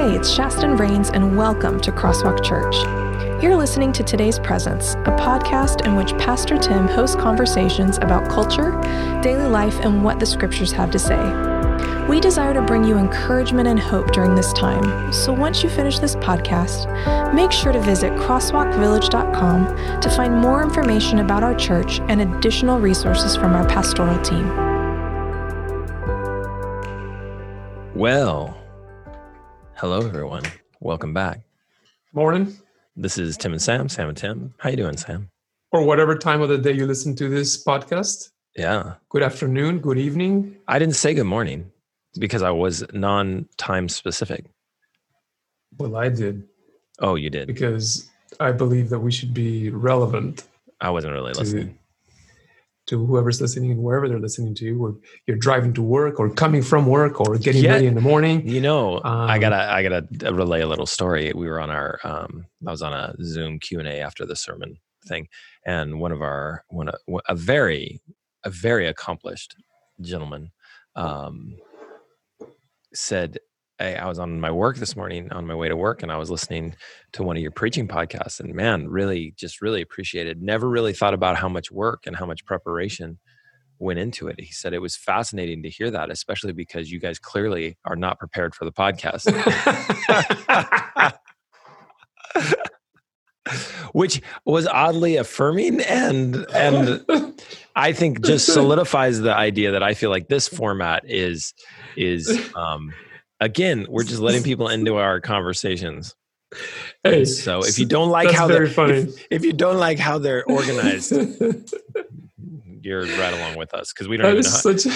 Hey, 0.00 0.16
it's 0.16 0.34
Shaston 0.34 0.78
Rains, 0.78 1.10
and 1.10 1.36
welcome 1.36 1.78
to 1.80 1.92
Crosswalk 1.92 2.42
Church. 2.42 2.74
You're 3.42 3.54
listening 3.54 3.92
to 3.92 4.02
Today's 4.02 4.38
Presence, 4.38 4.94
a 4.94 5.14
podcast 5.20 5.84
in 5.84 5.94
which 5.94 6.16
Pastor 6.16 6.56
Tim 6.56 6.88
hosts 6.88 7.16
conversations 7.16 7.98
about 7.98 8.26
culture, 8.30 8.70
daily 9.22 9.46
life, 9.46 9.78
and 9.80 10.02
what 10.02 10.18
the 10.18 10.24
scriptures 10.24 10.72
have 10.72 10.90
to 10.92 10.98
say. 10.98 11.20
We 12.08 12.18
desire 12.18 12.54
to 12.54 12.62
bring 12.62 12.82
you 12.82 12.96
encouragement 12.96 13.68
and 13.68 13.78
hope 13.78 14.10
during 14.12 14.34
this 14.34 14.54
time. 14.54 15.12
So 15.12 15.34
once 15.34 15.62
you 15.62 15.68
finish 15.68 15.98
this 15.98 16.16
podcast, 16.16 17.34
make 17.34 17.52
sure 17.52 17.72
to 17.72 17.80
visit 17.82 18.14
crosswalkvillage.com 18.14 20.00
to 20.00 20.08
find 20.08 20.34
more 20.34 20.62
information 20.62 21.18
about 21.18 21.42
our 21.42 21.54
church 21.54 22.00
and 22.08 22.22
additional 22.22 22.80
resources 22.80 23.36
from 23.36 23.52
our 23.52 23.66
pastoral 23.68 24.18
team. 24.22 24.48
Well, 27.94 28.59
hello 29.80 29.98
everyone. 30.06 30.42
Welcome 30.80 31.12
back. 31.14 31.40
Morning, 32.12 32.56
This 32.96 33.18
is 33.18 33.36
Tim 33.36 33.52
and 33.52 33.62
Sam, 33.62 33.88
Sam 33.88 34.08
and 34.08 34.16
Tim. 34.16 34.54
How 34.58 34.70
you 34.70 34.76
doing, 34.76 34.96
Sam? 34.96 35.30
or 35.72 35.84
whatever 35.84 36.18
time 36.18 36.40
of 36.42 36.48
the 36.48 36.58
day 36.58 36.72
you 36.72 36.84
listen 36.84 37.14
to 37.14 37.28
this 37.28 37.62
podcast. 37.64 38.30
Yeah. 38.56 38.94
Good 39.08 39.22
afternoon, 39.22 39.78
good 39.78 39.98
evening. 39.98 40.56
I 40.66 40.80
didn't 40.80 40.96
say 40.96 41.14
good 41.14 41.24
morning 41.24 41.70
because 42.18 42.42
I 42.42 42.50
was 42.50 42.84
non-time 42.92 43.88
specific. 43.88 44.46
Well, 45.78 45.94
I 45.96 46.08
did 46.08 46.42
Oh, 46.98 47.14
you 47.14 47.30
did. 47.30 47.46
because 47.46 48.10
I 48.40 48.50
believe 48.52 48.90
that 48.90 48.98
we 48.98 49.12
should 49.12 49.32
be 49.32 49.70
relevant 49.70 50.44
I 50.80 50.90
wasn't 50.90 51.12
really 51.12 51.32
listening. 51.34 51.78
To 52.90 53.06
whoever's 53.06 53.40
listening 53.40 53.70
and 53.70 53.82
wherever 53.82 54.08
they're 54.08 54.18
listening 54.20 54.54
to. 54.56 54.64
You, 54.64 54.84
or 54.84 54.96
you're 55.26 55.36
driving 55.36 55.72
to 55.74 55.82
work, 55.82 56.20
or 56.20 56.28
coming 56.28 56.60
from 56.62 56.86
work, 56.86 57.20
or 57.20 57.38
getting 57.38 57.64
Yeah. 57.64 57.72
ready 57.72 57.86
in 57.86 57.94
the 57.94 58.00
morning. 58.00 58.46
You 58.46 58.60
know, 58.60 58.98
I 58.98 59.34
Um, 59.36 59.40
gotta, 59.40 59.72
I 59.72 59.82
gotta 59.82 60.34
relay 60.34 60.60
a 60.60 60.66
little 60.66 60.86
story. 60.86 61.32
We 61.34 61.46
were 61.48 61.60
on 61.60 61.70
our, 61.70 61.98
um, 62.04 62.46
I 62.66 62.70
was 62.70 62.82
on 62.82 62.92
a 62.92 63.14
Zoom 63.22 63.58
Q 63.58 63.78
and 63.78 63.88
A 63.88 64.00
after 64.00 64.26
the 64.26 64.36
sermon 64.36 64.76
thing, 65.06 65.28
and 65.64 65.98
one 66.00 66.12
of 66.12 66.20
our, 66.20 66.64
one, 66.68 66.88
of- 66.88 67.00
a 67.28 67.34
very, 67.34 68.00
a 68.44 68.50
very 68.50 68.86
accomplished 68.86 69.56
gentleman, 70.00 70.50
um, 70.96 71.56
said, 72.92 73.38
I, 73.80 73.94
I 73.94 74.06
was 74.06 74.18
on 74.18 74.40
my 74.40 74.50
work 74.50 74.76
this 74.76 74.94
morning 74.94 75.32
on 75.32 75.46
my 75.46 75.54
way 75.54 75.68
to 75.68 75.76
work, 75.76 76.02
and 76.02 76.12
I 76.12 76.18
was 76.18 76.30
listening 76.30 76.74
to 77.12 77.22
one 77.22 77.36
of 77.36 77.42
your 77.42 77.50
preaching 77.50 77.88
podcasts, 77.88 78.38
and 78.38 78.54
man, 78.54 78.88
really, 78.88 79.32
just 79.36 79.62
really 79.62 79.80
appreciated. 79.80 80.42
Never 80.42 80.68
really 80.68 80.92
thought 80.92 81.14
about 81.14 81.36
how 81.36 81.48
much 81.48 81.72
work 81.72 82.06
and 82.06 82.14
how 82.14 82.26
much 82.26 82.44
preparation 82.44 83.18
went 83.78 83.98
into 83.98 84.28
it. 84.28 84.38
He 84.38 84.52
said 84.52 84.74
it 84.74 84.82
was 84.82 84.96
fascinating 84.96 85.62
to 85.62 85.70
hear 85.70 85.90
that, 85.90 86.10
especially 86.10 86.52
because 86.52 86.92
you 86.92 87.00
guys 87.00 87.18
clearly 87.18 87.78
are 87.86 87.96
not 87.96 88.18
prepared 88.18 88.54
for 88.54 88.66
the 88.66 88.72
podcast. 88.72 89.26
Which 93.92 94.22
was 94.44 94.68
oddly 94.68 95.16
affirming 95.16 95.80
and 95.80 96.46
and 96.54 97.02
I 97.74 97.92
think 97.92 98.24
just 98.24 98.46
solidifies 98.52 99.20
the 99.20 99.34
idea 99.34 99.72
that 99.72 99.82
I 99.82 99.94
feel 99.94 100.10
like 100.10 100.28
this 100.28 100.46
format 100.46 101.02
is 101.06 101.54
is 101.96 102.52
um 102.54 102.92
again, 103.40 103.86
we're 103.88 104.04
just 104.04 104.20
letting 104.20 104.42
people 104.42 104.68
into 104.76 104.96
our 104.96 105.20
conversations. 105.20 106.14
hey, 107.04 107.24
So 107.24 107.60
if 107.64 107.78
you 107.78 107.86
don't 107.86 108.10
like 108.10 108.30
how 108.30 108.46
they're 108.46 108.66
funny. 108.68 108.94
if, 108.94 109.26
if 109.30 109.44
you 109.44 109.52
don't 109.52 109.78
like 109.78 109.98
how 109.98 110.18
they're 110.18 110.44
organized, 110.44 111.12
you're 112.82 113.02
right 113.04 113.34
along 113.34 113.56
with 113.56 113.74
us 113.74 113.92
because 113.92 114.08
we 114.08 114.16
don't 114.16 114.34
that 114.36 114.36
know. 114.36 114.42
such. 114.42 114.86
A, 114.86 114.92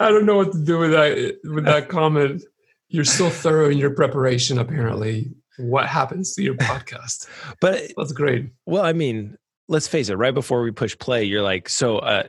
I 0.00 0.10
don't 0.10 0.26
know 0.26 0.36
what 0.36 0.52
to 0.52 0.58
do 0.58 0.78
with 0.78 0.90
that 0.92 1.38
with 1.44 1.64
that 1.64 1.88
comment. 1.88 2.42
You're 2.88 3.04
so 3.04 3.30
thorough 3.30 3.70
in 3.70 3.78
your 3.78 3.90
preparation. 3.90 4.58
Apparently, 4.58 5.30
what 5.58 5.86
happens 5.86 6.34
to 6.34 6.42
your 6.42 6.54
podcast? 6.54 7.28
but 7.60 7.82
That's 7.96 8.12
great. 8.12 8.50
Well, 8.66 8.84
I 8.84 8.92
mean, 8.92 9.36
let's 9.68 9.88
face 9.88 10.08
it, 10.08 10.14
right 10.16 10.34
before 10.34 10.62
we 10.62 10.70
push 10.70 10.96
play, 10.98 11.24
you're 11.24 11.42
like, 11.42 11.68
so 11.68 11.98
uh 11.98 12.24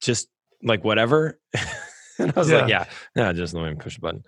just 0.00 0.28
like 0.62 0.84
whatever. 0.84 1.38
and 2.18 2.32
I 2.36 2.38
was 2.38 2.50
like, 2.50 2.68
yeah, 2.68 2.84
no, 3.14 3.32
just 3.32 3.54
let 3.54 3.68
me 3.70 3.76
push 3.76 3.94
the 3.94 4.00
button. 4.00 4.24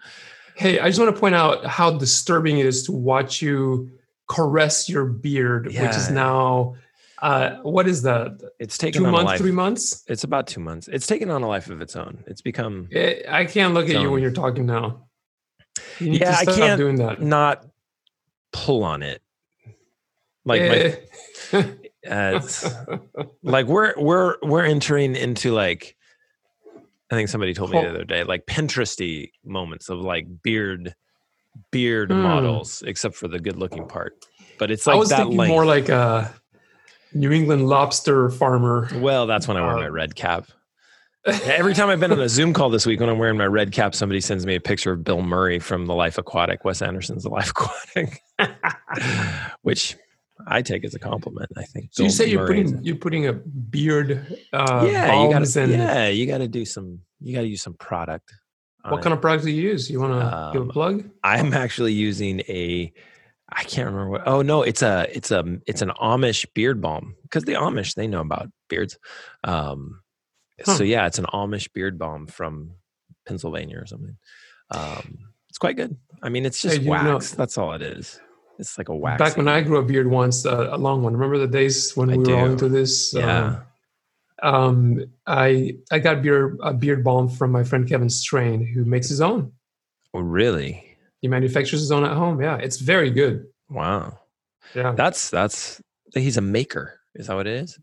Hey, 0.58 0.80
I 0.80 0.88
just 0.88 0.98
want 0.98 1.14
to 1.14 1.20
point 1.20 1.36
out 1.36 1.64
how 1.64 1.92
disturbing 1.96 2.58
it 2.58 2.66
is 2.66 2.82
to 2.84 2.92
watch 2.92 3.40
you 3.40 3.90
caress 4.28 4.88
your 4.88 5.04
beard, 5.04 5.66
which 5.66 5.76
is 5.76 6.10
now 6.10 6.74
uh 7.22 7.56
what 7.62 7.86
is 7.88 8.02
that? 8.02 8.40
It's 8.58 8.76
taken 8.76 9.02
Two 9.02 9.06
on 9.06 9.14
a 9.14 9.16
months, 9.16 9.26
life. 9.28 9.38
three 9.40 9.52
months? 9.52 10.04
It's 10.08 10.24
about 10.24 10.46
two 10.48 10.60
months. 10.60 10.88
It's 10.88 11.06
taken 11.06 11.30
on 11.30 11.42
a 11.42 11.48
life 11.48 11.70
of 11.70 11.80
its 11.80 11.94
own. 11.96 12.24
It's 12.26 12.40
become 12.42 12.88
Eh, 12.92 13.22
I 13.28 13.44
can't 13.44 13.72
look 13.74 13.88
at 13.88 14.00
you 14.00 14.10
when 14.10 14.20
you're 14.20 14.32
talking 14.32 14.66
now. 14.66 15.06
You 16.00 16.10
need 16.10 16.20
Yeah, 16.20 16.32
to 16.42 16.50
I 16.50 16.56
can't- 16.56 16.78
doing 16.78 16.96
that. 16.96 17.22
not 17.22 17.64
pull 18.52 18.82
on 18.84 19.02
it. 19.02 19.22
Like 20.44 20.62
my 20.62 20.96
Eh, 21.52 21.64
uh, 22.10 22.40
like 23.42 23.66
we're 23.66 23.94
we're 23.96 24.36
we're 24.42 24.64
entering 24.64 25.14
into 25.14 25.52
like 25.52 25.96
I 27.10 27.14
think 27.14 27.28
somebody 27.28 27.54
told 27.54 27.70
me 27.70 27.80
the 27.80 27.88
other 27.88 28.04
day, 28.04 28.22
like 28.24 28.46
Pinteresty 28.46 29.30
moments 29.44 29.88
of 29.88 29.98
like 30.00 30.26
beard 30.42 30.94
beard 31.72 32.10
Hmm. 32.10 32.22
models, 32.22 32.82
except 32.86 33.14
for 33.16 33.26
the 33.28 33.38
good 33.38 33.56
looking 33.56 33.86
part. 33.88 34.12
But 34.58 34.70
it's 34.70 34.86
like 34.86 34.94
I 34.94 34.98
was 34.98 35.08
that 35.08 35.18
thinking 35.18 35.38
length. 35.38 35.50
more 35.50 35.64
like 35.66 35.88
a 35.88 36.32
New 37.14 37.32
England 37.32 37.66
lobster 37.68 38.28
farmer. 38.30 38.88
well, 38.96 39.26
that's 39.26 39.48
when 39.48 39.56
I 39.56 39.62
wear 39.66 39.76
my 39.76 39.86
Um, 39.86 39.92
red 39.92 40.14
cap. 40.14 40.46
Every 41.44 41.74
time 41.74 41.88
I've 41.88 42.00
been 42.00 42.12
on 42.12 42.20
a 42.20 42.28
Zoom 42.28 42.52
call 42.52 42.70
this 42.70 42.86
week, 42.86 43.00
when 43.00 43.08
I'm 43.08 43.18
wearing 43.18 43.36
my 43.36 43.46
red 43.46 43.72
cap, 43.72 43.94
somebody 43.94 44.20
sends 44.20 44.46
me 44.46 44.54
a 44.54 44.60
picture 44.60 44.92
of 44.92 45.02
Bill 45.04 45.20
Murray 45.22 45.58
from 45.58 45.86
The 45.86 45.94
Life 45.94 46.16
Aquatic, 46.18 46.64
Wes 46.64 46.80
Anderson's 46.80 47.24
The 47.24 47.28
Life 47.30 47.50
Aquatic, 47.50 48.20
which 49.62 49.96
I 50.50 50.62
take 50.62 50.84
as 50.84 50.94
a 50.94 50.98
compliment. 50.98 51.50
I 51.56 51.64
think. 51.64 51.90
So 51.92 52.02
you 52.02 52.10
say 52.10 52.26
you're 52.26 52.46
putting 52.46 52.82
you're 52.82 52.96
putting 52.96 53.26
a 53.26 53.32
beard 53.34 54.38
uh 54.52 54.86
yeah, 54.90 55.22
you 55.22 55.30
gotta, 55.30 55.60
and 55.60 55.72
yeah, 55.72 56.08
you 56.08 56.26
got 56.26 56.38
to 56.38 56.48
do 56.48 56.64
some. 56.64 57.00
You 57.20 57.34
got 57.34 57.42
to 57.42 57.48
use 57.48 57.62
some 57.62 57.74
product. 57.74 58.32
what 58.82 58.98
it. 58.98 59.02
kind 59.02 59.12
of 59.12 59.20
product 59.20 59.44
do 59.44 59.50
you 59.50 59.62
use? 59.70 59.90
You 59.90 60.00
want 60.00 60.12
to 60.14 60.50
give 60.52 60.62
Um, 60.62 60.70
a 60.70 60.72
plug? 60.72 61.10
I'm 61.22 61.52
actually 61.52 61.92
using 61.92 62.40
a. 62.48 62.92
I 63.50 63.64
can't 63.64 63.86
remember 63.86 64.10
what. 64.10 64.26
Oh 64.28 64.42
no, 64.42 64.62
it's 64.62 64.82
a 64.82 65.06
it's 65.14 65.30
a 65.30 65.42
it's 65.66 65.82
an 65.82 65.90
Amish 66.00 66.46
beard 66.54 66.80
balm 66.80 67.16
because 67.22 67.44
the 67.44 67.54
Amish 67.54 67.94
they 67.94 68.06
know 68.06 68.20
about 68.20 68.48
beards. 68.68 68.98
Um, 69.44 70.00
Huh. 70.64 70.74
so 70.74 70.82
yeah, 70.84 71.06
it's 71.06 71.18
an 71.20 71.26
Amish 71.26 71.72
beard 71.72 71.98
balm 72.00 72.26
from 72.26 72.72
Pennsylvania 73.26 73.78
or 73.78 73.86
something. 73.86 74.16
Um, 74.72 75.18
it's 75.48 75.58
quite 75.58 75.76
good. 75.76 75.96
I 76.22 76.28
mean, 76.30 76.44
it's 76.46 76.60
just 76.60 76.78
Hey, 76.78 76.82
you 76.82 76.90
know- 76.90 77.14
wax. 77.14 77.30
That's 77.32 77.56
all 77.58 77.72
it 77.74 77.82
is. 77.82 78.20
It's 78.58 78.76
like 78.76 78.88
a 78.88 78.96
wax. 78.96 79.18
Back 79.18 79.36
when 79.36 79.48
I 79.48 79.60
grew 79.60 79.78
a 79.78 79.84
beard 79.84 80.10
once, 80.10 80.44
uh, 80.44 80.68
a 80.70 80.78
long 80.78 81.02
one. 81.02 81.12
Remember 81.12 81.38
the 81.38 81.46
days 81.46 81.96
when 81.96 82.10
I 82.10 82.16
we 82.16 82.24
were 82.24 82.36
all 82.36 82.46
into 82.46 82.68
this? 82.68 83.14
Yeah. 83.14 83.60
Um, 84.42 84.54
um, 84.54 85.04
I 85.26 85.76
I 85.90 85.98
got 85.98 86.22
beard 86.22 86.58
a 86.62 86.74
beard 86.74 87.04
balm 87.04 87.28
from 87.28 87.52
my 87.52 87.64
friend 87.64 87.88
Kevin 87.88 88.10
Strain, 88.10 88.66
who 88.66 88.84
makes 88.84 89.08
his 89.08 89.20
own. 89.20 89.52
Oh, 90.14 90.20
really? 90.20 90.96
He 91.20 91.28
manufactures 91.28 91.80
his 91.80 91.92
own 91.92 92.04
at 92.04 92.16
home. 92.16 92.40
Yeah, 92.40 92.56
it's 92.56 92.78
very 92.78 93.10
good. 93.10 93.46
Wow. 93.68 94.18
Yeah. 94.74 94.92
That's 94.92 95.30
that's 95.30 95.80
he's 96.14 96.36
a 96.36 96.42
maker. 96.42 97.00
Is 97.14 97.26
that 97.26 97.36
what 97.36 97.46
it 97.46 97.54
is? 97.54 97.78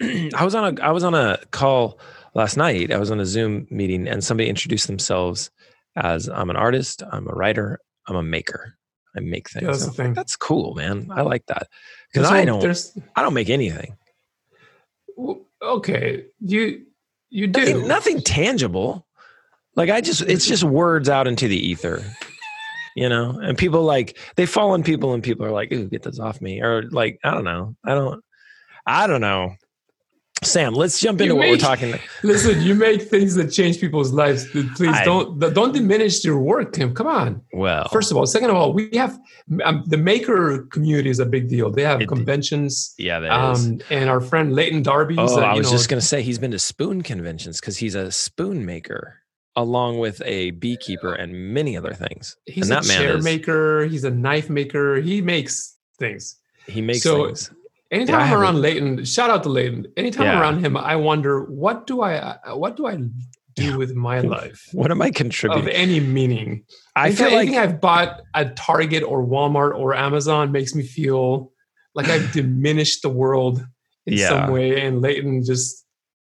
I 0.34 0.44
was 0.44 0.54
on 0.54 0.78
a 0.78 0.82
I 0.82 0.90
was 0.90 1.04
on 1.04 1.14
a 1.14 1.38
call 1.50 2.00
last 2.34 2.56
night. 2.56 2.92
I 2.92 2.98
was 2.98 3.10
on 3.10 3.20
a 3.20 3.26
Zoom 3.26 3.66
meeting 3.70 4.08
and 4.08 4.22
somebody 4.22 4.48
introduced 4.48 4.86
themselves 4.86 5.50
as 5.96 6.28
I'm 6.28 6.50
an 6.50 6.56
artist, 6.56 7.02
I'm 7.10 7.28
a 7.28 7.32
writer, 7.32 7.80
I'm 8.06 8.16
a 8.16 8.22
maker. 8.22 8.76
I 9.16 9.20
make 9.20 9.50
things. 9.50 9.62
Yeah, 9.62 9.70
that's 9.70 9.82
the 9.82 9.88
like, 9.88 9.96
thing. 9.96 10.14
That's 10.14 10.36
cool, 10.36 10.74
man. 10.74 11.08
I 11.10 11.22
like 11.22 11.46
that. 11.46 11.68
Because 12.12 12.30
I 12.30 12.44
don't 12.44 12.60
There's 12.60 12.96
I 13.16 13.22
don't 13.22 13.34
make 13.34 13.50
anything. 13.50 13.96
okay. 15.62 16.24
You 16.40 16.84
you 17.30 17.46
do. 17.46 17.60
Nothing, 17.60 17.88
nothing 17.88 18.22
tangible. 18.22 19.06
Like 19.76 19.90
I 19.90 20.00
just 20.00 20.22
it's 20.22 20.46
just 20.46 20.64
words 20.64 21.08
out 21.08 21.26
into 21.26 21.48
the 21.48 21.56
ether. 21.56 22.04
You 22.96 23.08
know, 23.08 23.38
and 23.40 23.56
people 23.56 23.82
like 23.82 24.18
they 24.36 24.46
fall 24.46 24.72
on 24.72 24.82
people 24.82 25.14
and 25.14 25.22
people 25.22 25.46
are 25.46 25.52
like, 25.52 25.72
ooh, 25.72 25.88
get 25.88 26.02
this 26.02 26.18
off 26.18 26.40
me. 26.40 26.60
Or 26.60 26.82
like, 26.90 27.20
I 27.22 27.30
don't 27.30 27.44
know. 27.44 27.76
I 27.84 27.94
don't 27.94 28.22
I 28.86 29.06
don't 29.06 29.20
know. 29.20 29.54
Sam, 30.42 30.72
let's 30.74 30.98
jump 30.98 31.18
You 31.20 31.24
into 31.24 31.34
what 31.36 31.48
we're 31.50 31.58
talking. 31.58 31.94
Listen, 32.22 32.62
you 32.62 32.74
make 32.74 33.02
things 33.02 33.34
that 33.34 33.48
change 33.52 33.78
people's 33.78 34.10
lives. 34.12 34.46
Please 34.50 34.80
I- 34.96 35.04
don't 35.04 35.38
don't 35.38 35.72
diminish 35.74 36.24
your 36.24 36.38
work, 36.38 36.72
Tim. 36.72 36.94
Come 36.94 37.06
on. 37.06 37.42
Well, 37.52 37.88
First 37.88 38.10
of 38.10 38.16
all, 38.16 38.24
second 38.26 38.48
of 38.50 38.56
all, 38.56 38.72
we 38.72 38.88
have 38.94 39.18
um, 39.64 39.84
the 39.86 39.98
maker 39.98 40.66
community 40.72 41.10
is 41.10 41.18
a 41.20 41.26
big 41.26 41.48
deal. 41.48 41.70
They 41.70 41.82
have 41.82 42.00
It- 42.00 42.08
conventions, 42.08 42.94
yeah, 42.98 43.20
that 43.20 43.52
is. 43.52 43.66
um, 43.66 43.80
and 43.90 44.08
our 44.08 44.20
friend 44.20 44.54
Leighton 44.54 44.82
Darby. 44.82 45.16
oh, 45.18 45.24
uh, 45.26 45.40
I 45.40 45.54
was 45.54 45.66
know, 45.66 45.72
just 45.72 45.88
gonna 45.90 46.00
say 46.00 46.22
he's 46.22 46.38
been 46.38 46.52
to 46.52 46.58
spoon 46.58 47.02
conventions 47.02 47.60
because 47.60 47.76
he's 47.76 47.94
a 47.94 48.10
spoon 48.10 48.64
maker, 48.64 49.18
along 49.56 49.98
with 49.98 50.22
a 50.24 50.52
beekeeper 50.52 51.12
and 51.12 51.52
many 51.52 51.76
other 51.76 51.92
things. 51.92 52.36
he's 52.46 52.70
and 52.70 52.82
a 52.82 52.88
chair 52.88 53.18
maker. 53.18 53.84
He's 53.84 54.04
a 54.04 54.10
knife 54.10 54.48
maker. 54.48 54.96
He 55.02 55.20
makes 55.20 55.76
things. 55.98 56.36
He 56.66 56.80
makes 56.80 57.02
So, 57.02 57.26
things. 57.26 57.50
Anytime 57.90 58.20
Yeah, 58.20 58.26
I'm 58.34 58.40
around 58.40 58.60
Leighton, 58.62 59.04
shout 59.04 59.30
out 59.30 59.42
to 59.42 59.48
Leighton. 59.48 59.86
Anytime 59.96 60.24
Yeah. 60.26 60.34
I'm 60.34 60.40
around 60.42 60.64
him, 60.64 60.76
I 60.76 60.96
wonder 60.96 61.44
what 61.44 61.86
do 61.86 62.02
I 62.02 62.36
what 62.54 62.76
do 62.76 62.86
I 62.86 62.98
do 63.56 63.76
with 63.78 63.94
my 63.94 64.20
life 64.36 64.68
What 64.72 64.90
am 64.92 65.02
I 65.02 65.10
contributing? 65.10 65.64
of 65.66 65.74
any 65.74 65.98
meaning. 66.00 66.64
I 66.94 67.06
Anything- 67.06 67.26
feel 67.26 67.34
like 67.36 67.48
anything 67.48 67.58
I've 67.58 67.80
bought 67.80 68.20
at 68.34 68.56
Target 68.56 69.02
or 69.02 69.24
Walmart 69.26 69.74
or 69.76 69.94
Amazon 69.94 70.52
makes 70.52 70.74
me 70.74 70.82
feel 70.84 71.52
like 71.94 72.08
I've 72.08 72.30
diminished 72.40 73.02
the 73.02 73.08
world 73.08 73.66
in 74.06 74.14
Yeah. 74.14 74.28
some 74.28 74.50
way. 74.52 74.80
And 74.80 75.02
Leighton 75.02 75.42
just, 75.44 75.84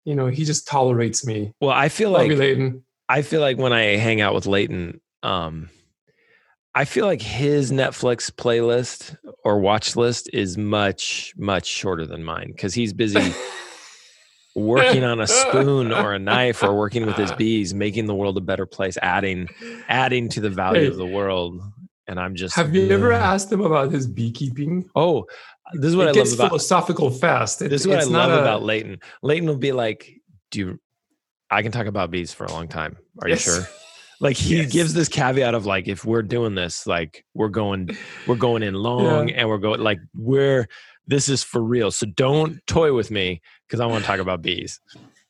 you 0.06 0.16
know, 0.16 0.28
he 0.28 0.46
just 0.46 0.68
tolerates 0.68 1.26
me. 1.26 1.52
well, 1.60 1.72
I 1.72 1.90
feel 1.90 2.12
Love 2.12 2.22
like 2.22 2.32
you, 2.32 2.38
Leighton. 2.38 2.84
I 3.10 3.24
feel 3.24 3.42
like 3.42 3.58
when 3.58 3.74
I 3.74 3.98
hang 3.98 4.22
out 4.22 4.34
with 4.34 4.46
Leighton, 4.48 5.02
um, 5.22 5.70
I 6.74 6.86
feel 6.86 7.06
like 7.06 7.22
his 7.22 7.72
Netflix 7.72 8.32
playlist 8.32 9.18
or 9.44 9.60
watch 9.60 9.96
list 9.96 10.30
is 10.32 10.58
much, 10.58 11.34
much 11.38 11.66
shorter 11.66 12.06
than 12.06 12.24
mine 12.24 12.48
because 12.48 12.74
he's 12.74 12.94
busy 12.94 13.34
working 14.56 15.04
on 15.04 15.20
a 15.20 15.28
spoon 15.28 15.92
or 15.92 16.14
a 16.14 16.20
knife 16.20 16.64
or 16.64 16.74
working 16.78 17.06
with 17.06 17.16
his 17.18 17.32
bees, 17.38 17.74
making 17.74 18.06
the 18.06 18.16
world 18.16 18.38
a 18.38 18.42
better 18.42 18.66
place, 18.66 18.98
adding, 19.02 19.48
adding 19.90 20.30
to 20.30 20.40
the 20.42 20.50
value 20.50 20.82
Hey. 20.82 20.88
of 20.88 20.96
the 20.98 21.06
world. 21.06 21.62
And 22.08 22.20
I'm 22.20 22.36
just 22.36 22.56
Have 22.56 22.76
you 22.76 22.90
ever 22.90 23.12
asked 23.12 23.52
him 23.52 23.62
about 23.62 23.92
his 23.92 24.08
beekeeping? 24.08 24.90
Oh, 24.96 25.26
this 25.74 25.86
is 25.90 25.96
what 25.96 26.08
it 26.08 26.16
I 26.18 26.20
love 26.20 26.34
about 26.34 26.48
philosophical 26.50 27.10
fast. 27.10 27.62
It- 27.62 27.70
this 27.70 27.82
is 27.82 27.88
what 27.88 28.00
I 28.00 28.04
love 28.04 28.32
a- 28.32 28.42
about 28.42 28.64
Leighton. 28.64 29.00
Leighton 29.24 29.48
will 29.48 29.56
be 29.58 29.72
like, 29.72 30.10
"Do 30.52 30.60
you, 30.60 30.80
I 31.50 31.62
can 31.62 31.72
talk 31.72 31.86
about 31.86 32.12
bees 32.12 32.34
for 32.34 32.44
a 32.46 32.52
long 32.52 32.68
time. 32.68 32.98
Are 33.22 33.30
you 33.30 33.38
sure?" 33.38 33.62
Like 34.22 34.38
he 34.38 34.58
Yes. 34.58 34.72
gives 34.72 34.94
this 34.94 35.10
caveat 35.10 35.54
of 35.56 35.66
like, 35.66 35.88
if 35.90 36.06
we're 36.06 36.22
doing 36.22 36.56
this, 36.56 36.88
like 36.88 37.26
we're 37.34 37.50
going, 37.50 37.90
we're 38.28 38.36
going 38.38 38.64
in 38.64 38.76
long, 38.76 39.32
and 39.32 39.50
we're 39.50 39.58
going 39.58 39.82
like 39.82 40.00
we're 40.16 40.68
this 41.08 41.28
is 41.28 41.44
for 41.44 41.62
real. 41.62 41.92
So 41.92 42.06
don't 42.06 42.66
toy 42.68 42.94
with 42.94 43.12
me 43.12 43.42
because 43.68 43.80
I 43.82 43.86
want 43.88 44.04
to 44.06 44.08
talk 44.08 44.20
about 44.20 44.42
bees. 44.42 44.80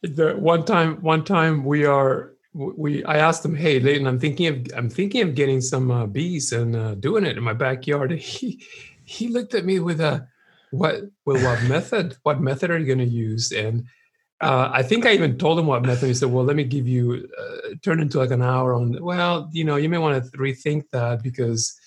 the 0.03 0.33
one 0.33 0.65
time 0.65 1.01
one 1.01 1.23
time 1.23 1.63
we 1.63 1.85
are 1.85 2.33
we 2.53 3.01
i 3.05 3.17
asked 3.17 3.45
him 3.45 3.55
hey 3.55 3.79
leighton 3.79 4.05
i'm 4.07 4.19
thinking 4.19 4.47
of 4.47 4.67
i'm 4.75 4.89
thinking 4.89 5.21
of 5.21 5.35
getting 5.35 5.61
some 5.61 5.89
uh, 5.89 6.05
bees 6.05 6.51
and 6.51 6.75
uh, 6.75 6.95
doing 6.95 7.23
it 7.25 7.37
in 7.37 7.43
my 7.43 7.53
backyard 7.53 8.11
he 8.11 8.61
he 9.05 9.27
looked 9.29 9.53
at 9.53 9.63
me 9.63 9.79
with 9.79 10.01
a 10.01 10.27
what 10.71 11.01
with 11.25 11.41
what 11.43 11.61
method 11.63 12.17
what 12.23 12.41
method 12.41 12.69
are 12.71 12.77
you 12.79 12.85
going 12.85 12.97
to 12.99 13.05
use 13.05 13.51
and 13.51 13.85
uh, 14.41 14.69
i 14.73 14.81
think 14.83 15.05
i 15.05 15.11
even 15.11 15.37
told 15.37 15.57
him 15.59 15.67
what 15.67 15.83
method. 15.83 16.07
He 16.07 16.13
said 16.13 16.31
well 16.31 16.43
let 16.43 16.55
me 16.55 16.63
give 16.63 16.87
you 16.87 17.27
uh, 17.39 17.69
turn 17.83 17.99
into 17.99 18.17
like 18.17 18.31
an 18.31 18.41
hour 18.41 18.73
on 18.73 18.97
well 19.01 19.49
you 19.51 19.63
know 19.63 19.75
you 19.75 19.89
may 19.89 19.97
want 19.97 20.23
to 20.23 20.37
rethink 20.37 20.83
that 20.91 21.21
because 21.23 21.77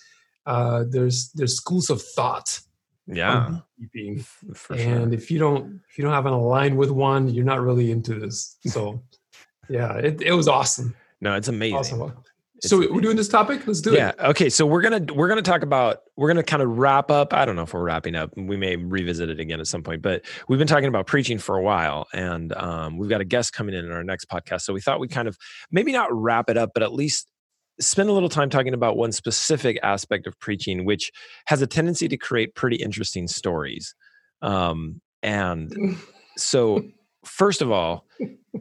uh, 0.47 0.85
there's 0.89 1.31
there's 1.33 1.56
schools 1.56 1.89
of 1.91 2.03
thought 2.03 2.61
Yeah, 3.06 3.59
beekeeping 3.79 4.25
for 4.55 4.75
and 4.75 5.12
sure. 5.12 5.19
if 5.19 5.31
you 5.31 5.39
don't 5.39 5.81
if 5.89 5.97
you 5.99 6.05
don't 6.05 6.12
have 6.12 6.27
an 6.27 6.33
align 6.35 6.77
with 6.77 6.91
one 6.91 7.29
you're 7.29 7.45
not 7.53 7.61
really 7.62 7.91
into 7.91 8.15
this. 8.19 8.56
So 8.67 9.03
yeah 9.69 9.97
it, 9.99 10.21
it 10.23 10.33
was 10.33 10.49
awesome. 10.49 10.95
No, 11.21 11.35
it's 11.35 11.49
amazing. 11.49 12.01
awesome 12.01 12.24
so 12.69 12.78
we're 12.78 13.00
doing 13.00 13.16
this 13.16 13.28
topic 13.28 13.66
let's 13.66 13.81
do 13.81 13.93
yeah. 13.93 14.11
it 14.11 14.14
Yeah. 14.19 14.28
Okay. 14.28 14.50
So 14.50 14.66
we're 14.66 14.82
gonna 14.82 15.12
we're 15.12 15.28
gonna 15.28 15.43
talk 15.43 15.62
about 15.62 16.02
we're 16.16 16.28
gonna 16.28 16.43
kind 16.43 16.62
of 16.62 16.78
wrap 16.78 17.11
up. 17.11 17.32
I 17.32 17.44
don't 17.44 17.56
know 17.56 17.62
if 17.62 17.75
we're 17.75 17.82
wrapping 17.82 18.14
up. 18.14 18.31
We 18.37 18.56
may 18.56 18.76
revisit 18.76 19.28
it 19.28 19.40
again 19.40 19.61
at 19.61 19.66
some 19.66 19.82
point. 19.82 20.02
But 20.02 20.25
we've 20.49 20.58
been 20.58 20.69
talking 20.69 20.88
about 20.88 21.06
preaching 21.06 21.38
for 21.38 21.56
a 21.56 21.62
while, 21.62 22.06
and 22.12 22.52
um, 22.55 22.99
we've 22.99 23.11
got 23.11 23.20
a 23.20 23.25
guest 23.25 23.52
coming 23.52 23.75
in 23.75 23.84
in 23.84 23.93
our 23.93 24.05
next 24.05 24.28
podcast. 24.28 24.62
So 24.62 24.72
we 24.72 24.81
thought 24.81 25.00
we 25.00 25.08
kind 25.08 25.28
of 25.28 25.37
maybe 25.70 25.93
not 25.93 26.08
wrap 26.12 26.50
it 26.50 26.56
up, 26.56 26.70
but 26.75 26.82
at 26.82 26.93
least 26.93 27.28
spend 27.81 28.08
a 28.08 28.12
little 28.12 28.28
time 28.28 28.50
talking 28.50 28.75
about 28.75 28.96
one 28.96 29.12
specific 29.12 29.78
aspect 29.82 30.26
of 30.26 30.38
preaching, 30.38 30.84
which 30.84 31.10
has 31.46 31.62
a 31.62 31.67
tendency 31.67 32.08
to 32.08 32.17
create 32.17 32.55
pretty 32.55 32.76
interesting 32.76 33.26
stories. 33.26 33.94
Um, 34.43 35.00
and 35.22 35.99
so, 36.37 36.84
first 37.25 37.62
of 37.62 37.71
all, 37.71 38.06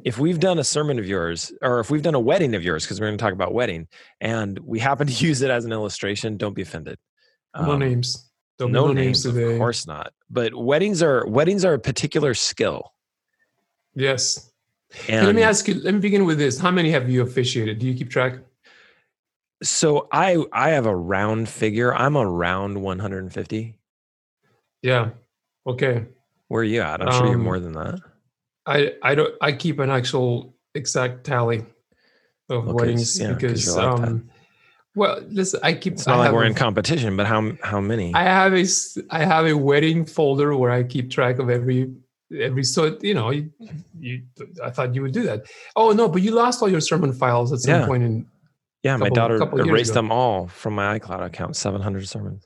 if 0.03 0.17
we've 0.19 0.39
done 0.39 0.59
a 0.59 0.63
sermon 0.63 0.99
of 0.99 1.07
yours, 1.07 1.53
or 1.61 1.79
if 1.79 1.89
we've 1.91 2.01
done 2.01 2.15
a 2.15 2.19
wedding 2.19 2.55
of 2.55 2.63
yours, 2.63 2.83
because 2.83 2.99
we're 2.99 3.07
going 3.07 3.17
to 3.17 3.21
talk 3.23 3.33
about 3.33 3.53
wedding, 3.53 3.87
and 4.21 4.57
we 4.59 4.79
happen 4.79 5.07
to 5.07 5.13
use 5.25 5.41
it 5.41 5.49
as 5.51 5.65
an 5.65 5.71
illustration, 5.71 6.37
don't 6.37 6.53
be 6.53 6.61
offended. 6.63 6.97
no 7.55 7.73
Um, 7.73 7.79
names 7.79 8.29
There'll 8.57 8.69
be 8.69 8.73
No, 8.73 8.93
names, 8.93 9.23
today 9.23 9.53
of 9.53 9.57
course 9.59 9.87
not. 9.87 10.13
But 10.29 10.53
weddings 10.55 11.01
are 11.01 11.25
weddings 11.27 11.65
are 11.65 11.73
a 11.73 11.79
particular 11.79 12.33
skill. 12.33 12.93
yes 13.95 14.51
And 15.09 15.25
let 15.25 15.35
me 15.35 15.41
ask 15.43 15.67
you 15.67 15.75
let 15.75 15.93
me 15.93 15.99
begin 15.99 16.25
with 16.25 16.37
this 16.37 16.59
how 16.59 16.69
many 16.71 16.91
have 16.91 17.09
you 17.09 17.21
officiated 17.23 17.79
do 17.79 17.87
you 17.87 17.93
keep 17.95 18.09
track 18.11 18.39
so 19.63 20.07
I 20.11 20.43
I 20.51 20.69
have 20.71 20.85
a 20.85 20.95
round 20.95 21.47
figure. 21.49 21.93
I'm 21.95 22.17
around 22.17 22.79
150. 22.81 23.79
yeah 24.81 25.09
okay 25.65 26.05
Where 26.49 26.61
are 26.61 26.63
you 26.65 26.81
at? 26.81 27.01
I'm 27.01 27.11
sure 27.11 27.25
you're 27.27 27.35
Um, 27.37 27.43
more 27.43 27.59
than 27.59 27.73
that. 27.73 27.99
I 28.65 28.93
i 29.03 29.13
don't 29.15 29.33
i 29.41 29.51
keep 29.51 29.79
an 29.79 29.89
actual 29.89 30.55
exact 30.75 31.23
tally 31.23 31.65
of 32.49 32.67
Okay, 32.67 32.73
weddings 32.73 33.19
yeah, 33.19 33.29
'cause 33.33 33.41
because 33.41 33.75
like 33.75 33.87
um 33.87 34.29
well 34.95 35.21
listen 35.29 35.59
i 35.63 35.73
keep 35.73 35.93
It's 35.93 36.07
I 36.07 36.15
like 36.15 36.31
we're 36.31 36.43
a- 36.43 36.47
in 36.47 36.53
competition, 36.55 37.15
but 37.17 37.25
how 37.27 37.51
how 37.63 37.79
many? 37.81 38.13
I 38.13 38.23
have 38.23 38.53
a 38.53 38.65
I 39.09 39.23
have 39.25 39.45
a 39.45 39.53
wedding 39.53 40.05
folder 40.05 40.55
where 40.55 40.71
I 40.71 40.83
keep 40.83 41.09
track 41.09 41.39
of 41.39 41.49
every 41.49 41.91
every 42.39 42.63
so 42.63 42.97
you 43.01 43.13
know 43.13 43.29
you, 43.31 43.49
you 43.99 44.23
I 44.63 44.69
thought 44.69 44.93
you 44.95 45.01
would 45.03 45.13
do 45.13 45.23
that. 45.23 45.45
Oh 45.75 45.91
no, 45.91 46.07
but 46.07 46.21
you 46.21 46.31
lost 46.31 46.61
all 46.61 46.69
your 46.69 46.81
sermon 46.81 47.11
files 47.13 47.51
at 47.53 47.59
some 47.59 47.73
Yeah. 47.81 47.85
point 47.87 48.03
in. 48.03 48.25
yeah, 48.83 48.97
my 48.97 49.09
daughter 49.09 49.37
erased 49.59 49.91
ago. 49.91 50.01
them 50.01 50.11
all 50.11 50.47
from 50.47 50.73
my 50.75 50.99
iCloud 50.99 51.25
account. 51.25 51.55
700 51.55 52.07
sermons. 52.07 52.45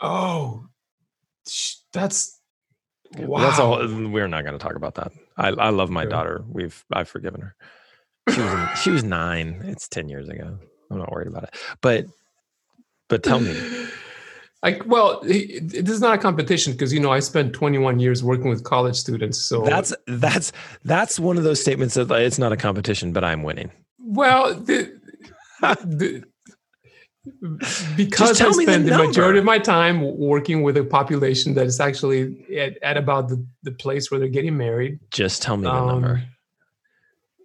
Oh, 0.00 0.64
that's 1.92 2.40
wow. 3.16 3.40
That's 3.40 3.58
all. 3.58 3.78
We're 4.10 4.28
not 4.28 4.42
going 4.44 4.58
to 4.58 4.62
talk 4.62 4.76
about 4.76 4.94
that. 4.96 5.12
I 5.38 5.48
I 5.48 5.70
love 5.70 5.90
my 5.90 6.04
daughter. 6.04 6.44
We've 6.48 6.84
I've 6.92 7.08
forgiven 7.08 7.40
her. 7.40 7.54
She 8.30 8.40
was 8.40 8.52
in- 8.52 8.68
she 8.82 8.90
was 8.90 9.04
nine. 9.22 9.62
It's 9.64 9.88
10 9.88 10.08
years 10.08 10.28
ago. 10.28 10.58
I'm 10.90 10.98
not 10.98 11.10
worried 11.12 11.28
about 11.28 11.44
it. 11.44 11.54
But 11.80 12.06
but 13.08 13.22
tell 13.22 13.40
me. 13.40 13.56
Like, 14.60 14.84
well, 14.86 15.20
it, 15.20 15.72
it 15.72 15.88
is 15.88 16.00
not 16.00 16.14
a 16.16 16.18
competition 16.18 16.72
because 16.72 16.92
you 16.92 16.98
know 16.98 17.12
I 17.12 17.20
spent 17.20 17.52
21 17.52 18.00
years 18.00 18.24
working 18.24 18.48
with 18.48 18.64
college 18.64 18.96
students. 18.96 19.38
So 19.38 19.62
That's 19.62 19.94
that's 20.08 20.50
that's 20.82 21.20
one 21.20 21.36
of 21.38 21.44
those 21.44 21.60
statements 21.60 21.94
that 21.94 22.10
it's 22.10 22.40
not 22.40 22.50
a 22.50 22.56
competition, 22.56 23.12
but 23.12 23.22
I'm 23.22 23.44
winning. 23.44 23.70
Well, 24.00 24.54
the, 24.54 24.98
the, 25.62 26.24
because 27.96 28.40
I 28.40 28.44
me 28.50 28.64
the 28.64 28.72
spend 28.72 28.88
the, 28.88 28.98
majority 28.98 29.38
of 29.38 29.44
my 29.44 29.58
time 29.58 30.00
working 30.18 30.62
with 30.62 30.76
a 30.76 30.84
population 30.84 31.54
that 31.54 31.66
is 31.66 31.80
actually 31.80 32.44
at, 32.56 32.78
at 32.82 32.96
about 32.96 33.28
the, 33.28 33.44
the 33.62 33.72
place 33.72 34.10
where 34.10 34.18
they're 34.20 34.28
getting 34.28 34.56
married. 34.56 34.98
Just 35.10 35.42
tell 35.42 35.56
me 35.56 35.64
the 35.64 35.72
Um, 35.72 35.86
number. 35.86 36.24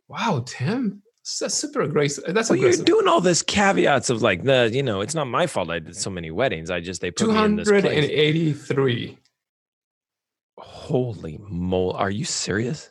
Wow, 0.08 0.44
Tim, 0.46 1.02
that's 1.40 1.56
super 1.56 1.82
aggressive. 1.82 2.26
That's 2.34 2.50
Well, 2.50 2.60
you're 2.60 2.74
doing 2.74 3.08
all 3.08 3.22
this 3.22 3.42
caveats 3.42 4.10
of 4.10 4.22
like 4.22 4.44
the, 4.44 4.70
you 4.72 4.84
know, 4.84 5.02
it's 5.02 5.16
not 5.16 5.26
my 5.26 5.48
fault 5.48 5.70
I 5.70 5.80
did 5.80 5.96
so 5.96 6.10
many 6.10 6.30
weddings. 6.32 6.70
I 6.70 6.82
just 6.82 7.02
they 7.02 7.12
put 7.12 7.30
me 7.30 7.44
in 7.44 7.56
this 7.56 7.70
place. 7.70 7.84
283. 7.84 9.18
Holy 10.58 11.40
mole! 11.50 11.92
Are 11.94 12.12
you 12.12 12.26
serious? 12.26 12.90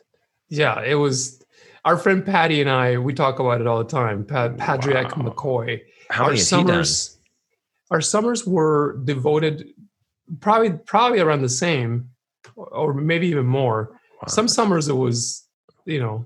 Yeah, 0.49 0.81
it 0.83 0.95
was. 0.95 1.39
Our 1.85 1.97
friend 1.97 2.25
Patty 2.25 2.61
and 2.61 2.69
I, 2.69 2.97
we 2.97 3.13
talk 3.13 3.39
about 3.39 3.59
it 3.61 3.67
all 3.67 3.77
the 3.83 3.89
time. 3.89 4.25
Pat, 4.25 4.57
Patrick 4.57 5.15
Wow. 5.17 5.23
McCoy. 5.23 5.81
How 6.09 6.23
our 6.25 6.29
many 6.29 6.39
has 6.39 6.49
he 6.49 6.55
done? 6.57 6.67
summers, 6.67 7.17
our 7.91 8.01
summers 8.01 8.45
were 8.45 8.97
devoted, 9.03 9.73
probably 10.39 10.71
probably 10.71 11.19
around 11.19 11.41
the 11.41 11.49
same, 11.49 12.09
or 12.55 12.93
maybe 12.93 13.27
even 13.27 13.45
more. 13.45 13.91
Wow. 13.91 14.27
Some 14.27 14.47
summers 14.47 14.87
it 14.87 14.93
was, 14.95 15.45
you 15.85 15.99
know, 15.99 16.25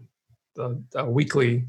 a, 0.57 0.75
a 0.95 1.09
weekly, 1.09 1.65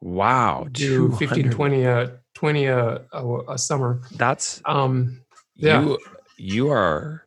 Wow, 0.00 0.66
do 0.72 1.12
15, 1.12 1.50
200. 1.50 1.52
20, 1.52 1.86
uh, 1.86 2.08
20 2.34 2.68
uh, 2.68 2.98
a, 3.12 3.38
a 3.52 3.58
summer. 3.58 4.00
That's 4.16 4.60
Um, 4.64 5.20
Yeah. 5.54 5.82
you. 5.82 5.98
You 6.38 6.70
are 6.70 7.24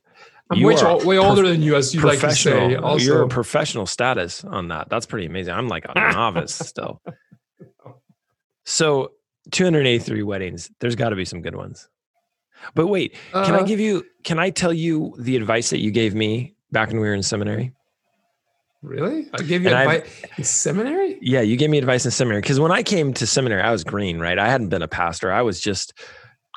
I'm 0.50 0.58
You 0.60 0.67
way, 0.67 0.75
are 0.75 0.98
way 1.05 1.15
prof- 1.17 1.27
older 1.29 1.48
than 1.48 1.62
you, 1.63 1.75
as 1.75 1.96
you 1.96 2.01
like 2.01 2.20
to 2.20 2.36
say. 2.36 2.75
Also, 2.75 3.03
you're 3.03 3.24
a 3.24 3.27
professional 3.27 3.86
status 3.88 4.44
on 4.44 4.67
that. 4.67 4.89
That's 4.89 5.05
pretty 5.08 5.25
amazing. 5.25 5.53
I'm 5.53 5.67
like 5.70 5.86
a 5.88 5.94
novice 6.13 6.53
still. 6.53 7.01
So 8.67 9.12
283 9.51 10.23
weddings. 10.23 10.69
There's 10.79 10.95
got 10.95 11.09
to 11.09 11.15
be 11.15 11.25
some 11.25 11.41
good 11.41 11.55
ones. 11.55 11.87
But 12.73 12.87
wait, 12.87 13.15
can 13.31 13.53
I 13.53 13.59
uh, 13.59 13.63
give 13.63 13.79
you? 13.79 14.05
Can 14.23 14.39
I 14.39 14.49
tell 14.49 14.73
you 14.73 15.13
the 15.19 15.35
advice 15.35 15.69
that 15.69 15.79
you 15.79 15.91
gave 15.91 16.15
me 16.15 16.55
back 16.71 16.87
when 16.89 16.99
we 16.99 17.07
were 17.07 17.13
in 17.13 17.23
seminary? 17.23 17.73
really? 18.81 19.27
I 19.33 19.41
gave 19.41 19.63
you 19.63 19.69
And 19.69 19.77
I've- 19.77 19.97
advice 19.97 20.23
in 20.37 20.43
seminary. 20.43 21.17
Yeah, 21.21 21.41
you 21.41 21.57
gave 21.57 21.69
me 21.71 21.77
advice 21.79 22.05
in 22.05 22.11
seminary 22.11 22.41
because 22.41 22.59
when 22.59 22.71
I 22.71 22.83
came 22.83 23.13
to 23.15 23.25
seminary, 23.25 23.61
I 23.63 23.71
was 23.71 23.83
green, 23.83 24.19
right? 24.19 24.37
I 24.37 24.47
hadn't 24.47 24.69
been 24.69 24.83
a 24.83 24.87
pastor. 24.87 25.31
I 25.31 25.41
was 25.41 25.59
just, 25.59 25.93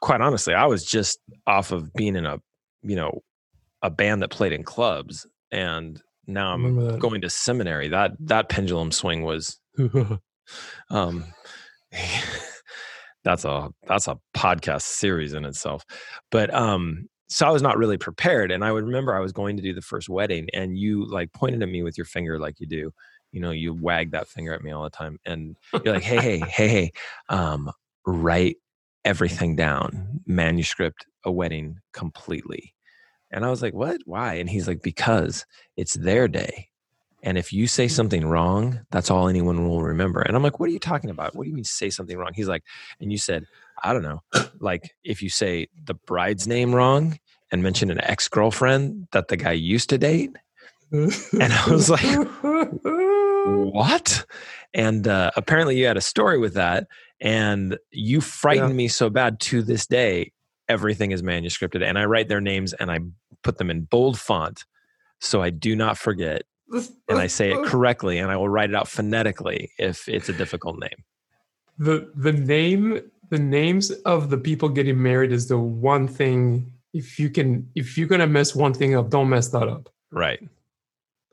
quite 0.02 0.20
honestly, 0.20 0.52
I 0.52 0.66
was 0.66 0.84
just 0.84 1.18
off 1.46 1.72
of 1.72 1.90
being 1.94 2.16
in 2.16 2.26
a, 2.26 2.38
you 2.82 2.96
know, 2.96 3.22
a 3.82 3.88
band 3.88 4.22
that 4.22 4.28
played 4.30 4.52
in 4.52 4.62
clubs, 4.62 5.26
and 5.50 6.00
now 6.26 6.52
I'm 6.52 6.98
going 6.98 7.22
to 7.22 7.30
seminary. 7.30 7.88
That 7.88 8.12
that 8.20 8.50
pendulum 8.50 8.92
swing 8.92 9.22
was, 9.22 9.58
um, 10.90 11.24
that's 13.28 13.44
a 13.44 13.68
that's 13.86 14.08
a 14.08 14.18
podcast 14.36 14.82
series 14.82 15.34
in 15.34 15.44
itself. 15.44 15.84
But 16.30 16.52
um, 16.54 17.08
so 17.28 17.46
I 17.46 17.50
was 17.50 17.62
not 17.62 17.76
really 17.76 17.98
prepared, 17.98 18.50
and 18.50 18.64
I 18.64 18.72
would 18.72 18.84
remember 18.84 19.14
I 19.14 19.20
was 19.20 19.32
going 19.32 19.56
to 19.56 19.62
do 19.62 19.74
the 19.74 19.82
first 19.82 20.08
wedding, 20.08 20.48
and 20.54 20.78
you 20.78 21.04
like 21.06 21.32
pointed 21.32 21.62
at 21.62 21.68
me 21.68 21.82
with 21.82 21.98
your 21.98 22.06
finger 22.06 22.38
like 22.38 22.58
you 22.58 22.66
do, 22.66 22.92
you 23.32 23.40
know 23.40 23.50
you 23.50 23.74
wag 23.74 24.12
that 24.12 24.28
finger 24.28 24.54
at 24.54 24.62
me 24.62 24.70
all 24.70 24.84
the 24.84 24.90
time 24.90 25.18
and 25.26 25.56
you're 25.84 25.94
like 25.94 26.02
hey 26.02 26.20
hey 26.20 26.38
hey 26.38 26.68
hey 26.68 26.92
um 27.28 27.70
write 28.06 28.56
everything 29.04 29.56
down 29.56 30.20
manuscript 30.26 31.06
a 31.24 31.30
wedding 31.30 31.78
completely. 31.92 32.74
And 33.30 33.44
i 33.44 33.50
was 33.50 33.62
like 33.62 33.74
what? 33.74 34.00
Why? 34.06 34.34
And 34.34 34.48
he's 34.48 34.66
like 34.66 34.82
because 34.82 35.44
it's 35.76 35.94
their 35.94 36.28
day 36.28 36.67
and 37.22 37.36
if 37.36 37.52
you 37.52 37.66
say 37.66 37.88
something 37.88 38.26
wrong 38.26 38.80
that's 38.90 39.10
all 39.10 39.28
anyone 39.28 39.68
will 39.68 39.82
remember 39.82 40.20
and 40.20 40.36
i'm 40.36 40.42
like 40.42 40.58
what 40.60 40.68
are 40.68 40.72
you 40.72 40.78
talking 40.78 41.10
about 41.10 41.34
what 41.34 41.44
do 41.44 41.50
you 41.50 41.54
mean 41.54 41.64
say 41.64 41.90
something 41.90 42.16
wrong 42.16 42.32
he's 42.34 42.48
like 42.48 42.62
and 43.00 43.10
you 43.12 43.18
said 43.18 43.44
i 43.82 43.92
don't 43.92 44.02
know 44.02 44.22
like 44.60 44.94
if 45.04 45.22
you 45.22 45.28
say 45.28 45.66
the 45.84 45.94
bride's 45.94 46.46
name 46.46 46.74
wrong 46.74 47.18
and 47.50 47.62
mention 47.62 47.90
an 47.90 48.00
ex-girlfriend 48.02 49.08
that 49.12 49.28
the 49.28 49.36
guy 49.36 49.52
used 49.52 49.88
to 49.88 49.98
date 49.98 50.30
and 50.90 51.52
i 51.52 51.70
was 51.70 51.90
like 51.90 52.28
what? 53.44 54.24
And 54.74 55.06
uh, 55.06 55.30
apparently 55.36 55.78
you 55.78 55.86
had 55.86 55.96
a 55.96 56.02
story 56.02 56.38
with 56.38 56.54
that, 56.54 56.86
and 57.20 57.78
you 57.90 58.20
frightened 58.20 58.70
yeah. 58.70 58.76
me 58.76 58.88
so 58.88 59.10
bad. 59.10 59.40
To 59.40 59.62
this 59.62 59.86
day, 59.86 60.32
everything 60.68 61.10
is 61.10 61.22
manuscripted, 61.22 61.82
and 61.82 61.98
I 61.98 62.04
write 62.04 62.28
their 62.28 62.40
names 62.40 62.72
and 62.74 62.90
I 62.90 63.00
put 63.42 63.58
them 63.58 63.70
in 63.70 63.82
bold 63.82 64.18
font, 64.18 64.64
so 65.20 65.42
I 65.42 65.50
do 65.50 65.74
not 65.74 65.98
forget, 65.98 66.42
and 66.70 67.18
I 67.18 67.26
say 67.26 67.52
it 67.52 67.66
correctly, 67.66 68.18
and 68.18 68.30
I 68.30 68.36
will 68.36 68.48
write 68.48 68.70
it 68.70 68.76
out 68.76 68.88
phonetically 68.88 69.72
if 69.78 70.08
it's 70.08 70.28
a 70.28 70.32
difficult 70.32 70.78
name. 70.78 71.04
The 71.78 72.10
the 72.14 72.32
name 72.32 73.00
the 73.30 73.38
names 73.38 73.90
of 73.90 74.30
the 74.30 74.38
people 74.38 74.68
getting 74.68 75.02
married 75.02 75.32
is 75.32 75.48
the 75.48 75.58
one 75.58 76.08
thing 76.08 76.72
if 76.92 77.18
you 77.18 77.30
can 77.30 77.68
if 77.74 77.96
you're 77.96 78.08
gonna 78.08 78.26
mess 78.26 78.54
one 78.54 78.74
thing 78.74 78.94
up, 78.94 79.10
don't 79.10 79.28
mess 79.28 79.48
that 79.48 79.68
up. 79.68 79.88
Right. 80.10 80.40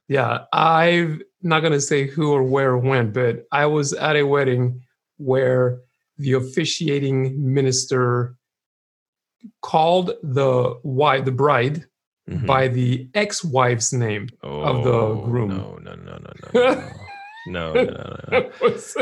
Yeah, 0.08 0.46
I'm 0.54 1.22
not 1.42 1.62
going 1.62 1.74
to 1.74 1.82
say 1.82 2.08
who 2.08 2.32
or 2.32 2.44
where 2.44 2.72
or 2.72 2.78
when, 2.78 3.12
but 3.12 3.46
I 3.52 3.66
was 3.66 3.94
at 3.94 4.16
a 4.16 4.24
wedding 4.24 4.82
where 5.18 5.80
the 6.18 6.34
officiating 6.34 7.54
minister 7.54 8.36
called 9.62 10.12
the 10.22 10.80
wife, 10.84 11.26
the 11.26 11.32
bride, 11.32 11.86
mm-hmm. 12.30 12.46
by 12.46 12.68
the 12.68 13.08
ex-wife's 13.14 13.94
name 13.94 14.30
oh, 14.44 14.62
of 14.62 14.84
the 14.84 14.92
oh, 14.92 15.16
groom. 15.26 15.50
No, 15.50 15.78
no, 15.82 15.96
no, 15.96 16.18
no, 16.18 16.34
no. 16.54 16.92
no, 17.48 17.74
no, 17.74 17.84
no, 17.84 18.20
no. 18.32 18.52
was 18.62 18.98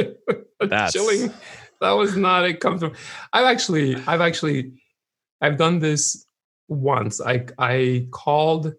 That's... 0.59 0.93
chilling. 0.93 1.33
That 1.81 1.91
was 1.91 2.15
not 2.15 2.45
a 2.45 2.53
comfortable. 2.53 2.95
I've 3.33 3.45
actually, 3.45 3.95
I've 4.07 4.21
actually, 4.21 4.73
I've 5.41 5.57
done 5.57 5.79
this 5.79 6.25
once. 6.69 7.19
I 7.19 7.45
I 7.57 8.07
called, 8.11 8.73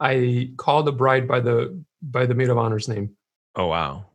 I 0.00 0.52
called 0.56 0.86
the 0.86 0.92
bride 0.92 1.28
by 1.28 1.40
the 1.40 1.80
by 2.02 2.26
the 2.26 2.34
maid 2.34 2.48
of 2.48 2.58
honor's 2.58 2.88
name. 2.88 3.16
Oh 3.54 3.66
wow! 3.66 4.06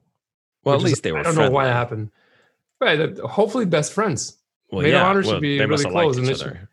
Well, 0.63 0.75
at 0.75 0.82
least 0.82 0.98
is, 0.98 1.02
they 1.02 1.12
were. 1.13 1.20
I 1.20 1.24
don't 1.24 1.36
friendly. 1.36 1.52
know 1.52 1.56
why 1.56 1.70
it 1.70 1.74
happened. 1.74 2.12
Right. 2.82 3.18
hopefully, 3.20 3.66
best 3.66 3.94
friends. 3.94 4.38
Well, 4.72 4.82
maid 4.82 4.92
yeah. 4.92 5.02
of 5.02 5.08
honor 5.08 5.22
well, 5.22 5.32
should 5.32 5.42
be 5.42 5.60
really 5.60 5.84
close. 5.86 6.18
and 6.18 6.68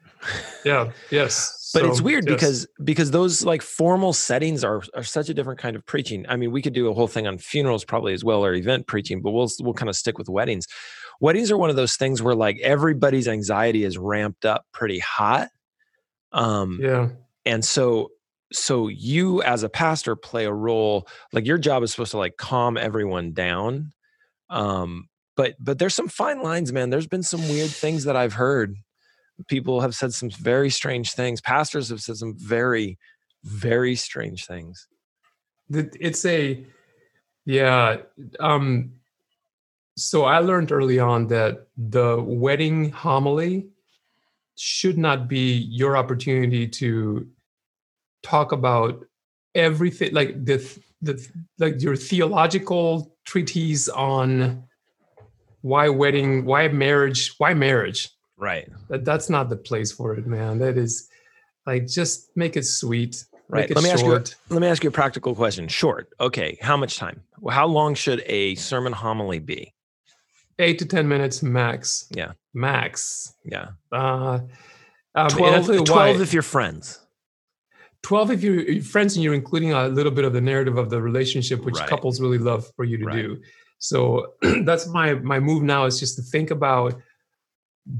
yeah. 0.64 0.90
Yes. 1.10 1.59
But 1.72 1.82
so, 1.82 1.90
it's 1.90 2.00
weird 2.00 2.26
yes. 2.26 2.34
because 2.34 2.66
because 2.82 3.10
those 3.10 3.44
like 3.44 3.62
formal 3.62 4.12
settings 4.12 4.64
are 4.64 4.82
are 4.94 5.04
such 5.04 5.28
a 5.28 5.34
different 5.34 5.60
kind 5.60 5.76
of 5.76 5.86
preaching. 5.86 6.26
I 6.28 6.36
mean, 6.36 6.50
we 6.50 6.62
could 6.62 6.72
do 6.72 6.88
a 6.88 6.94
whole 6.94 7.06
thing 7.06 7.26
on 7.26 7.38
funerals 7.38 7.84
probably 7.84 8.12
as 8.12 8.24
well 8.24 8.44
or 8.44 8.54
event 8.54 8.86
preaching, 8.86 9.22
but 9.22 9.30
we'll 9.30 9.50
we'll 9.60 9.74
kind 9.74 9.88
of 9.88 9.96
stick 9.96 10.18
with 10.18 10.28
weddings. 10.28 10.66
Weddings 11.20 11.50
are 11.50 11.58
one 11.58 11.70
of 11.70 11.76
those 11.76 11.96
things 11.96 12.22
where 12.22 12.34
like 12.34 12.58
everybody's 12.60 13.28
anxiety 13.28 13.84
is 13.84 13.98
ramped 13.98 14.44
up 14.44 14.66
pretty 14.72 14.98
hot. 14.98 15.48
Um, 16.32 16.78
yeah. 16.82 17.08
And 17.44 17.64
so 17.64 18.10
so 18.52 18.88
you 18.88 19.42
as 19.42 19.62
a 19.62 19.68
pastor 19.68 20.16
play 20.16 20.44
a 20.44 20.52
role 20.52 21.06
like 21.32 21.46
your 21.46 21.58
job 21.58 21.82
is 21.82 21.90
supposed 21.90 22.10
to 22.10 22.18
like 22.18 22.36
calm 22.36 22.76
everyone 22.76 23.32
down 23.32 23.92
um 24.48 25.08
but 25.36 25.54
but 25.60 25.78
there's 25.78 25.94
some 25.94 26.08
fine 26.08 26.42
lines 26.42 26.72
man 26.72 26.90
there's 26.90 27.06
been 27.06 27.22
some 27.22 27.40
weird 27.48 27.70
things 27.70 28.04
that 28.04 28.16
i've 28.16 28.32
heard 28.32 28.74
people 29.48 29.80
have 29.80 29.94
said 29.94 30.12
some 30.12 30.30
very 30.30 30.70
strange 30.70 31.12
things. 31.12 31.40
Pastors 31.40 31.88
have 31.88 32.00
said 32.00 32.16
some 32.16 32.34
very 32.36 32.98
very 33.44 33.96
strange 33.96 34.46
things. 34.46 34.86
It's 35.70 36.24
a 36.24 36.66
yeah 37.46 37.96
um 38.38 38.92
so 39.96 40.24
i 40.24 40.38
learned 40.38 40.70
early 40.70 40.98
on 40.98 41.26
that 41.28 41.66
the 41.76 42.20
wedding 42.20 42.90
homily 42.90 43.66
should 44.56 44.98
not 44.98 45.26
be 45.26 45.54
your 45.70 45.96
opportunity 45.96 46.68
to 46.68 47.26
talk 48.22 48.52
about 48.52 49.04
everything 49.54 50.12
like 50.12 50.44
the 50.44 50.58
the 51.00 51.28
like 51.58 51.80
your 51.80 51.96
theological 51.96 53.16
treatise 53.24 53.88
on 53.88 54.62
why 55.62 55.88
wedding 55.88 56.44
why 56.44 56.68
marriage 56.68 57.32
why 57.38 57.54
marriage 57.54 58.10
right. 58.40 58.68
That, 58.88 59.04
that's 59.04 59.30
not 59.30 59.48
the 59.48 59.56
place 59.56 59.92
for 59.92 60.14
it 60.14 60.26
man. 60.26 60.58
That 60.58 60.76
is 60.76 61.08
like 61.66 61.86
just 61.86 62.30
make 62.36 62.56
it 62.56 62.64
sweet 62.64 63.24
right. 63.48 63.72
let 63.74 63.84
me 63.84 63.90
short. 63.90 64.22
ask 64.22 64.36
you 64.50 64.54
let 64.54 64.60
me 64.60 64.66
ask 64.68 64.82
you 64.82 64.88
a 64.88 64.92
practical 64.92 65.34
question. 65.34 65.68
Short. 65.68 66.08
Okay. 66.18 66.58
How 66.60 66.76
much 66.76 66.96
time? 66.96 67.22
How 67.48 67.66
long 67.66 67.94
should 67.94 68.22
a 68.26 68.54
sermon 68.56 68.92
homily 68.92 69.38
be? 69.38 69.74
Eight 70.58 70.78
to 70.80 70.86
ten 70.86 71.08
minutes 71.08 71.42
max. 71.42 72.06
Yeah. 72.10 72.32
Max. 72.54 73.34
Yeah. 73.44 73.68
Uh 73.92 74.40
um, 75.14 75.28
12, 75.28 75.84
12 75.86 76.20
if 76.20 76.32
you're 76.32 76.42
friends. 76.42 77.00
12 78.02 78.30
if 78.30 78.42
you're 78.42 78.82
friends 78.82 79.16
and 79.16 79.24
you're 79.24 79.34
including 79.34 79.72
a 79.72 79.88
little 79.88 80.12
bit 80.12 80.24
of 80.24 80.32
the 80.32 80.40
narrative 80.40 80.78
of 80.78 80.88
the 80.88 81.02
relationship 81.02 81.64
which 81.64 81.78
right. 81.78 81.88
couples 81.88 82.20
really 82.20 82.38
love 82.38 82.66
for 82.76 82.84
you 82.84 82.96
to 82.96 83.04
right. 83.04 83.16
do. 83.16 83.40
So 83.78 84.34
that's 84.64 84.86
my 84.88 85.14
my 85.14 85.40
move 85.40 85.62
now 85.62 85.84
is 85.84 85.98
just 85.98 86.16
to 86.16 86.22
think 86.22 86.50
about 86.50 86.94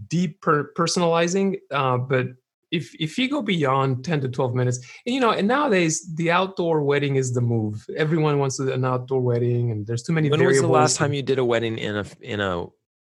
deep 0.09 0.41
per- 0.41 0.73
personalizing 0.75 1.59
uh, 1.71 1.97
but 1.97 2.27
if 2.71 2.95
if 3.01 3.19
you 3.19 3.29
go 3.29 3.43
beyond 3.43 4.05
10 4.05 4.21
to 4.21 4.29
12 4.29 4.55
minutes 4.55 4.79
and 5.07 5.15
you 5.15 5.21
know 5.21 5.31
and 5.31 5.49
nowadays 5.49 6.07
the 6.15 6.31
outdoor 6.31 6.83
wedding 6.83 7.17
is 7.17 7.33
the 7.33 7.41
move 7.41 7.85
everyone 7.97 8.39
wants 8.39 8.59
an 8.59 8.85
outdoor 8.85 9.21
wedding 9.21 9.71
and 9.71 9.87
there's 9.87 10.03
too 10.03 10.13
many 10.13 10.31
when 10.31 10.45
was 10.45 10.61
the 10.61 10.69
last 10.69 10.97
time 10.97 11.13
you 11.13 11.23
did 11.23 11.39
a 11.39 11.45
wedding 11.45 11.79
in 11.79 11.97
a 11.97 12.05
in 12.21 12.41
a 12.41 12.67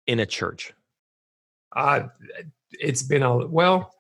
in 0.08 0.20
a 0.20 0.26
church 0.26 0.74
uh 1.76 2.02
it's 2.72 3.04
been 3.04 3.24
a 3.24 3.48
well 3.48 3.94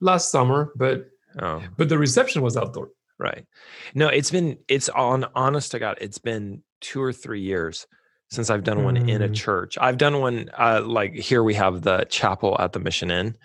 last 0.00 0.30
summer 0.30 0.72
but 0.76 1.08
Oh. 1.40 1.62
But 1.76 1.88
the 1.88 1.98
reception 1.98 2.42
was 2.42 2.56
outdoor. 2.56 2.90
Right. 3.18 3.46
No, 3.94 4.08
it's 4.08 4.30
been 4.30 4.58
it's 4.68 4.88
on 4.88 5.26
honest 5.34 5.70
to 5.72 5.78
God, 5.78 5.98
it's 6.00 6.18
been 6.18 6.62
two 6.80 7.00
or 7.00 7.12
three 7.12 7.40
years 7.40 7.86
since 8.32 8.48
I've 8.48 8.64
done 8.64 8.82
one 8.82 8.96
mm. 8.96 9.08
in 9.10 9.20
a 9.20 9.28
mm. 9.28 9.34
church. 9.34 9.76
I've 9.78 9.98
done 9.98 10.20
one 10.20 10.48
uh, 10.58 10.82
like 10.84 11.12
here 11.12 11.42
we 11.42 11.52
have 11.54 11.82
the 11.82 12.06
chapel 12.08 12.56
at 12.58 12.72
the 12.72 12.80
Mission 12.80 13.10
Inn, 13.10 13.36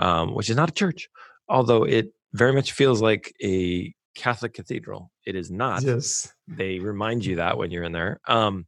um, 0.00 0.34
which 0.34 0.50
is 0.50 0.56
not 0.56 0.68
a 0.68 0.72
church, 0.72 1.08
although 1.48 1.84
it 1.84 2.08
very 2.32 2.52
much 2.52 2.72
feels 2.72 3.00
like 3.00 3.32
a 3.42 3.94
Catholic 4.16 4.52
cathedral. 4.52 5.12
It 5.24 5.36
is 5.36 5.48
not. 5.50 5.84
Yes. 5.84 6.32
They 6.48 6.80
remind 6.80 7.24
you 7.24 7.36
that 7.36 7.56
when 7.56 7.70
you're 7.70 7.84
in 7.84 7.92
there. 7.92 8.18
Um, 8.26 8.66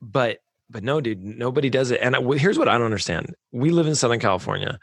but 0.00 0.38
but 0.70 0.82
no, 0.82 1.02
dude, 1.02 1.22
nobody 1.22 1.68
does 1.68 1.90
it. 1.90 2.00
And 2.00 2.16
here's 2.40 2.58
what 2.58 2.68
I 2.68 2.72
don't 2.72 2.86
understand: 2.86 3.34
we 3.52 3.70
live 3.70 3.86
in 3.86 3.94
Southern 3.94 4.18
California. 4.18 4.78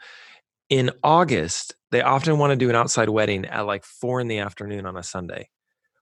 In 0.70 0.92
August, 1.02 1.74
they 1.90 2.02
often 2.02 2.38
want 2.38 2.52
to 2.52 2.56
do 2.56 2.70
an 2.70 2.76
outside 2.76 3.08
wedding 3.08 3.46
at 3.46 3.66
like 3.66 3.84
four 3.84 4.20
in 4.20 4.28
the 4.28 4.38
afternoon 4.38 4.86
on 4.86 4.96
a 4.96 5.02
Sunday, 5.02 5.50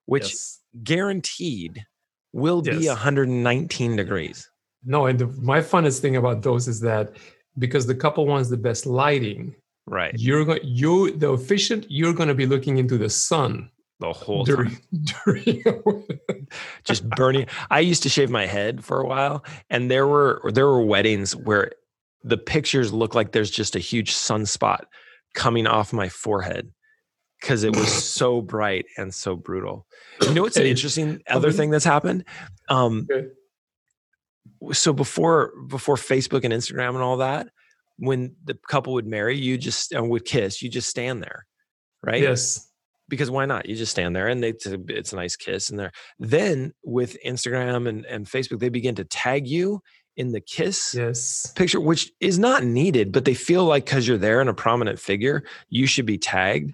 which 0.05 0.25
yes. 0.25 0.61
guaranteed 0.85 1.87
will 2.33 2.63
yes. 2.65 2.79
be 2.79 2.89
119 2.89 3.97
degrees. 3.97 4.49
No, 4.85 5.07
and 5.07 5.19
the, 5.19 5.27
my 5.27 5.61
funnest 5.61 6.01
thing 6.01 6.17
about 6.17 6.43
those 6.43 6.67
is 6.67 6.81
that 6.81 7.17
because 7.59 7.87
the 7.87 7.95
couple 7.95 8.27
wants 8.27 8.51
the 8.51 8.57
best 8.57 8.87
lighting, 8.87 9.55
right? 9.87 10.15
You're 10.17 10.45
going, 10.45 10.61
you 10.63 11.17
the 11.17 11.33
efficient, 11.33 11.87
you're 11.89 12.15
going 12.15 12.29
to 12.29 12.35
be 12.35 12.47
looking 12.47 12.79
into 12.79 12.99
the 12.99 13.11
sun 13.11 13.71
the 14.01 14.13
whole 14.13 14.45
during, 14.45 14.71
time. 14.71 14.81
During 15.25 16.49
just 16.85 17.09
burning. 17.11 17.47
I 17.71 17.81
used 17.81 18.03
to 18.03 18.09
shave 18.09 18.31
my 18.31 18.47
head 18.47 18.85
for 18.85 19.01
a 19.01 19.07
while, 19.07 19.45
and 19.71 19.91
there 19.91 20.07
were 20.07 20.51
there 20.53 20.67
were 20.67 20.85
weddings 20.85 21.37
where 21.37 21.71
the 22.25 22.39
pictures 22.39 22.93
look 22.93 23.15
like 23.15 23.33
there's 23.33 23.51
just 23.51 23.77
a 23.77 23.81
huge 23.81 24.13
sunspot 24.13 24.85
coming 25.35 25.67
off 25.67 25.93
my 25.93 26.09
forehead 26.09 26.71
because 27.43 27.65
it 27.65 27.77
was 27.77 27.93
so 28.05 28.41
bright 28.41 28.87
and 28.97 29.13
so 29.13 29.37
brutal. 29.37 29.87
You 30.23 30.33
know 30.33 30.43
what's 30.43 30.57
an 30.57 30.67
interesting 30.67 31.23
other 31.29 31.53
thing 31.53 31.71
that's 31.71 31.85
happened? 31.85 32.25
Um, 32.69 33.07
okay. 33.11 33.29
So 34.73 34.93
before 34.93 35.53
before 35.69 35.97
Facebook 35.97 36.45
and 36.45 36.55
Instagram 36.55 36.91
and 36.91 37.03
all 37.03 37.19
that, 37.19 37.49
when 37.99 38.35
the 38.45 38.59
couple 38.69 38.95
would 38.95 39.07
marry, 39.07 39.37
you 39.37 39.59
just 39.59 39.93
and 39.93 40.09
would 40.11 40.25
kiss, 40.25 40.63
you 40.63 40.69
just 40.69 40.89
stand 40.89 41.23
there, 41.23 41.47
right? 42.03 42.23
Yes. 42.23 42.69
Because 43.09 43.31
why 43.31 43.45
not? 43.45 43.69
You 43.69 43.77
just 43.77 43.93
stand 43.93 44.17
there 44.17 44.29
and 44.29 44.43
they, 44.43 44.51
it's, 44.51 44.65
a, 44.65 44.79
it's 44.89 45.13
a 45.13 45.17
nice 45.17 45.37
kiss. 45.37 45.69
And 45.69 45.79
there, 45.79 45.93
then 46.19 46.73
with 46.83 47.19
Instagram 47.27 47.87
and, 47.87 48.07
and 48.07 48.25
Facebook, 48.27 48.61
they 48.61 48.71
begin 48.71 48.95
to 48.95 49.05
tag 49.05 49.47
you 49.47 49.83
in 50.17 50.33
the 50.33 50.41
kiss 50.41 50.95
yes. 50.95 51.53
picture, 51.53 51.81
which 51.81 52.11
is 52.21 52.39
not 52.39 52.65
needed, 52.65 53.13
but 53.13 53.25
they 53.25 53.35
feel 53.35 53.65
like 53.65 53.85
because 53.85 54.07
you're 54.07 54.19
there 54.19 54.41
and 54.41 54.49
a 54.49 54.55
prominent 54.55 54.99
figure, 54.99 55.43
you 55.69 55.87
should 55.87 56.07
be 56.07 56.19
tagged. 56.19 56.73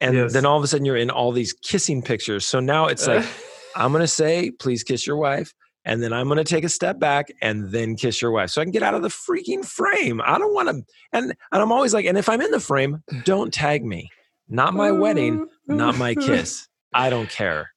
And 0.00 0.16
yes. 0.16 0.32
then 0.32 0.44
all 0.44 0.58
of 0.58 0.64
a 0.64 0.66
sudden 0.66 0.84
you're 0.84 0.96
in 0.96 1.10
all 1.10 1.32
these 1.32 1.52
kissing 1.52 2.02
pictures. 2.02 2.44
So 2.46 2.60
now 2.60 2.86
it's 2.86 3.06
like, 3.06 3.24
I'm 3.76 3.92
going 3.92 4.02
to 4.02 4.08
say, 4.08 4.50
please 4.50 4.82
kiss 4.82 5.06
your 5.06 5.16
wife. 5.16 5.54
and 5.84 6.02
then 6.02 6.12
I'm 6.12 6.26
going 6.26 6.38
to 6.38 6.44
take 6.44 6.64
a 6.64 6.68
step 6.68 6.98
back 6.98 7.26
and 7.42 7.70
then 7.70 7.96
kiss 7.96 8.22
your 8.22 8.30
wife 8.30 8.50
so 8.50 8.60
I 8.60 8.64
can 8.64 8.72
get 8.72 8.82
out 8.82 8.94
of 8.94 9.02
the 9.02 9.08
freaking 9.08 9.64
frame. 9.64 10.20
I 10.24 10.38
don't 10.38 10.54
want 10.54 10.68
to. 10.68 10.82
And, 11.12 11.34
and 11.52 11.62
I'm 11.62 11.72
always 11.72 11.92
like, 11.92 12.06
and 12.06 12.16
if 12.16 12.28
I'm 12.28 12.40
in 12.40 12.50
the 12.50 12.60
frame, 12.60 13.02
don't 13.24 13.52
tag 13.52 13.84
me. 13.84 14.10
Not 14.48 14.74
my 14.74 14.90
wedding, 14.90 15.46
not 15.66 15.96
my 15.96 16.14
kiss. 16.26 16.68
I 16.92 17.10
don't 17.10 17.28
care. 17.28 17.70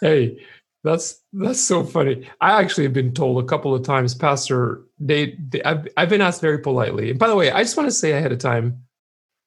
hey, 0.00 0.38
that's 0.82 1.20
that's 1.32 1.60
so 1.60 1.84
funny. 1.84 2.28
I 2.40 2.60
actually 2.60 2.84
have 2.84 2.92
been 2.92 3.12
told 3.12 3.42
a 3.42 3.46
couple 3.46 3.74
of 3.74 3.82
times, 3.84 4.14
Pastor. 4.14 4.82
They, 4.98 5.36
they 5.48 5.62
I've 5.62 5.86
I've 5.96 6.08
been 6.08 6.20
asked 6.20 6.40
very 6.40 6.58
politely. 6.58 7.10
And 7.10 7.18
by 7.18 7.28
the 7.28 7.36
way, 7.36 7.50
I 7.50 7.62
just 7.62 7.76
want 7.76 7.88
to 7.88 7.94
say 7.94 8.12
ahead 8.12 8.32
of 8.32 8.38
time, 8.38 8.82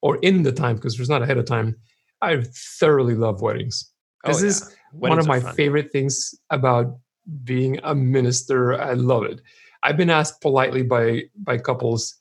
or 0.01 0.17
in 0.17 0.43
the 0.43 0.51
time, 0.51 0.75
because 0.75 0.97
there's 0.97 1.09
not 1.09 1.21
ahead 1.21 1.37
of 1.37 1.45
time. 1.45 1.75
I 2.21 2.43
thoroughly 2.79 3.15
love 3.15 3.41
weddings. 3.41 3.91
This 4.25 4.37
oh, 4.37 4.41
yeah. 4.41 4.47
is 4.47 4.75
weddings 4.93 5.09
one 5.09 5.19
of 5.19 5.27
my 5.27 5.39
fun. 5.39 5.55
favorite 5.55 5.91
things 5.91 6.35
about 6.49 6.97
being 7.43 7.79
a 7.83 7.93
minister. 7.93 8.79
I 8.79 8.93
love 8.93 9.23
it. 9.23 9.41
I've 9.83 9.97
been 9.97 10.09
asked 10.09 10.41
politely 10.41 10.83
by 10.83 11.23
by 11.35 11.57
couples, 11.57 12.15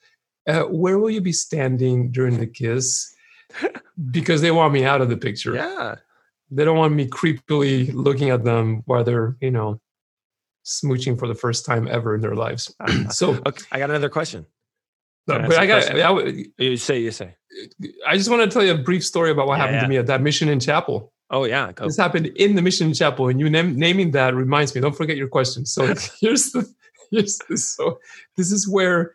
uh, 0.46 0.62
where 0.62 0.98
will 0.98 1.10
you 1.10 1.20
be 1.20 1.32
standing 1.32 2.10
during 2.10 2.38
the 2.38 2.46
kiss? 2.46 3.14
because 4.10 4.40
they 4.40 4.50
want 4.50 4.72
me 4.72 4.84
out 4.84 5.00
of 5.00 5.08
the 5.08 5.16
picture. 5.16 5.54
Yeah. 5.54 5.96
They 6.50 6.64
don't 6.64 6.76
want 6.76 6.94
me 6.94 7.06
creepily 7.08 7.92
looking 7.92 8.30
at 8.30 8.44
them 8.44 8.82
while 8.86 9.02
they're, 9.02 9.36
you 9.40 9.50
know, 9.50 9.80
smooching 10.64 11.18
for 11.18 11.28
the 11.28 11.34
first 11.34 11.64
time 11.64 11.88
ever 11.88 12.14
in 12.14 12.20
their 12.20 12.34
lives. 12.34 12.74
so 13.10 13.40
okay, 13.46 13.64
I 13.72 13.78
got 13.78 13.90
another 13.90 14.08
question. 14.08 14.46
No, 15.28 15.40
but 15.40 15.58
I 15.58 15.66
got. 15.66 15.98
I, 15.98 16.44
you 16.58 16.76
say. 16.76 17.00
You 17.00 17.10
say. 17.10 17.34
I 18.06 18.16
just 18.16 18.30
want 18.30 18.42
to 18.42 18.48
tell 18.48 18.64
you 18.64 18.74
a 18.74 18.78
brief 18.78 19.04
story 19.04 19.30
about 19.30 19.46
what 19.46 19.54
yeah, 19.54 19.62
happened 19.62 19.76
yeah. 19.76 19.82
to 19.82 19.88
me 19.88 19.96
at 19.96 20.06
that 20.06 20.22
Mission 20.22 20.48
Inn 20.48 20.60
chapel. 20.60 21.12
Oh 21.30 21.44
yeah, 21.44 21.72
go. 21.72 21.86
this 21.86 21.96
happened 21.96 22.26
in 22.26 22.54
the 22.54 22.62
mission 22.62 22.92
chapel, 22.94 23.28
and 23.28 23.40
you 23.40 23.50
name, 23.50 23.76
naming 23.76 24.12
that 24.12 24.34
reminds 24.34 24.74
me. 24.74 24.80
Don't 24.80 24.96
forget 24.96 25.16
your 25.16 25.28
question. 25.28 25.66
So 25.66 25.86
here's 26.20 26.52
the 26.52 26.72
here's 27.10 27.38
the, 27.48 27.56
so 27.56 27.98
this 28.36 28.52
is 28.52 28.68
where 28.68 29.12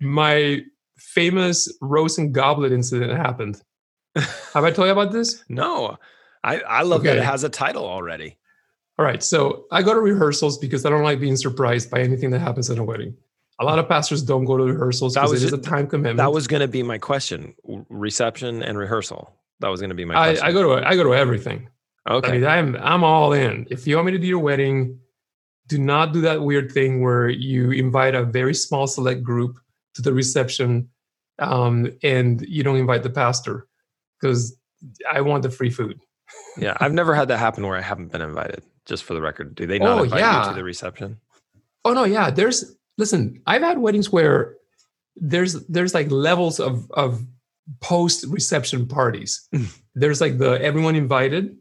my 0.00 0.60
famous 0.96 1.70
rose 1.82 2.16
and 2.16 2.32
goblet 2.32 2.72
incident 2.72 3.12
happened. 3.12 3.60
Have 4.16 4.64
I 4.64 4.70
told 4.70 4.86
you 4.86 4.92
about 4.92 5.12
this? 5.12 5.44
No, 5.50 5.98
I 6.42 6.60
I 6.60 6.82
love 6.82 7.00
okay. 7.00 7.10
that 7.10 7.18
it 7.18 7.24
has 7.24 7.44
a 7.44 7.50
title 7.50 7.84
already. 7.84 8.38
All 8.98 9.04
right, 9.04 9.22
so 9.22 9.64
I 9.70 9.82
go 9.82 9.94
to 9.94 10.00
rehearsals 10.00 10.58
because 10.58 10.84
I 10.84 10.90
don't 10.90 11.02
like 11.02 11.20
being 11.20 11.36
surprised 11.36 11.90
by 11.90 12.00
anything 12.00 12.30
that 12.30 12.40
happens 12.40 12.70
at 12.70 12.78
a 12.78 12.84
wedding. 12.84 13.16
A 13.60 13.64
lot 13.64 13.78
of 13.78 13.88
pastors 13.88 14.22
don't 14.22 14.46
go 14.46 14.56
to 14.56 14.64
rehearsals 14.64 15.14
because 15.14 15.32
it 15.32 15.36
is 15.36 15.42
just 15.42 15.54
a 15.54 15.58
time 15.58 15.86
commitment. 15.86 16.16
That 16.16 16.32
was 16.32 16.46
going 16.46 16.60
to 16.60 16.68
be 16.68 16.82
my 16.82 16.96
question: 16.96 17.54
reception 17.90 18.62
and 18.62 18.78
rehearsal. 18.78 19.34
That 19.60 19.68
was 19.68 19.80
going 19.80 19.90
to 19.90 19.94
be 19.94 20.06
my. 20.06 20.14
I, 20.14 20.46
I, 20.46 20.52
go 20.52 20.62
to 20.62 20.88
I 20.88 20.96
go 20.96 21.04
to 21.04 21.14
everything. 21.14 21.68
Okay. 22.08 22.28
I 22.28 22.32
mean, 22.32 22.44
I'm 22.46 22.76
I'm 22.76 23.04
all 23.04 23.34
in. 23.34 23.66
If 23.70 23.86
you 23.86 23.96
want 23.96 24.06
me 24.06 24.12
to 24.12 24.18
do 24.18 24.26
your 24.26 24.38
wedding, 24.38 24.98
do 25.66 25.78
not 25.78 26.14
do 26.14 26.22
that 26.22 26.42
weird 26.42 26.72
thing 26.72 27.02
where 27.02 27.28
you 27.28 27.70
invite 27.72 28.14
a 28.14 28.24
very 28.24 28.54
small 28.54 28.86
select 28.86 29.22
group 29.22 29.60
to 29.94 30.02
the 30.02 30.14
reception, 30.14 30.88
um, 31.38 31.92
and 32.02 32.40
you 32.48 32.62
don't 32.62 32.76
invite 32.76 33.02
the 33.02 33.10
pastor 33.10 33.68
because 34.18 34.56
I 35.10 35.20
want 35.20 35.42
the 35.42 35.50
free 35.50 35.70
food. 35.70 36.00
yeah, 36.56 36.78
I've 36.80 36.94
never 36.94 37.14
had 37.14 37.28
that 37.28 37.38
happen 37.38 37.66
where 37.66 37.76
I 37.76 37.82
haven't 37.82 38.10
been 38.10 38.22
invited. 38.22 38.62
Just 38.86 39.04
for 39.04 39.12
the 39.12 39.20
record, 39.20 39.54
do 39.54 39.66
they 39.66 39.78
not 39.78 40.00
oh, 40.00 40.02
invite 40.04 40.20
yeah. 40.20 40.44
you 40.44 40.48
to 40.50 40.56
the 40.56 40.64
reception? 40.64 41.20
Oh 41.84 41.92
no, 41.92 42.04
yeah. 42.04 42.30
There's 42.30 42.74
listen. 43.00 43.42
I've 43.46 43.62
had 43.62 43.78
weddings 43.78 44.12
where 44.12 44.56
there's 45.16 45.54
there's 45.66 45.94
like 45.94 46.10
levels 46.10 46.60
of 46.60 46.88
of 46.92 47.24
post 47.80 48.24
reception 48.28 48.86
parties. 48.86 49.48
Mm. 49.52 49.76
There's 49.94 50.20
like 50.20 50.38
the 50.38 50.52
everyone 50.62 50.94
invited, 50.94 51.56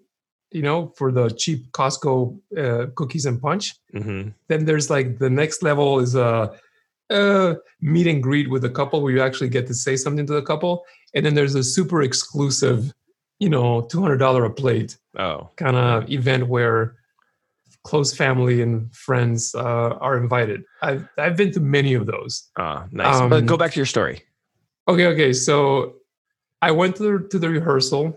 you 0.51 0.61
know, 0.61 0.93
for 0.97 1.11
the 1.11 1.29
cheap 1.29 1.71
Costco 1.71 2.39
uh, 2.57 2.85
cookies 2.95 3.25
and 3.25 3.41
punch. 3.41 3.75
Mm-hmm. 3.95 4.29
Then 4.49 4.65
there's 4.65 4.89
like 4.89 5.17
the 5.17 5.29
next 5.29 5.63
level 5.63 5.99
is 5.99 6.13
a, 6.15 6.51
a, 7.09 7.55
meet 7.81 8.07
and 8.07 8.21
greet 8.21 8.49
with 8.49 8.65
a 8.65 8.69
couple 8.69 9.01
where 9.01 9.13
you 9.13 9.21
actually 9.21 9.49
get 9.49 9.65
to 9.67 9.73
say 9.73 9.95
something 9.95 10.27
to 10.27 10.33
the 10.33 10.41
couple, 10.41 10.85
and 11.15 11.25
then 11.25 11.33
there's 11.33 11.55
a 11.55 11.63
super 11.63 12.03
exclusive, 12.03 12.93
you 13.39 13.49
know, 13.49 13.81
two 13.81 14.01
hundred 14.01 14.17
dollar 14.17 14.45
a 14.45 14.51
plate, 14.51 14.97
oh, 15.17 15.49
kind 15.55 15.75
of 15.75 16.09
event 16.11 16.47
where 16.47 16.98
close 17.89 18.15
family 18.15 18.61
and 18.61 18.93
friends 18.95 19.55
uh, 19.55 19.97
are 20.05 20.15
invited. 20.15 20.63
I've 20.83 21.09
I've 21.17 21.35
been 21.35 21.51
to 21.53 21.59
many 21.59 21.95
of 21.95 22.05
those. 22.05 22.49
Ah, 22.55 22.85
nice. 22.91 23.15
Um, 23.15 23.29
but 23.31 23.47
go 23.47 23.57
back 23.57 23.71
to 23.71 23.79
your 23.79 23.87
story. 23.87 24.23
Okay, 24.87 25.07
okay. 25.07 25.33
So 25.33 25.95
I 26.61 26.69
went 26.71 26.95
to 26.97 27.03
the, 27.03 27.27
to 27.29 27.39
the 27.39 27.49
rehearsal, 27.49 28.15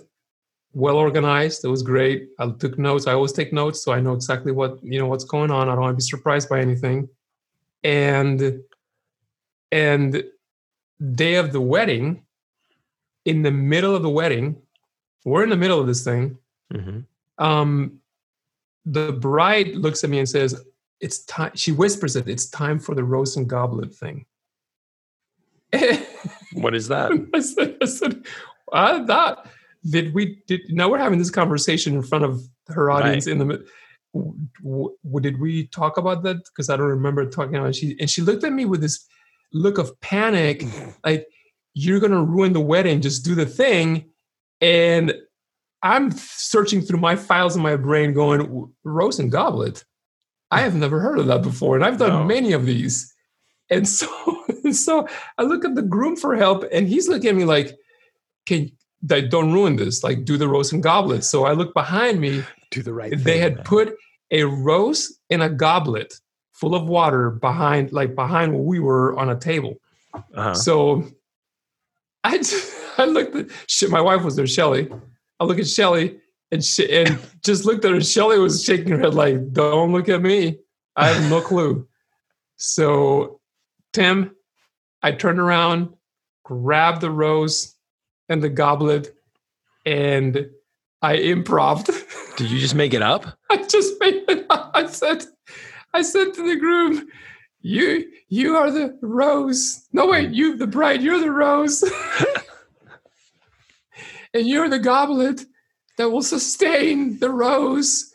well 0.75 0.97
organized. 0.97 1.65
It 1.65 1.69
was 1.69 1.83
great. 1.83 2.29
I 2.39 2.51
took 2.51 2.79
notes. 2.79 3.07
I 3.07 3.15
always 3.15 3.33
take 3.33 3.51
notes, 3.53 3.83
so 3.83 3.93
I 3.93 4.01
know 4.01 4.13
exactly 4.13 4.53
what 4.53 4.73
you 4.85 4.99
know 5.01 5.07
what's 5.07 5.25
going 5.25 5.51
on. 5.51 5.69
I 5.69 5.73
don't 5.73 5.85
want 5.85 5.95
to 5.95 6.03
be 6.03 6.11
surprised 6.15 6.51
by 6.51 6.61
anything. 6.61 7.09
And 7.83 8.61
and 9.71 10.23
day 11.15 11.37
of 11.37 11.53
the 11.53 11.63
wedding, 11.63 12.25
in 13.25 13.41
the 13.41 13.51
middle 13.51 13.97
of 13.97 14.03
the 14.03 14.15
wedding, 14.21 14.57
we're 15.25 15.45
in 15.45 15.51
the 15.51 15.63
middle 15.65 15.81
of 15.81 15.87
this 15.87 16.05
thing. 16.05 16.37
Mm-hmm. 16.75 16.99
Um, 17.43 18.02
the 18.85 19.13
bride 19.13 19.69
looks 19.77 20.05
at 20.05 20.11
me 20.11 20.19
and 20.19 20.29
says, 20.29 20.65
"It's 21.01 21.25
time." 21.25 21.53
She 21.55 21.73
whispers 21.73 22.17
it. 22.17 22.29
It's 22.29 22.49
time 22.49 22.79
for 22.79 22.95
the 22.95 23.05
rose 23.05 23.37
and 23.37 23.49
goblet 23.49 23.95
thing. 23.95 24.27
what 26.53 26.75
is 26.75 26.89
that? 26.89 27.13
I 27.35 27.41
said, 27.41 27.77
I 27.81 27.87
said 27.87 28.27
thought, 28.73 29.49
did 29.89 30.15
we, 30.15 30.43
did, 30.47 30.61
now 30.69 30.89
we're 30.89 30.99
having 30.99 31.19
this 31.19 31.31
conversation 31.31 31.95
in 31.95 32.03
front 32.03 32.25
of 32.25 32.43
her 32.69 32.91
audience 32.91 33.27
right. 33.27 33.33
in 33.33 33.39
the, 33.39 33.65
w- 34.15 34.97
w- 35.05 35.21
did 35.21 35.41
we 35.41 35.67
talk 35.69 35.97
about 35.97 36.23
that? 36.23 36.37
Because 36.45 36.71
I 36.71 36.77
don't 36.77 36.87
remember 36.87 37.29
talking 37.29 37.57
about 37.57 37.71
it. 37.71 37.77
She, 37.77 37.97
and 38.01 38.09
she 38.09 38.23
looked 38.23 38.45
at 38.45 38.53
me 38.53 38.65
with 38.65 38.81
this 38.81 39.07
look 39.53 39.79
of 39.79 39.99
panic, 40.01 40.65
like, 41.05 41.27
you're 41.75 42.01
going 42.01 42.13
to 42.13 42.23
ruin 42.23 42.53
the 42.53 42.61
wedding, 42.61 43.01
just 43.01 43.25
do 43.25 43.35
the 43.35 43.47
thing. 43.47 44.11
And 44.61 45.15
I'm 45.83 46.13
searching 46.13 46.81
through 46.81 47.01
my 47.01 47.17
files 47.17 47.57
in 47.57 47.63
my 47.63 47.77
brain 47.77 48.13
going, 48.13 48.73
Rose 48.85 49.19
and 49.19 49.33
Goblet. 49.33 49.85
I 50.51 50.61
have 50.61 50.75
never 50.75 51.01
heard 51.01 51.19
of 51.19 51.27
that 51.27 51.43
before. 51.43 51.77
And 51.77 51.85
I've 51.85 51.99
done 51.99 52.11
no. 52.11 52.25
many 52.25 52.53
of 52.53 52.67
these. 52.67 53.13
And 53.71 53.89
so, 53.89 54.07
so 54.73 55.09
I 55.39 55.43
look 55.43 55.65
at 55.65 55.75
the 55.75 55.83
groom 55.83 56.17
for 56.17 56.37
help, 56.37 56.65
and 56.71 56.87
he's 56.87 57.09
looking 57.09 57.31
at 57.31 57.37
me 57.37 57.45
like, 57.45 57.77
"Can 58.47 58.71
don't 59.07 59.53
ruin 59.53 59.77
this? 59.77 60.05
Like, 60.05 60.25
do 60.25 60.37
the 60.37 60.49
rose 60.49 60.73
and 60.73 60.83
goblet." 60.83 61.25
So 61.25 61.47
I 61.47 61.53
look 61.53 61.73
behind 61.73 62.21
me. 62.21 62.45
Do 62.71 62.83
the 62.83 62.93
right. 62.93 63.11
They 63.11 63.17
thing, 63.17 63.41
had 63.41 63.57
man. 63.57 63.65
put 63.65 63.95
a 64.31 64.45
rose 64.45 65.19
in 65.31 65.41
a 65.41 65.49
goblet 65.49 66.15
full 66.53 66.75
of 66.75 66.87
water 66.87 67.31
behind, 67.31 67.93
like 67.93 68.15
behind 68.15 68.53
where 68.53 68.63
we 68.63 68.79
were 68.79 69.19
on 69.19 69.31
a 69.31 69.39
table. 69.39 69.75
Uh-huh. 70.15 70.55
So 70.55 71.09
I, 72.23 72.39
just, 72.39 72.73
I 72.99 73.07
looked 73.07 73.35
at 73.35 73.47
shit. 73.67 73.91
My 73.91 74.01
wife 74.01 74.23
was 74.23 74.37
there, 74.37 74.47
Shelly. 74.47 74.91
I 75.43 75.45
look 75.45 75.59
at 75.59 75.67
Shelly 75.67 76.19
and 76.53 76.65
she, 76.65 76.89
and 76.91 77.19
just 77.43 77.65
looked 77.65 77.85
at 77.85 77.91
her. 77.91 78.01
Shelly 78.01 78.39
was 78.39 78.63
shaking 78.63 78.91
her 78.91 78.99
head 78.99 79.15
like, 79.15 79.53
"Don't 79.53 79.93
look 79.93 80.09
at 80.09 80.23
me. 80.23 80.61
I 80.95 81.09
have 81.09 81.31
no 81.31 81.41
clue." 81.51 81.87
So 82.57 83.41
Tim, 83.93 84.37
I 85.03 85.13
turned 85.13 85.41
around, 85.41 85.93
grabbed 86.45 87.01
the 87.01 87.11
rose 87.11 87.75
and 88.29 88.41
the 88.41 88.49
goblet, 88.49 89.15
and 89.85 90.47
I 91.03 91.15
improved. 91.15 91.91
Did 92.37 92.51
you 92.51 92.61
just 92.61 92.77
make 92.77 92.95
it 92.95 93.03
up? 93.03 93.27
I 93.51 93.57
just 93.65 93.95
made 93.99 94.23
it 94.29 94.47
up. 94.49 94.71
I 94.75 94.87
said, 94.87 95.25
I 95.93 96.03
said 96.03 96.33
to 96.35 96.49
the 96.49 96.57
groom, 96.57 97.09
"You, 97.63 98.09
you 98.29 98.57
are 98.57 98.71
the 98.71 98.97
rose. 99.03 99.89
No, 99.93 100.07
wait, 100.07 100.29
hmm. 100.29 100.35
you, 100.35 100.57
the 100.57 100.69
bride. 100.69 101.03
You're 101.03 101.19
the 101.21 101.33
rose, 101.33 101.83
and 104.35 104.47
you're 104.47 104.69
the 104.69 104.79
goblet 104.79 105.45
that 105.99 106.11
will 106.11 106.23
sustain 106.23 107.19
the 107.19 107.31
rose." 107.31 108.13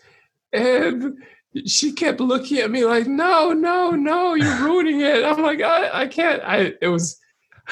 And 0.53 1.17
she 1.65 1.91
kept 1.91 2.19
looking 2.19 2.59
at 2.59 2.69
me 2.69 2.85
like, 2.85 3.07
no, 3.07 3.51
no, 3.53 3.91
no, 3.91 4.33
you're 4.35 4.57
ruining 4.63 5.01
it. 5.01 5.23
I'm 5.23 5.41
like, 5.41 5.61
I, 5.61 6.01
I 6.01 6.07
can't. 6.07 6.41
I 6.43 6.73
it 6.81 6.89
was 6.89 7.19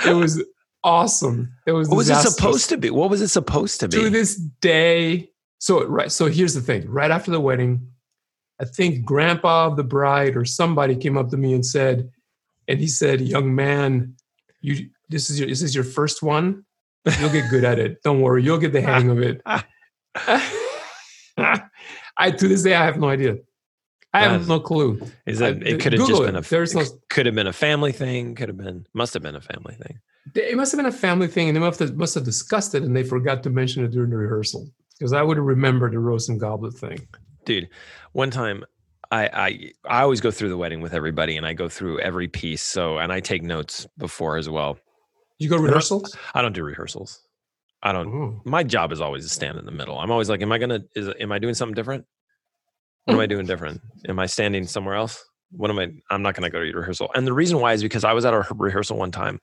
it 0.06 0.14
was 0.14 0.44
awesome. 0.84 1.54
It 1.66 1.74
was 1.74 1.90
what 1.90 1.98
was 1.98 2.10
it 2.10 2.16
supposed 2.18 2.70
to 2.70 2.78
be? 2.78 2.90
What 2.90 3.10
was 3.10 3.22
it 3.22 3.30
supposed 3.30 3.80
to 3.82 3.88
be? 3.88 3.98
To 3.98 4.10
this 4.10 4.36
day. 4.36 5.30
So 5.60 5.86
right. 5.86 6.12
So 6.12 6.28
here's 6.28 6.54
the 6.54 6.62
thing. 6.62 6.90
Right 6.90 7.12
after 7.12 7.32
the 7.32 7.40
wedding, 7.40 7.88
I 8.60 8.66
think 8.66 9.06
grandpa 9.06 9.68
of 9.68 9.78
the 9.78 9.84
bride 9.84 10.36
or 10.36 10.46
somebody 10.46 10.96
came 10.96 11.18
up 11.18 11.30
to 11.30 11.38
me 11.38 11.54
and 11.54 11.66
said, 11.66 12.10
and 12.68 12.80
he 12.80 12.88
said, 12.88 13.22
young 13.22 13.54
man, 13.54 14.16
you 14.62 14.90
this 15.10 15.30
is 15.30 15.40
your 15.40 15.48
this 15.48 15.62
is 15.62 15.76
your 15.76 15.84
first 15.84 16.24
one. 16.24 16.66
You'll 17.20 17.32
get 17.32 17.50
good 17.50 17.64
at 17.64 17.80
it. 17.80 18.02
Don't 18.04 18.22
worry, 18.22 18.44
you'll 18.44 18.58
get 18.58 18.74
the 18.74 18.82
hang 18.82 19.10
of 19.10 19.20
it. 19.20 19.42
I 22.18 22.32
to 22.32 22.48
this 22.48 22.64
day 22.64 22.76
I 22.76 22.86
have 22.86 22.98
no 22.98 23.10
idea. 23.10 23.38
I 24.16 24.30
have 24.30 24.48
no 24.48 24.60
clue. 24.60 25.02
Is 25.26 25.40
that 25.40 25.62
it? 25.62 25.82
Could 25.82 25.94
have 25.94 26.08
just 26.08 26.22
been 26.24 26.36
a. 26.36 26.42
There's 26.42 26.74
no. 26.74 26.84
Could 27.10 27.26
have 27.26 27.36
been 27.36 27.48
a 27.48 27.54
family 27.54 27.92
thing. 27.92 28.36
Could 28.36 28.48
have 28.48 28.58
been. 28.58 28.88
Must 28.94 29.14
have 29.14 29.24
been 29.24 29.36
a 29.36 29.42
family 29.42 29.76
thing. 29.76 30.00
It 30.34 30.56
must 30.56 30.72
have 30.72 30.80
been 30.80 30.86
a 30.86 30.92
family 30.92 31.28
thing, 31.28 31.50
and 31.50 31.56
they 31.56 31.60
must 31.60 31.80
have, 31.80 31.96
must 31.98 32.16
have 32.16 32.24
discussed 32.24 32.74
it, 32.74 32.84
and 32.84 32.96
they 32.96 33.04
forgot 33.04 33.44
to 33.44 33.50
mention 33.50 33.84
it 33.84 33.92
during 33.92 34.10
the 34.10 34.18
rehearsal. 34.18 34.70
Because 34.98 35.14
I 35.14 35.22
would 35.22 35.38
have 35.38 35.46
remembered 35.46 35.92
the 35.92 36.00
rose 36.00 36.30
and 36.30 36.40
goblet 36.40 36.74
thing. 36.74 37.08
Dude, 37.44 37.68
one 38.14 38.32
time, 38.32 38.64
I, 39.12 39.28
I 39.28 39.72
I 39.88 40.02
always 40.02 40.22
go 40.22 40.32
through 40.32 40.50
the 40.50 40.58
wedding 40.58 40.80
with 40.80 40.94
everybody, 40.94 41.36
and 41.36 41.46
I 41.46 41.54
go 41.54 41.68
through 41.68 42.00
every 42.00 42.30
piece. 42.30 42.64
So, 42.64 42.98
and 42.98 43.12
I 43.12 43.20
take 43.20 43.44
notes 43.44 43.86
before 43.98 44.38
as 44.38 44.50
well. 44.50 44.80
You 45.40 45.50
go 45.50 45.58
to 45.58 45.64
rehearsals? 45.64 46.16
I 46.34 46.42
don't 46.42 46.54
do 46.54 46.64
rehearsals. 46.64 47.20
I 47.84 47.92
don't. 47.92 48.08
Ooh. 48.08 48.42
My 48.46 48.64
job 48.64 48.92
is 48.92 49.02
always 49.02 49.24
to 49.24 49.30
stand 49.30 49.58
in 49.60 49.66
the 49.66 49.72
middle. 49.72 50.00
I'm 50.00 50.12
always 50.12 50.30
like, 50.30 50.42
am 50.42 50.52
I 50.52 50.58
gonna? 50.58 50.82
Is 50.96 51.10
am 51.20 51.32
I 51.32 51.40
doing 51.40 51.54
something 51.54 51.76
different? 51.76 52.06
What 53.06 53.16
am 53.16 53.20
I 53.20 53.28
doing 53.28 53.46
different? 53.46 53.82
Am 54.08 54.18
I 54.18 54.26
standing 54.26 54.66
somewhere 54.66 54.96
else? 54.96 55.24
What 55.52 55.70
am 55.70 55.78
I? 55.80 55.90
I'm 56.10 56.22
not 56.22 56.36
gonna 56.36 56.50
go 56.50 56.64
to 56.64 56.72
rehearsal. 56.72 57.12
And 57.14 57.28
the 57.28 57.34
reason 57.34 57.60
why 57.60 57.74
is 57.74 57.84
because 57.84 58.04
I 58.04 58.14
was 58.14 58.26
at 58.26 58.34
a 58.34 58.46
rehearsal 58.56 58.98
one 58.98 59.12
time. 59.12 59.40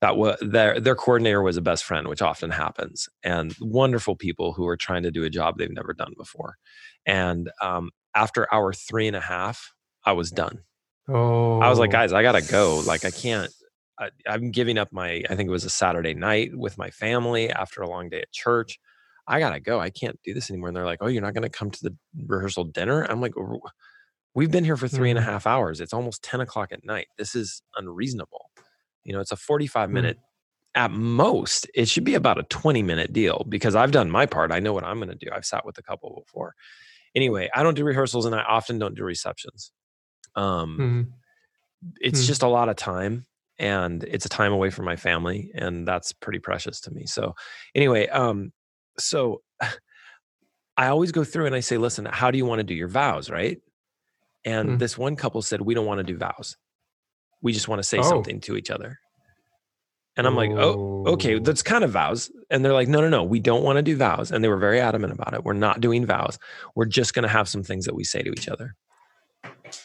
That 0.00 0.16
was 0.16 0.38
their 0.40 0.80
their 0.80 0.94
coordinator 0.94 1.42
was 1.42 1.58
a 1.58 1.60
best 1.62 1.84
friend, 1.84 2.08
which 2.08 2.22
often 2.22 2.48
happens, 2.50 3.06
and 3.22 3.54
wonderful 3.60 4.16
people 4.16 4.54
who 4.54 4.66
are 4.66 4.76
trying 4.76 5.02
to 5.02 5.10
do 5.10 5.24
a 5.24 5.30
job 5.30 5.58
they've 5.58 5.70
never 5.70 5.92
done 5.92 6.14
before. 6.16 6.56
And 7.04 7.50
um, 7.60 7.90
after 8.14 8.52
hour 8.52 8.72
three 8.72 9.08
and 9.08 9.16
a 9.16 9.20
half, 9.20 9.74
I 10.04 10.12
was 10.12 10.30
done. 10.30 10.60
Oh, 11.06 11.60
I 11.60 11.68
was 11.68 11.78
like, 11.78 11.90
guys, 11.90 12.12
I 12.14 12.22
gotta 12.22 12.40
go. 12.40 12.82
Like, 12.86 13.04
I 13.04 13.10
can't. 13.10 13.52
I, 14.00 14.10
I'm 14.26 14.50
giving 14.50 14.78
up 14.78 14.92
my. 14.92 15.22
I 15.30 15.34
think 15.36 15.46
it 15.48 15.52
was 15.52 15.64
a 15.64 15.70
Saturday 15.70 16.14
night 16.14 16.56
with 16.56 16.78
my 16.78 16.90
family 16.90 17.50
after 17.50 17.82
a 17.82 17.88
long 17.88 18.08
day 18.08 18.22
at 18.22 18.32
church. 18.32 18.78
I 19.28 19.38
gotta 19.38 19.60
go. 19.60 19.78
I 19.78 19.90
can't 19.90 20.18
do 20.24 20.34
this 20.34 20.50
anymore. 20.50 20.68
And 20.68 20.76
they're 20.76 20.84
like, 20.86 20.98
oh, 21.02 21.06
you're 21.06 21.22
not 21.22 21.34
gonna 21.34 21.50
come 21.50 21.70
to 21.70 21.82
the 21.82 21.96
rehearsal 22.26 22.64
dinner? 22.64 23.04
I'm 23.04 23.20
like, 23.20 23.34
we've 24.34 24.50
been 24.50 24.64
here 24.64 24.76
for 24.76 24.88
three 24.88 25.10
and 25.10 25.18
a 25.18 25.22
Mm. 25.22 25.26
half 25.26 25.46
hours. 25.46 25.80
It's 25.80 25.92
almost 25.92 26.22
10 26.24 26.40
o'clock 26.40 26.72
at 26.72 26.84
night. 26.84 27.08
This 27.18 27.34
is 27.34 27.62
unreasonable. 27.76 28.50
You 29.04 29.12
know, 29.12 29.20
it's 29.20 29.32
a 29.32 29.36
45 29.36 29.90
Mm. 29.90 29.92
minute. 29.92 30.18
At 30.76 30.92
most, 30.92 31.68
it 31.74 31.88
should 31.88 32.04
be 32.04 32.14
about 32.14 32.38
a 32.38 32.44
20 32.44 32.82
minute 32.82 33.12
deal 33.12 33.44
because 33.48 33.74
I've 33.74 33.90
done 33.90 34.08
my 34.10 34.24
part. 34.24 34.52
I 34.52 34.60
know 34.60 34.72
what 34.72 34.84
I'm 34.84 34.98
going 34.98 35.08
to 35.08 35.14
do. 35.16 35.28
I've 35.32 35.44
sat 35.44 35.66
with 35.66 35.76
a 35.78 35.82
couple 35.82 36.22
before. 36.24 36.54
Anyway, 37.16 37.50
I 37.54 37.64
don't 37.64 37.74
do 37.74 37.82
rehearsals 37.84 38.24
and 38.24 38.36
I 38.36 38.42
often 38.44 38.78
don't 38.78 38.94
do 38.94 39.02
receptions. 39.02 39.72
Um, 40.36 40.78
Mhm. 40.78 41.92
it's 42.00 42.22
Mm. 42.22 42.26
just 42.28 42.42
a 42.44 42.46
lot 42.46 42.68
of 42.68 42.76
time 42.76 43.26
and 43.60 44.02
it's 44.04 44.24
a 44.24 44.28
time 44.30 44.52
away 44.52 44.70
from 44.70 44.86
my 44.86 44.96
family 44.96 45.50
and 45.54 45.86
that's 45.86 46.12
pretty 46.12 46.38
precious 46.40 46.80
to 46.80 46.90
me 46.90 47.06
so 47.06 47.34
anyway 47.74 48.08
um 48.08 48.52
so 48.98 49.42
i 50.76 50.86
always 50.88 51.12
go 51.12 51.22
through 51.24 51.46
and 51.46 51.54
i 51.54 51.60
say 51.60 51.76
listen 51.76 52.06
how 52.06 52.30
do 52.30 52.38
you 52.38 52.46
want 52.46 52.58
to 52.58 52.64
do 52.64 52.74
your 52.74 52.88
vows? 52.88 53.30
Right? 53.30 53.58
And 54.44 54.70
Mm. 54.70 54.78
this 54.78 54.96
one 54.96 55.16
couple 55.16 55.42
said 55.42 55.60
we 55.60 55.74
don't 55.74 55.84
want 55.86 55.98
to 55.98 56.04
do 56.12 56.16
vows. 56.16 56.56
We 57.42 57.52
just 57.52 57.68
want 57.68 57.78
to 57.80 57.88
say 57.88 57.98
Oh. 57.98 58.02
something 58.02 58.40
to 58.42 58.56
each 58.56 58.70
other. 58.70 58.98
And 60.16 60.26
i'm 60.26 60.34
like 60.36 60.50
oh 60.50 61.04
okay 61.14 61.38
that's 61.38 61.62
kind 61.62 61.84
of 61.84 61.90
vows. 61.90 62.30
And 62.50 62.64
they're 62.64 62.72
like 62.72 62.88
no 62.88 63.00
no 63.02 63.08
no 63.10 63.22
we 63.24 63.40
don't 63.40 63.62
want 63.62 63.76
to 63.76 63.82
do 63.82 63.96
vows. 63.96 64.32
And 64.32 64.42
they 64.42 64.48
were 64.48 64.56
very 64.58 64.80
adamant 64.80 65.12
about 65.12 65.34
it. 65.34 65.44
We're 65.44 65.52
not 65.52 65.80
doing 65.80 66.06
vows. 66.06 66.38
We're 66.74 66.86
just 66.86 67.12
going 67.14 67.22
to 67.24 67.28
have 67.28 67.48
some 67.48 67.62
things 67.62 67.84
that 67.84 67.94
we 67.94 68.04
say 68.04 68.22
to 68.22 68.32
each 68.32 68.48
other 68.48 68.74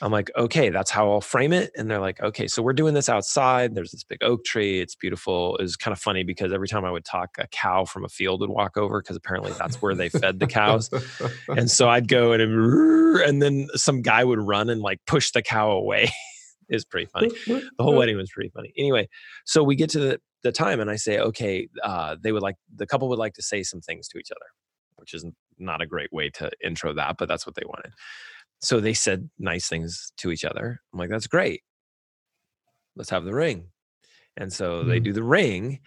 i'm 0.02 0.12
like 0.12 0.30
okay 0.38 0.70
that's 0.70 0.92
how 0.92 1.12
i'll 1.12 1.22
frame 1.22 1.54
it 1.54 1.72
and 1.76 1.90
they're 1.90 2.00
like 2.00 2.22
okay 2.22 2.48
so 2.48 2.62
we're 2.62 2.74
doing 2.74 2.94
this 2.94 3.10
outside 3.10 3.76
there's 3.76 3.92
this 3.92 4.04
big 4.04 4.22
oak 4.24 4.44
tree 4.44 4.80
it's 4.80 4.96
beautiful 4.96 5.56
it 5.58 5.62
was 5.62 5.76
kind 5.76 5.92
of 5.92 6.00
funny 6.00 6.24
because 6.24 6.54
every 6.54 6.68
time 6.68 6.86
i 6.86 6.92
would 6.92 7.06
talk 7.06 7.36
a 7.40 7.48
cow 7.48 7.86
from 7.86 8.06
a 8.06 8.10
field 8.10 8.42
would 8.42 8.50
walk 8.50 8.78
over 8.78 9.02
because 9.02 9.16
apparently 9.16 9.52
that's 9.54 9.82
where 9.82 9.96
they 9.96 10.10
fed 10.10 10.40
the 10.40 10.48
cows 10.48 10.90
and 11.50 11.70
so 11.70 11.90
i'd 11.90 12.08
go 12.08 12.32
and 12.32 12.42
and 13.22 13.42
then 13.42 13.68
some 13.76 14.02
guy 14.02 14.24
would 14.24 14.40
run 14.40 14.70
and 14.70 14.82
like 14.82 15.00
push 15.08 15.32
the 15.32 15.42
cow 15.42 15.72
away 15.72 16.10
it's 16.70 16.86
pretty 16.86 17.06
funny 17.06 17.30
the 17.78 17.84
whole 17.84 17.96
wedding 17.96 18.18
was 18.18 18.32
pretty 18.32 18.50
funny. 18.50 18.74
Anyway, 18.78 19.08
so 19.46 19.64
we 19.64 19.76
get 19.76 19.90
to 19.92 20.00
the, 20.00 20.20
the 20.44 20.52
time 20.52 20.80
and 20.80 20.90
I 20.90 20.96
say, 20.96 21.20
okay, 21.20 21.68
uh, 21.84 22.16
they 22.22 22.32
would 22.32 22.42
like, 22.42 22.56
the 22.76 22.86
couple 22.86 23.10
would 23.10 23.20
like 23.20 23.34
to 23.34 23.42
say 23.42 23.64
some 23.64 23.82
things 23.82 24.08
to 24.10 24.18
each 24.18 24.32
other, 24.32 24.46
which 24.98 25.14
is 25.14 25.26
not 25.58 25.82
a 25.82 25.86
great 25.86 26.12
way 26.12 26.30
to 26.32 26.52
intro 26.64 26.94
that, 26.94 27.18
but 27.18 27.28
that's 27.28 27.46
what 27.46 27.56
they 27.56 27.64
wanted. 27.66 27.92
So 28.62 28.80
they 28.80 28.94
said 28.94 29.30
nice 29.38 29.68
things 29.68 30.12
to 30.18 30.32
each 30.32 30.46
other. 30.46 30.82
I'm 30.92 31.00
like, 31.00 31.10
that's 31.10 31.28
great. 31.28 31.62
Let's 32.96 33.10
have 33.10 33.26
the 33.26 33.34
ring. 33.34 33.68
And 34.38 34.52
so 34.52 34.84
they 34.84 35.00
Mm. 35.00 35.04
do 35.04 35.14
the 35.14 35.24
ring. 35.24 35.80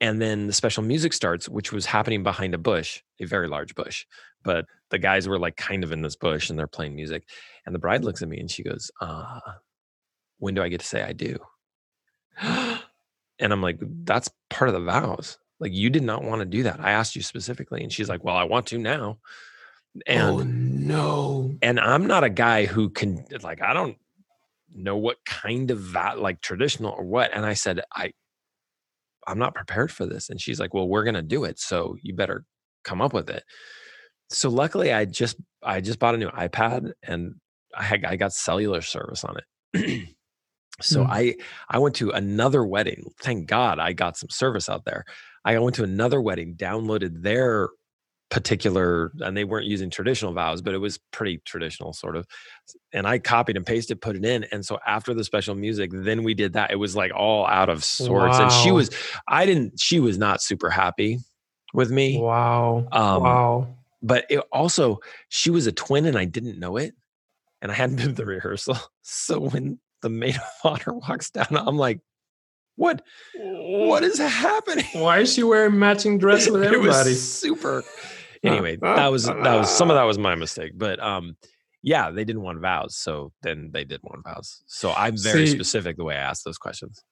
And 0.00 0.20
then 0.20 0.46
the 0.48 0.52
special 0.52 0.82
music 0.82 1.12
starts, 1.12 1.48
which 1.48 1.72
was 1.72 1.86
happening 1.86 2.22
behind 2.22 2.54
a 2.54 2.58
bush, 2.58 3.00
a 3.20 3.24
very 3.24 3.46
large 3.48 3.74
bush. 3.74 4.04
But 4.42 4.66
the 4.90 4.98
guys 4.98 5.28
were 5.28 5.38
like 5.38 5.56
kind 5.56 5.84
of 5.84 5.92
in 5.92 6.02
this 6.02 6.16
bush 6.16 6.50
and 6.50 6.58
they're 6.58 6.66
playing 6.66 6.96
music. 6.96 7.24
And 7.66 7.74
the 7.74 7.78
bride 7.78 8.02
looks 8.04 8.20
at 8.22 8.28
me 8.28 8.40
and 8.40 8.50
she 8.50 8.62
goes, 8.64 8.90
uh, 9.00 9.38
when 10.38 10.54
do 10.54 10.62
I 10.62 10.68
get 10.68 10.80
to 10.80 10.86
say 10.86 11.02
I 11.02 11.12
do? 11.12 11.38
And 13.38 13.52
I'm 13.52 13.62
like, 13.62 13.78
that's 14.04 14.30
part 14.50 14.68
of 14.68 14.74
the 14.74 14.80
vows. 14.80 15.38
Like 15.60 15.72
you 15.72 15.90
did 15.90 16.02
not 16.02 16.22
want 16.24 16.40
to 16.40 16.44
do 16.46 16.64
that. 16.64 16.80
I 16.80 16.92
asked 16.92 17.14
you 17.16 17.22
specifically. 17.22 17.82
And 17.82 17.92
she's 17.92 18.08
like, 18.08 18.24
well, 18.24 18.36
I 18.36 18.44
want 18.44 18.66
to 18.68 18.78
now. 18.78 19.18
And 20.06 20.22
oh 20.22 20.42
no. 20.42 21.54
and 21.60 21.78
I'm 21.78 22.06
not 22.06 22.24
a 22.24 22.30
guy 22.30 22.66
who 22.66 22.88
can 22.90 23.24
like 23.42 23.60
I 23.62 23.72
don't 23.74 23.96
know 24.74 24.96
what 24.96 25.18
kind 25.26 25.70
of 25.70 25.92
that 25.92 26.18
like 26.18 26.40
traditional 26.40 26.92
or 26.92 27.04
what. 27.04 27.30
And 27.34 27.44
I 27.44 27.54
said, 27.54 27.82
I 27.94 28.12
I'm 29.26 29.38
not 29.38 29.54
prepared 29.54 29.92
for 29.92 30.06
this. 30.06 30.30
And 30.30 30.40
she's 30.40 30.58
like, 30.58 30.74
Well, 30.74 30.88
we're 30.88 31.04
gonna 31.04 31.22
do 31.22 31.44
it. 31.44 31.58
So 31.58 31.96
you 32.02 32.14
better 32.14 32.44
come 32.84 33.00
up 33.02 33.12
with 33.12 33.30
it. 33.30 33.44
So 34.30 34.48
luckily 34.48 34.92
I 34.92 35.04
just 35.04 35.36
I 35.62 35.80
just 35.80 35.98
bought 35.98 36.14
a 36.14 36.18
new 36.18 36.30
iPad 36.30 36.92
and 37.02 37.34
I 37.76 37.82
had 37.82 38.04
I 38.04 38.16
got 38.16 38.32
cellular 38.32 38.80
service 38.80 39.24
on 39.24 39.36
it. 39.74 40.08
so 40.80 41.04
Mm. 41.04 41.08
I 41.10 41.36
I 41.68 41.78
went 41.78 41.94
to 41.96 42.10
another 42.10 42.64
wedding. 42.64 43.12
Thank 43.20 43.46
God 43.46 43.78
I 43.78 43.92
got 43.92 44.16
some 44.16 44.30
service 44.30 44.68
out 44.68 44.84
there. 44.84 45.04
I 45.44 45.58
went 45.58 45.76
to 45.76 45.84
another 45.84 46.20
wedding, 46.20 46.54
downloaded 46.54 47.22
their 47.22 47.68
particular 48.32 49.12
and 49.20 49.36
they 49.36 49.44
weren't 49.44 49.66
using 49.66 49.90
traditional 49.90 50.32
vows 50.32 50.62
but 50.62 50.72
it 50.72 50.78
was 50.78 50.98
pretty 51.10 51.36
traditional 51.44 51.92
sort 51.92 52.16
of 52.16 52.26
and 52.94 53.06
i 53.06 53.18
copied 53.18 53.58
and 53.58 53.66
pasted 53.66 54.00
put 54.00 54.16
it 54.16 54.24
in 54.24 54.44
and 54.52 54.64
so 54.64 54.78
after 54.86 55.12
the 55.12 55.22
special 55.22 55.54
music 55.54 55.90
then 55.92 56.22
we 56.22 56.32
did 56.32 56.54
that 56.54 56.70
it 56.70 56.76
was 56.76 56.96
like 56.96 57.12
all 57.14 57.46
out 57.46 57.68
of 57.68 57.84
sorts 57.84 58.38
and 58.38 58.50
she 58.50 58.70
was 58.72 58.88
i 59.28 59.44
didn't 59.44 59.78
she 59.78 60.00
was 60.00 60.16
not 60.16 60.40
super 60.40 60.70
happy 60.70 61.18
with 61.74 61.90
me 61.90 62.18
Wow. 62.18 62.86
Um, 62.90 63.22
wow. 63.22 63.68
but 64.02 64.24
it 64.30 64.40
also 64.50 65.00
she 65.28 65.50
was 65.50 65.66
a 65.66 65.72
twin 65.72 66.06
and 66.06 66.16
i 66.16 66.24
didn't 66.24 66.58
know 66.58 66.78
it 66.78 66.94
and 67.60 67.70
i 67.70 67.74
hadn't 67.74 67.96
been 67.98 68.06
to 68.06 68.12
the 68.14 68.24
rehearsal 68.24 68.78
so 69.02 69.40
when 69.40 69.78
the 70.00 70.08
maid 70.08 70.36
of 70.36 70.42
honor 70.64 70.94
walks 70.94 71.28
down 71.28 71.48
i'm 71.50 71.76
like 71.76 72.00
what 72.76 73.02
what 73.36 74.02
is 74.02 74.16
happening 74.18 74.86
Why 74.94 75.18
is 75.18 75.34
she 75.34 75.42
wearing 75.42 75.78
matching 75.78 76.16
dress 76.16 76.48
with 76.48 76.62
it 76.64 76.68
everybody? 76.68 77.10
was 77.10 77.32
super 77.38 77.84
anyway 78.42 78.76
that 78.82 79.08
was 79.08 79.24
that 79.26 79.54
was 79.54 79.70
some 79.70 79.90
of 79.90 79.96
that 79.96 80.04
was 80.04 80.18
my 80.18 80.34
mistake 80.34 80.72
but 80.74 81.00
um 81.00 81.36
yeah 81.82 82.10
they 82.10 82.24
didn't 82.24 82.42
want 82.42 82.60
vows 82.60 82.96
so 82.96 83.32
then 83.42 83.70
they 83.72 83.84
did 83.84 84.00
want 84.02 84.22
vows 84.24 84.62
so 84.66 84.92
i'm 84.92 85.16
very 85.16 85.46
See- 85.46 85.54
specific 85.54 85.96
the 85.96 86.04
way 86.04 86.14
i 86.14 86.20
ask 86.20 86.44
those 86.44 86.58
questions 86.58 87.02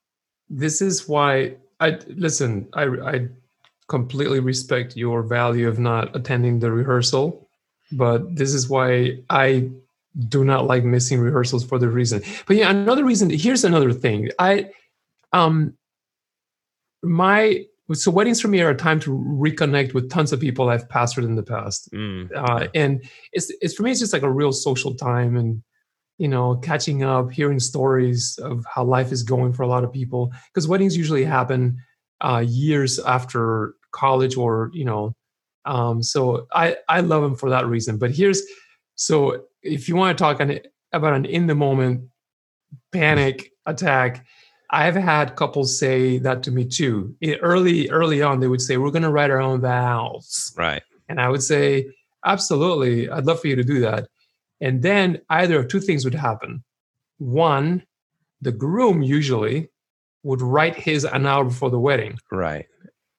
this 0.50 0.82
is 0.82 1.08
why 1.08 1.54
I 1.78 1.98
listen. 2.08 2.68
I 2.74 2.84
I 2.84 3.28
completely 3.88 4.40
respect 4.40 4.96
your 4.96 5.22
value 5.22 5.68
of 5.68 5.78
not 5.78 6.14
attending 6.14 6.58
the 6.58 6.70
rehearsal, 6.70 7.48
but 7.92 8.36
this 8.36 8.52
is 8.52 8.68
why 8.68 9.18
I 9.30 9.70
do 10.28 10.44
not 10.44 10.66
like 10.66 10.84
missing 10.84 11.20
rehearsals 11.20 11.64
for 11.64 11.78
the 11.78 11.88
reason. 11.88 12.22
But 12.46 12.56
yeah, 12.56 12.70
another 12.70 13.04
reason. 13.04 13.30
Here's 13.30 13.64
another 13.64 13.92
thing. 13.92 14.30
I 14.38 14.70
um 15.32 15.74
my 17.02 17.64
so 17.98 18.10
weddings 18.10 18.40
for 18.40 18.48
me 18.48 18.60
are 18.60 18.70
a 18.70 18.76
time 18.76 19.00
to 19.00 19.10
reconnect 19.10 19.94
with 19.94 20.10
tons 20.10 20.32
of 20.32 20.40
people 20.40 20.68
I've 20.68 20.88
pastored 20.88 21.24
in 21.24 21.34
the 21.34 21.42
past. 21.42 21.90
Mm, 21.92 22.30
uh, 22.34 22.68
and 22.74 23.02
it's 23.32 23.52
it's 23.60 23.74
for 23.74 23.82
me 23.82 23.90
it's 23.90 24.00
just 24.00 24.12
like 24.12 24.22
a 24.22 24.30
real 24.30 24.52
social 24.52 24.94
time 24.94 25.36
and 25.36 25.62
you 26.18 26.28
know 26.28 26.56
catching 26.56 27.02
up 27.02 27.30
hearing 27.30 27.58
stories 27.58 28.38
of 28.42 28.64
how 28.72 28.84
life 28.84 29.12
is 29.12 29.22
going 29.22 29.52
for 29.52 29.62
a 29.62 29.66
lot 29.66 29.84
of 29.84 29.92
people. 29.92 30.32
Because 30.52 30.68
weddings 30.68 30.96
usually 30.96 31.24
happen 31.24 31.78
uh, 32.20 32.44
years 32.46 32.98
after 33.00 33.74
college 33.92 34.36
or 34.36 34.70
you 34.72 34.84
know 34.84 35.12
um, 35.64 36.00
so 36.02 36.46
i 36.52 36.76
i 36.88 37.00
love 37.00 37.22
them 37.22 37.34
for 37.34 37.50
that 37.50 37.66
reason. 37.66 37.98
But 37.98 38.12
here's 38.12 38.42
so 38.94 39.44
if 39.62 39.88
you 39.88 39.96
want 39.96 40.16
to 40.16 40.22
talk 40.22 40.40
an, 40.40 40.60
about 40.92 41.14
an 41.14 41.24
in 41.24 41.46
the 41.46 41.54
moment 41.54 42.08
panic 42.92 43.50
attack 43.66 44.24
i've 44.72 44.94
had 44.94 45.36
couples 45.36 45.78
say 45.78 46.18
that 46.18 46.42
to 46.42 46.50
me 46.50 46.64
too 46.64 47.14
early 47.40 47.88
early 47.90 48.22
on 48.22 48.40
they 48.40 48.48
would 48.48 48.60
say 48.60 48.76
we're 48.76 48.90
going 48.90 49.02
to 49.02 49.10
write 49.10 49.30
our 49.30 49.40
own 49.40 49.60
vows 49.60 50.52
right 50.56 50.82
and 51.10 51.20
I 51.20 51.28
would 51.28 51.42
say, 51.42 51.90
absolutely, 52.24 53.10
I'd 53.10 53.26
love 53.26 53.40
for 53.40 53.48
you 53.48 53.56
to 53.56 53.64
do 53.64 53.80
that. 53.80 54.08
And 54.60 54.80
then 54.80 55.20
either 55.28 55.58
of 55.58 55.68
two 55.68 55.80
things 55.80 56.04
would 56.04 56.14
happen. 56.14 56.62
One, 57.18 57.82
the 58.40 58.52
groom 58.52 59.02
usually 59.02 59.70
would 60.22 60.40
write 60.40 60.76
his 60.76 61.04
an 61.04 61.26
hour 61.26 61.44
before 61.44 61.70
the 61.70 61.80
wedding. 61.80 62.16
right 62.30 62.66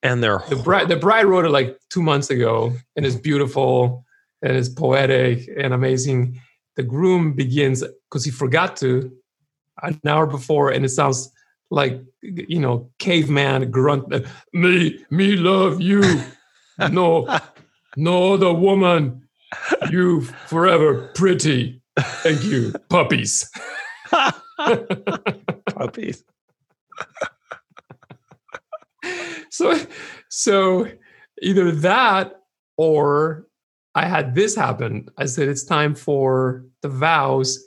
and 0.04 0.24
they're 0.24 0.42
The 0.50 0.56
bride, 0.56 0.88
the 0.88 0.96
bride 0.96 1.26
wrote 1.26 1.46
it 1.46 1.50
like 1.50 1.78
two 1.92 2.02
months 2.02 2.32
ago, 2.32 2.74
and 2.96 3.06
it's 3.06 3.16
beautiful 3.16 4.04
and 4.42 4.58
it's 4.58 4.70
poetic 4.70 5.48
and 5.56 5.74
amazing. 5.74 6.40
The 6.76 6.84
groom 6.84 7.34
begins 7.34 7.84
because 8.10 8.26
he 8.26 8.32
forgot 8.32 8.78
to 8.78 9.12
an 9.84 10.00
hour 10.08 10.26
before, 10.26 10.72
and 10.72 10.86
it 10.86 10.90
sounds 10.90 11.30
like 11.72 12.00
you 12.22 12.60
know 12.60 12.92
caveman 13.00 13.72
grunt. 13.72 14.14
Uh, 14.14 14.20
me, 14.54 15.04
me 15.10 15.36
love 15.36 15.82
you. 15.82 16.04
No, 16.90 17.28
no 17.96 18.34
other 18.34 18.52
woman. 18.52 19.28
You 19.92 20.22
forever 20.48 21.12
pretty. 21.14 21.80
Thank 22.00 22.44
you. 22.44 22.74
Puppies. 22.90 23.48
Puppies. 25.68 26.24
so 29.52 29.80
so 30.30 30.88
either 31.42 31.72
that 31.72 32.42
or 32.78 33.48
I 33.94 34.06
had 34.06 34.34
this 34.34 34.56
happen. 34.56 35.10
I 35.18 35.26
said 35.26 35.50
it's 35.50 35.64
time 35.64 35.94
for 35.94 36.66
the 36.82 36.90
vows, 36.90 37.64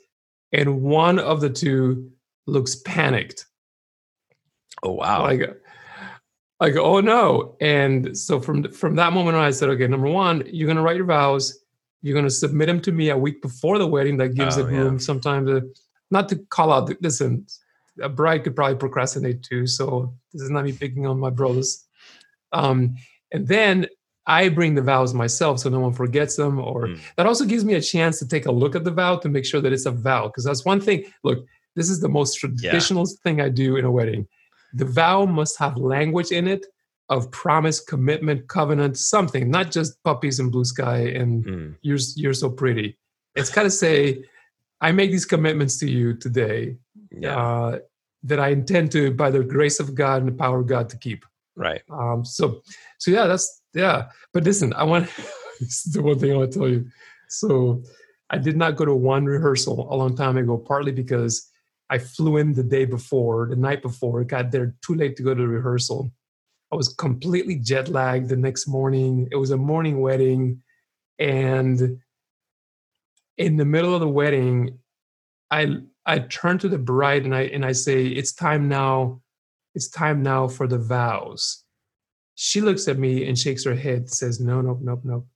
and 0.53 0.83
one 0.83 1.19
of 1.19 1.41
the 1.41 1.51
two 1.51 2.11
looks 2.47 2.77
panicked. 2.77 3.47
Oh 4.85 4.93
wow. 4.93 5.23
Like, 5.23 5.41
like 6.61 6.77
oh 6.77 7.01
no. 7.01 7.57
And 7.61 8.17
so 8.17 8.39
from 8.41 8.71
from 8.71 8.95
that 8.97 9.13
moment 9.13 9.37
on, 9.37 9.43
I 9.43 9.51
said, 9.51 9.71
okay, 9.71 9.87
number 9.89 10.09
one, 10.09 10.45
you're 10.47 10.69
gonna 10.69 10.83
write 10.83 10.97
your 10.97 11.07
vows. 11.07 11.59
You're 12.03 12.15
gonna 12.15 12.31
submit 12.31 12.67
them 12.69 12.81
to 12.83 12.93
me 12.93 13.09
a 13.11 13.17
week 13.19 13.41
before 13.43 13.79
the 13.79 13.87
wedding. 13.87 14.19
That 14.19 14.35
gives 14.35 14.59
Oh, 14.59 14.67
it 14.67 14.73
yeah. 14.73 14.79
room 14.79 14.99
sometimes 14.99 15.49
to 15.49 15.73
not 16.11 16.29
to 16.29 16.37
call 16.51 16.71
out. 16.73 16.87
the- 16.87 16.99
Listen, 17.01 17.47
a 18.01 18.09
bride 18.09 18.45
could 18.45 18.55
probably 18.55 18.77
procrastinate 18.77 19.43
too. 19.43 19.67
So 19.67 20.15
this 20.33 20.43
is 20.43 20.51
not 20.51 20.65
me 20.65 20.73
picking 20.73 21.07
on 21.07 21.19
my 21.19 21.31
brothers. 21.31 21.87
Um, 22.53 22.95
and 23.33 23.49
then 23.49 23.87
I 24.27 24.49
bring 24.49 24.75
the 24.75 24.83
vows 24.83 25.13
myself 25.15 25.61
so 25.61 25.69
no 25.71 25.81
one 25.81 25.93
forgets 25.93 26.37
them. 26.37 26.59
Or 26.59 26.89
Mm. 26.89 26.99
that 27.17 27.27
also 27.27 27.45
gives 27.45 27.65
me 27.65 27.75
a 27.75 27.81
chance 27.81 28.19
to 28.19 28.29
take 28.29 28.47
a 28.47 28.53
look 28.53 28.77
at 28.77 28.85
the 28.85 28.91
vow 28.91 29.17
to 29.17 29.29
make 29.29 29.45
sure 29.47 29.61
that 29.61 29.73
it's 29.73 29.87
a 29.87 29.91
vow. 29.91 30.27
Because 30.29 30.45
that's 30.45 30.65
one 30.65 30.81
thing. 30.81 31.05
Look, 31.25 31.45
this 31.75 31.89
is 31.91 32.01
the 32.01 32.09
most 32.09 32.35
traditional 32.39 33.07
thing 33.23 33.41
I 33.41 33.49
do 33.49 33.77
in 33.77 33.85
a 33.85 33.91
wedding. 33.91 34.27
The 34.75 34.85
vow 34.85 35.25
must 35.25 35.59
have 35.59 35.77
language 35.77 36.31
in 36.33 36.49
it 36.49 36.67
of 37.11 37.31
promise, 37.31 37.81
commitment, 37.81 38.49
covenant, 38.49 38.97
something, 38.99 39.51
not 39.51 39.71
just 39.71 40.03
puppies 40.05 40.41
and 40.41 40.51
blue 40.51 40.65
sky 40.65 40.99
and 41.21 41.45
Mm. 41.45 41.77
you're 41.83 41.99
you're 42.17 42.35
so 42.35 42.51
pretty. 42.51 42.99
It's 43.37 43.51
got 43.51 43.65
to 43.65 43.71
say, 43.71 44.25
I 44.81 44.93
make 44.93 45.11
these 45.11 45.27
commitments 45.27 45.79
to 45.81 45.87
you 45.91 46.15
today 46.15 46.77
Yeah. 47.11 47.37
uh, 47.37 47.79
that 48.25 48.41
I 48.41 48.49
intend 48.49 48.91
to, 48.93 49.11
by 49.13 49.31
the 49.31 49.43
grace 49.45 49.81
of 49.81 49.95
God 49.95 50.23
and 50.23 50.29
the 50.33 50.37
power 50.45 50.61
of 50.61 50.67
God, 50.67 50.89
to 50.91 50.97
keep. 50.99 51.25
right. 51.57 51.83
Um, 51.91 52.25
so, 52.25 52.63
so 52.99 53.11
yeah, 53.11 53.27
that's 53.27 53.63
yeah. 53.75 54.09
But 54.33 54.45
listen, 54.45 54.73
I 54.75 54.85
want 54.85 55.05
this 55.61 55.87
is 55.87 55.93
the 55.93 56.03
one 56.03 56.19
thing 56.19 56.33
I 56.33 56.37
want 56.37 56.53
to 56.53 56.59
tell 56.59 56.69
you. 56.69 56.87
So, 57.29 57.83
I 58.31 58.39
did 58.39 58.57
not 58.57 58.77
go 58.77 58.85
to 58.87 58.95
one 58.95 59.25
rehearsal 59.27 59.77
a 59.93 59.95
long 59.95 60.17
time 60.17 60.37
ago, 60.39 60.57
partly 60.57 60.93
because 60.93 61.51
I 61.91 61.99
flew 61.99 62.39
in 62.39 62.55
the 62.55 62.63
day 62.63 62.85
before, 62.85 63.49
the 63.49 63.57
night 63.57 63.83
before, 63.83 64.25
got 64.25 64.51
there 64.51 64.75
too 64.85 64.95
late 64.95 65.17
to 65.17 65.23
go 65.23 65.35
to 65.35 65.43
the 65.43 65.49
rehearsal. 65.49 66.11
I 66.73 66.77
was 66.77 66.89
completely 66.89 67.57
jet 67.57 67.89
lagged 67.89 68.29
the 68.29 68.37
next 68.37 68.67
morning. 68.67 69.29
It 69.31 69.37
was 69.37 69.51
a 69.51 69.57
morning 69.57 70.01
wedding, 70.01 70.63
and 71.19 72.01
in 73.37 73.57
the 73.57 73.65
middle 73.65 73.95
of 73.95 74.01
the 74.01 74.09
wedding, 74.09 74.79
I 75.51 75.77
I 76.07 76.21
turn 76.21 76.59
to 76.59 76.69
the 76.69 76.79
bride 76.79 77.25
and 77.25 77.35
I 77.35 77.43
and 77.43 77.65
I 77.65 77.73
say, 77.73 78.07
"It's 78.07 78.33
time 78.33 78.69
now. 78.69 79.21
It's 79.75 79.89
time 79.89 80.23
now 80.23 80.49
for 80.49 80.67
the 80.67 80.79
vows." 80.79 81.65
She 82.35 82.61
looks 82.61 82.89
at 82.89 82.99
me 82.99 83.29
and 83.29 83.39
shakes 83.39 83.65
her 83.65 83.75
head, 83.75 84.11
says, 84.11 84.41
"No, 84.41 84.61
no, 84.61 84.79
no, 84.83 85.01
no." 85.05 85.27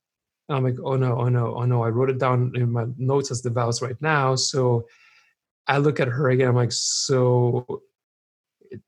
And 0.49 0.57
I'm 0.57 0.65
like, 0.65 0.79
"Oh 0.83 0.97
no, 0.97 1.19
oh 1.19 1.29
no, 1.29 1.55
oh 1.55 1.65
no!" 1.65 1.85
I 1.85 1.91
wrote 1.91 2.11
it 2.11 2.19
down 2.19 2.53
in 2.57 2.73
my 2.73 2.87
notes 2.97 3.31
as 3.31 3.43
the 3.43 3.51
vows 3.51 3.83
right 3.83 4.01
now. 4.01 4.35
So 4.35 4.87
I 5.69 5.79
look 5.79 6.01
at 6.01 6.09
her 6.09 6.31
again. 6.31 6.49
I'm 6.49 6.55
like, 6.57 6.73
"So, 6.73 7.83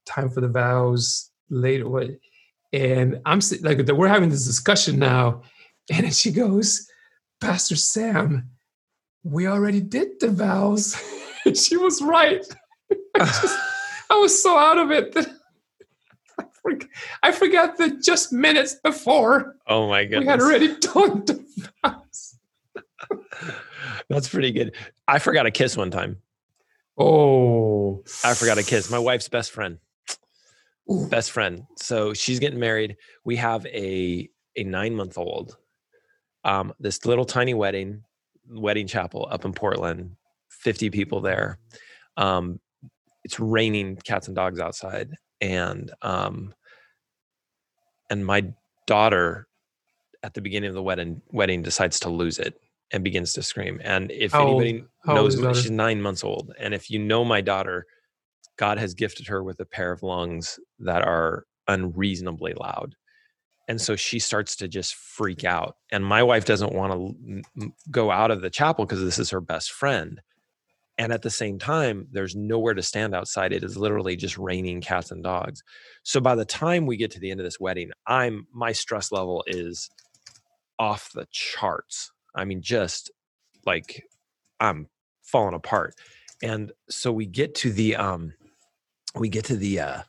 time 0.06 0.30
for 0.30 0.40
the 0.40 0.48
vows 0.48 1.30
later." 1.50 1.88
What? 1.88 2.08
And 2.72 3.20
I'm 3.26 3.40
like, 3.62 3.78
we're 3.88 4.08
having 4.08 4.30
this 4.30 4.46
discussion 4.46 4.98
now, 4.98 5.42
and 5.92 6.14
she 6.14 6.32
goes, 6.32 6.88
"Pastor 7.40 7.76
Sam, 7.76 8.50
we 9.22 9.46
already 9.46 9.80
did 9.80 10.20
the 10.20 10.30
vows." 10.30 10.96
she 11.54 11.76
was 11.76 12.00
right. 12.02 12.44
I, 13.14 13.24
just, 13.24 13.58
I 14.10 14.14
was 14.16 14.42
so 14.42 14.56
out 14.56 14.78
of 14.78 14.90
it 14.90 15.12
that 15.12 15.28
I 16.38 16.44
forg- 16.64 16.88
I 17.22 17.32
forgot 17.32 17.76
that 17.78 18.02
just 18.02 18.32
minutes 18.32 18.76
before 18.82 19.56
oh 19.66 19.88
my 19.88 20.02
we 20.02 20.06
goodness. 20.08 20.28
had 20.28 20.40
already 20.40 20.68
done 20.76 21.24
the 21.24 21.44
vows. 21.82 22.38
That's 24.08 24.28
pretty 24.28 24.50
good. 24.52 24.74
I 25.06 25.18
forgot 25.18 25.46
a 25.46 25.50
kiss 25.50 25.76
one 25.76 25.90
time. 25.90 26.16
Oh, 27.02 28.04
I 28.24 28.34
forgot 28.34 28.58
a 28.58 28.62
kiss. 28.62 28.90
My 28.90 28.98
wife's 28.98 29.28
best 29.28 29.52
friend. 29.52 29.78
Ooh. 30.92 31.06
Best 31.08 31.30
friend. 31.30 31.62
So 31.76 32.12
she's 32.12 32.38
getting 32.38 32.60
married. 32.60 32.98
We 33.24 33.36
have 33.36 33.64
a 33.66 34.28
a 34.56 34.64
nine 34.64 34.94
month 34.94 35.16
old. 35.16 35.56
Um, 36.44 36.74
this 36.78 37.06
little 37.06 37.24
tiny 37.24 37.54
wedding, 37.54 38.02
wedding 38.50 38.86
chapel 38.86 39.26
up 39.30 39.46
in 39.46 39.54
Portland. 39.54 40.16
Fifty 40.50 40.90
people 40.90 41.22
there. 41.22 41.58
Um, 42.18 42.60
it's 43.24 43.40
raining 43.40 43.96
cats 43.96 44.26
and 44.26 44.36
dogs 44.36 44.60
outside, 44.60 45.14
and 45.40 45.90
um, 46.02 46.52
and 48.10 48.26
my 48.26 48.52
daughter 48.86 49.48
at 50.22 50.34
the 50.34 50.42
beginning 50.42 50.68
of 50.68 50.74
the 50.74 50.82
wedding 50.82 51.22
wedding 51.30 51.62
decides 51.62 52.00
to 52.00 52.10
lose 52.10 52.38
it 52.38 52.60
and 52.92 53.04
begins 53.04 53.32
to 53.34 53.42
scream. 53.42 53.80
And 53.84 54.10
if 54.10 54.32
How 54.32 54.46
anybody 54.46 54.84
old 55.06 55.14
knows, 55.14 55.58
she's 55.58 55.70
nine 55.70 56.02
months 56.02 56.24
old, 56.24 56.52
and 56.58 56.74
if 56.74 56.90
you 56.90 56.98
know 56.98 57.24
my 57.24 57.40
daughter, 57.40 57.86
God 58.56 58.78
has 58.78 58.94
gifted 58.94 59.26
her 59.28 59.42
with 59.42 59.58
a 59.60 59.64
pair 59.64 59.92
of 59.92 60.02
lungs 60.02 60.58
that 60.80 61.02
are 61.02 61.44
unreasonably 61.66 62.52
loud. 62.52 62.94
And 63.68 63.80
so 63.80 63.94
she 63.94 64.18
starts 64.18 64.56
to 64.56 64.68
just 64.68 64.96
freak 64.96 65.44
out. 65.44 65.76
And 65.92 66.04
my 66.04 66.24
wife 66.24 66.44
doesn't 66.44 66.72
want 66.72 67.16
to 67.56 67.72
go 67.90 68.10
out 68.10 68.32
of 68.32 68.40
the 68.40 68.50
chapel 68.50 68.84
because 68.84 69.00
this 69.00 69.18
is 69.18 69.30
her 69.30 69.40
best 69.40 69.70
friend. 69.70 70.20
And 70.98 71.12
at 71.12 71.22
the 71.22 71.30
same 71.30 71.58
time, 71.58 72.08
there's 72.10 72.34
nowhere 72.34 72.74
to 72.74 72.82
stand 72.82 73.14
outside. 73.14 73.52
It 73.52 73.64
is 73.64 73.76
literally 73.76 74.16
just 74.16 74.36
raining 74.36 74.80
cats 74.80 75.10
and 75.10 75.22
dogs. 75.22 75.62
So 76.02 76.20
by 76.20 76.34
the 76.34 76.44
time 76.44 76.84
we 76.84 76.96
get 76.96 77.12
to 77.12 77.20
the 77.20 77.30
end 77.30 77.40
of 77.40 77.44
this 77.44 77.60
wedding, 77.60 77.92
I'm 78.06 78.46
my 78.52 78.72
stress 78.72 79.10
level 79.12 79.44
is 79.46 79.88
off 80.78 81.10
the 81.14 81.26
charts. 81.30 82.10
I 82.34 82.44
mean, 82.44 82.62
just 82.62 83.10
like 83.66 84.04
I'm 84.60 84.88
falling 85.22 85.54
apart. 85.54 85.94
And 86.42 86.72
so 86.88 87.12
we 87.12 87.26
get 87.26 87.54
to 87.56 87.70
the 87.72 87.96
um 87.96 88.32
we 89.14 89.28
get 89.28 89.44
to 89.46 89.56
the 89.56 89.80
uh 89.80 90.02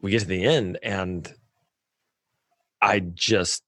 we 0.00 0.10
get 0.10 0.20
to 0.20 0.26
the 0.26 0.44
end 0.44 0.78
and 0.82 1.32
I 2.82 3.00
just 3.00 3.62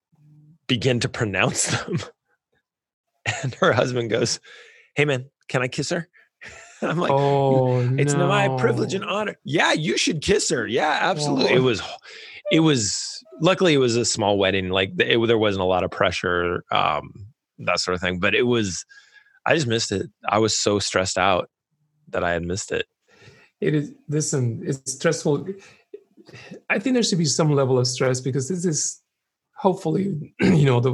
begin 0.67 1.01
to 1.01 1.09
pronounce 1.09 1.67
them. 1.85 1.99
And 3.43 3.55
her 3.57 3.73
husband 3.73 4.11
goes, 4.11 4.41
Hey 4.95 5.05
man, 5.05 5.27
can 5.49 5.63
I 5.63 5.69
kiss 5.69 5.91
her? 5.91 6.09
And 6.81 6.91
I'm 6.91 6.99
like, 6.99 7.11
oh, 7.11 7.81
it's 7.99 8.13
no. 8.15 8.29
my 8.29 8.49
privilege 8.59 8.95
and 8.95 9.05
honor. 9.05 9.37
Yeah, 9.45 9.73
you 9.73 9.97
should 9.97 10.21
kiss 10.23 10.51
her. 10.51 10.67
Yeah, 10.67 10.99
absolutely. 11.01 11.55
It 11.55 11.59
Oh. 11.61 11.63
was, 11.63 11.83
it 12.53 12.61
was. 12.61 13.25
Luckily, 13.41 13.75
it 13.75 13.79
was 13.79 13.97
a 13.97 14.05
small 14.05 14.39
wedding. 14.39 14.69
Like 14.71 14.93
it, 14.99 15.27
there 15.27 15.39
wasn't 15.39 15.63
a 15.63 15.67
lot 15.67 15.85
of 15.85 15.91
pressure, 15.91 16.65
um, 16.71 17.26
that 17.59 17.81
sort 17.81 17.95
of 17.95 18.01
thing. 18.01 18.19
But 18.19 18.35
it 18.35 18.43
was. 18.45 18.85
I 19.47 19.55
just 19.55 19.67
missed 19.67 19.93
it. 19.93 20.07
I 20.29 20.39
was 20.39 20.59
so 20.59 20.79
stressed 20.79 21.17
out 21.19 21.49
that 22.09 22.25
I 22.25 22.33
had 22.33 22.43
missed 22.45 22.73
it. 22.73 22.87
It 23.61 23.75
is. 23.75 23.93
Listen, 24.09 24.63
it's 24.67 24.93
stressful. 24.93 25.47
I 26.69 26.79
think 26.79 26.95
there 26.95 27.03
should 27.03 27.19
be 27.19 27.25
some 27.25 27.53
level 27.53 27.79
of 27.79 27.87
stress 27.87 28.21
because 28.21 28.49
this 28.49 28.65
is 28.65 29.01
hopefully, 29.55 30.35
you 30.41 30.65
know, 30.67 30.81
the 30.81 30.93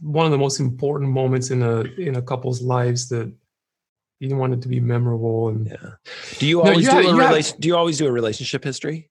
one 0.00 0.24
of 0.26 0.30
the 0.32 0.38
most 0.38 0.60
important 0.60 1.10
moments 1.10 1.50
in 1.50 1.62
a 1.62 1.80
in 1.98 2.14
a 2.16 2.22
couple's 2.22 2.62
lives 2.62 3.08
that 3.08 3.32
you 4.20 4.34
want 4.36 4.52
it 4.54 4.62
to 4.62 4.68
be 4.68 4.78
memorable 4.80 5.48
and 5.48 5.66
Yeah. 5.66 5.90
Do 6.38 6.46
you 6.46 6.62
No, 6.62 6.70
you 6.70 6.82
do 6.82 6.90
have- 6.90 6.98
a 6.98 7.02
you 7.08 7.18
have- 7.18 7.30
relation? 7.30 7.56
Do 7.60 7.68
you 7.68 7.76
always 7.76 7.98
do 7.98 8.06
a 8.06 8.12
relationship 8.12 8.62
history? 8.64 9.10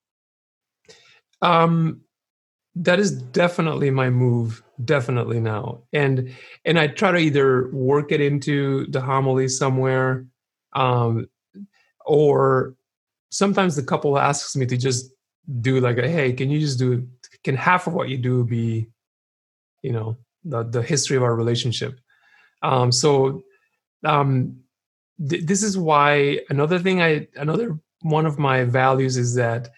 um 1.41 2.02
that 2.84 3.00
is 3.00 3.12
definitely 3.12 3.90
my 3.90 4.10
move 4.10 4.63
definitely 4.86 5.40
now. 5.40 5.82
And 5.94 6.34
and 6.66 6.80
i 6.80 6.88
try 6.88 7.12
to 7.12 7.18
either 7.18 7.70
work 7.72 8.12
it 8.12 8.22
into 8.22 8.86
the 8.88 9.02
homily 9.02 9.48
somewhere 9.48 10.26
um 10.74 11.28
or 12.06 12.76
sometimes 13.30 13.76
the 13.76 13.84
couple 13.84 14.18
asks 14.18 14.56
me 14.56 14.66
to 14.66 14.78
just 14.78 15.12
do 15.62 15.80
like 15.80 15.98
a 15.98 16.08
hey 16.08 16.34
can 16.34 16.50
you 16.50 16.60
just 16.60 16.78
do 16.78 17.08
can 17.44 17.56
half 17.56 17.88
of 17.88 17.94
what 17.94 18.10
you 18.10 18.18
do 18.18 18.44
be 18.44 18.88
you 19.82 19.92
know 19.92 20.18
the 20.44 20.63
the 20.63 20.82
history 20.82 21.18
of 21.18 21.24
our 21.24 21.36
relationship? 21.36 22.00
Um 22.62 22.92
so 22.92 23.44
um 24.04 24.58
th- 25.30 25.46
this 25.46 25.63
is 25.63 25.78
why 25.78 26.40
another 26.50 26.80
thing 26.80 27.02
i 27.02 27.28
another 27.36 27.80
one 28.02 28.26
of 28.26 28.38
my 28.38 28.63
values 28.63 29.18
is 29.18 29.34
that 29.36 29.70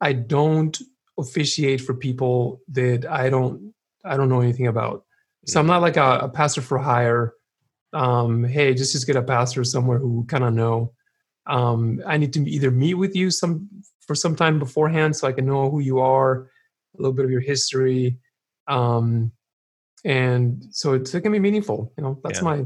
i 0.00 0.12
don't 0.12 0.80
officiate 1.18 1.80
for 1.80 1.94
people 1.94 2.60
that 2.68 3.06
I 3.08 3.30
don't 3.30 3.72
I 4.04 4.16
don't 4.16 4.28
know 4.28 4.40
anything 4.40 4.66
about. 4.66 5.04
So 5.46 5.60
I'm 5.60 5.66
not 5.66 5.82
like 5.82 5.96
a, 5.96 6.18
a 6.22 6.28
pastor 6.28 6.60
for 6.62 6.78
hire. 6.78 7.34
Um, 7.92 8.44
hey, 8.44 8.74
just 8.74 8.92
just 8.92 9.06
get 9.06 9.16
a 9.16 9.22
pastor 9.22 9.62
somewhere 9.64 9.98
who 9.98 10.24
kind 10.26 10.44
of 10.44 10.52
know. 10.54 10.92
Um, 11.46 12.02
I 12.06 12.16
need 12.16 12.32
to 12.32 12.48
either 12.48 12.70
meet 12.70 12.94
with 12.94 13.14
you 13.14 13.30
some 13.30 13.68
for 14.06 14.14
some 14.14 14.34
time 14.36 14.58
beforehand 14.58 15.14
so 15.16 15.28
I 15.28 15.32
can 15.32 15.46
know 15.46 15.70
who 15.70 15.80
you 15.80 16.00
are, 16.00 16.50
a 16.98 17.02
little 17.02 17.12
bit 17.12 17.24
of 17.24 17.30
your 17.30 17.40
history, 17.40 18.18
um, 18.66 19.30
and 20.04 20.64
so 20.70 20.94
it's 20.94 21.14
it 21.14 21.20
can 21.20 21.32
be 21.32 21.38
meaningful. 21.38 21.92
You 21.96 22.04
know, 22.04 22.20
that's 22.22 22.38
Yeah. 22.40 22.44
my 22.44 22.64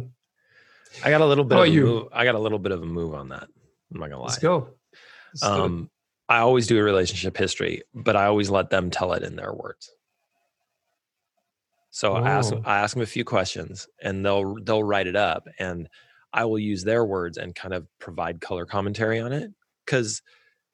I 1.04 1.10
got 1.10 1.20
a 1.20 1.26
little 1.26 1.44
bit 1.44 1.54
How 1.56 1.62
of 1.62 1.68
a 1.68 1.70
about 1.70 1.74
you? 1.74 1.84
move. 1.84 2.08
I 2.12 2.24
got 2.24 2.34
a 2.34 2.38
little 2.38 2.58
bit 2.58 2.72
of 2.72 2.82
a 2.82 2.86
move 2.86 3.14
on 3.14 3.28
that. 3.28 3.48
I'm 3.92 4.00
not 4.00 4.10
gonna 4.10 4.20
lie. 4.20 4.26
Let's 4.28 4.38
go. 4.38 4.70
Let's 5.34 5.42
it. 5.44 5.48
Um, 5.48 5.90
I 6.28 6.38
always 6.38 6.66
do 6.66 6.78
a 6.78 6.82
relationship 6.82 7.36
history, 7.36 7.82
but 7.94 8.16
I 8.16 8.26
always 8.26 8.50
let 8.50 8.70
them 8.70 8.90
tell 8.90 9.12
it 9.14 9.22
in 9.22 9.36
their 9.36 9.52
words. 9.52 9.90
So 11.90 12.14
I 12.14 12.30
ask 12.30 12.52
Oh. 12.52 12.62
I 12.64 12.78
ask 12.78 12.94
them 12.94 13.02
a 13.02 13.06
few 13.06 13.24
questions, 13.24 13.88
and 14.02 14.24
they'll 14.24 14.56
they'll 14.62 14.84
write 14.84 15.06
it 15.06 15.16
up, 15.16 15.48
and 15.58 15.88
I 16.32 16.44
will 16.44 16.58
use 16.58 16.84
their 16.84 17.04
words 17.04 17.38
and 17.38 17.54
kind 17.54 17.74
of 17.74 17.86
provide 17.98 18.40
color 18.40 18.66
commentary 18.66 19.18
on 19.20 19.32
it. 19.32 19.50
Because 19.84 20.22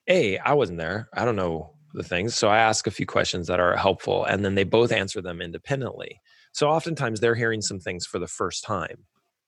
a 0.08 0.38
I 0.38 0.54
wasn't 0.54 0.78
there, 0.78 1.08
I 1.14 1.24
don't 1.24 1.36
know 1.36 1.74
the 1.94 2.02
things, 2.02 2.34
so 2.34 2.48
I 2.48 2.58
ask 2.58 2.86
a 2.86 2.90
few 2.90 3.06
questions 3.06 3.46
that 3.46 3.60
are 3.60 3.76
helpful, 3.76 4.24
and 4.24 4.44
then 4.44 4.56
they 4.56 4.64
both 4.64 4.92
answer 4.92 5.22
them 5.22 5.40
independently. 5.40 6.20
So 6.52 6.68
oftentimes 6.68 7.20
they're 7.20 7.34
hearing 7.36 7.62
some 7.62 7.80
things 7.80 8.06
for 8.06 8.18
the 8.18 8.26
first 8.28 8.64
time 8.64 9.06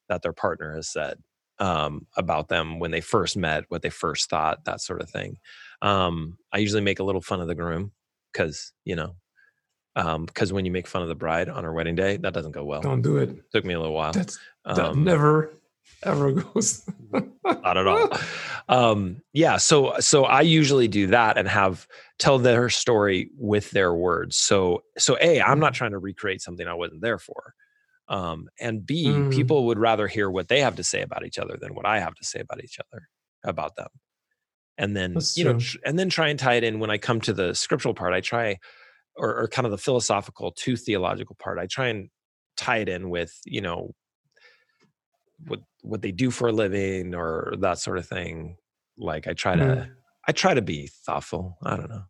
that 0.08 0.22
their 0.22 0.32
partner 0.32 0.74
has 0.76 0.88
said 0.88 1.18
um, 1.58 2.06
about 2.16 2.48
them 2.48 2.78
when 2.78 2.90
they 2.90 3.00
first 3.00 3.36
met, 3.36 3.64
what 3.68 3.82
they 3.82 3.90
first 3.90 4.28
thought, 4.30 4.64
that 4.64 4.80
sort 4.80 5.00
of 5.00 5.08
thing. 5.10 5.38
Um, 5.82 6.38
I 6.52 6.58
usually 6.58 6.82
make 6.82 6.98
a 7.00 7.04
little 7.04 7.20
fun 7.22 7.40
of 7.40 7.48
the 7.48 7.54
groom 7.54 7.92
because 8.32 8.72
you 8.84 8.96
know, 8.96 9.16
because 9.94 10.52
when 10.52 10.64
you 10.66 10.70
make 10.72 10.86
fun 10.86 11.02
of 11.02 11.08
the 11.08 11.14
bride 11.14 11.48
on 11.48 11.64
her 11.64 11.72
wedding 11.72 11.94
day, 11.94 12.16
that 12.18 12.34
doesn't 12.34 12.52
go 12.52 12.64
well. 12.64 12.80
Don't 12.82 13.02
do 13.02 13.16
it. 13.18 13.50
Took 13.52 13.64
me 13.64 13.74
a 13.74 13.80
little 13.80 13.94
while. 13.94 14.12
That's 14.12 14.38
that 14.64 14.78
Um, 14.78 15.04
never 15.04 15.52
ever 16.02 16.32
goes. 16.42 16.84
not 17.44 17.76
at 17.78 17.86
all. 17.86 18.10
Um, 18.68 19.22
yeah, 19.32 19.56
so 19.56 19.94
so 20.00 20.24
I 20.24 20.40
usually 20.42 20.88
do 20.88 21.06
that 21.08 21.38
and 21.38 21.48
have 21.48 21.86
tell 22.18 22.38
their 22.38 22.68
story 22.68 23.30
with 23.38 23.70
their 23.70 23.94
words. 23.94 24.36
So 24.36 24.82
so 24.98 25.16
a 25.20 25.40
I'm 25.40 25.60
not 25.60 25.72
trying 25.74 25.92
to 25.92 25.98
recreate 25.98 26.42
something 26.42 26.66
I 26.66 26.74
wasn't 26.74 27.00
there 27.02 27.18
for. 27.18 27.54
Um, 28.08 28.48
and 28.60 28.86
B, 28.86 29.24
Mm. 29.24 29.30
people 29.30 29.66
would 29.66 29.78
rather 29.78 30.08
hear 30.08 30.30
what 30.30 30.48
they 30.48 30.60
have 30.60 30.76
to 30.76 30.84
say 30.84 31.02
about 31.02 31.24
each 31.26 31.38
other 31.38 31.56
than 31.60 31.74
what 31.74 31.86
I 31.86 32.00
have 32.00 32.14
to 32.16 32.24
say 32.24 32.40
about 32.40 32.62
each 32.62 32.78
other 32.80 33.08
about 33.44 33.76
them. 33.76 33.88
And 34.78 34.96
then 34.96 35.14
That's 35.14 35.34
you 35.34 35.44
know, 35.44 35.54
true. 35.54 35.80
and 35.84 35.98
then 35.98 36.10
try 36.10 36.28
and 36.28 36.38
tie 36.38 36.54
it 36.54 36.64
in 36.64 36.80
when 36.80 36.90
I 36.90 36.98
come 36.98 37.20
to 37.22 37.32
the 37.32 37.54
scriptural 37.54 37.94
part. 37.94 38.12
I 38.14 38.20
try, 38.20 38.58
or, 39.16 39.36
or 39.42 39.48
kind 39.48 39.66
of 39.66 39.72
the 39.72 39.78
philosophical 39.78 40.52
to 40.52 40.76
theological 40.76 41.36
part. 41.40 41.58
I 41.58 41.66
try 41.66 41.88
and 41.88 42.10
tie 42.56 42.78
it 42.78 42.88
in 42.88 43.10
with 43.10 43.40
you 43.46 43.60
know 43.62 43.92
what 45.46 45.60
what 45.82 46.02
they 46.02 46.12
do 46.12 46.30
for 46.30 46.48
a 46.48 46.52
living 46.52 47.14
or 47.14 47.54
that 47.60 47.78
sort 47.78 47.98
of 47.98 48.06
thing. 48.08 48.56
Like 48.96 49.26
I 49.26 49.34
try 49.34 49.56
to 49.56 49.86
Mhm. 49.86 49.96
I 50.28 50.32
try 50.32 50.54
to 50.54 50.62
be 50.62 50.88
thoughtful. 50.88 51.56
I 51.62 51.76
don't 51.76 51.90
know. 51.90 52.04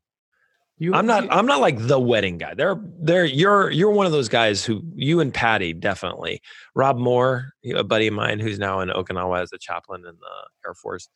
You, 0.79 0.93
I'm 0.95 1.07
not 1.07 1.25
you- 1.25 1.31
I'm 1.31 1.47
not 1.47 1.61
like 1.61 1.79
the 1.79 1.99
wedding 1.99 2.37
guy. 2.39 2.55
They're 2.55 2.77
they're 3.01 3.25
you're 3.25 3.71
you're 3.71 3.91
one 3.91 4.05
of 4.07 4.13
those 4.13 4.29
guys 4.29 4.65
who 4.65 4.83
you 4.95 5.21
and 5.21 5.33
Patty 5.33 5.73
definitely. 5.73 6.43
Rob 6.75 6.99
Moore, 6.99 7.53
a 7.75 7.83
buddy 7.83 8.07
of 8.09 8.15
mine 8.15 8.39
who's 8.41 8.59
now 8.59 8.81
in 8.81 8.91
Okinawa 8.91 9.43
as 9.43 9.53
a 9.53 9.59
chaplain 9.59 10.01
in 10.07 10.15
the 10.17 10.69
Air 10.69 10.75
Force. 10.75 11.09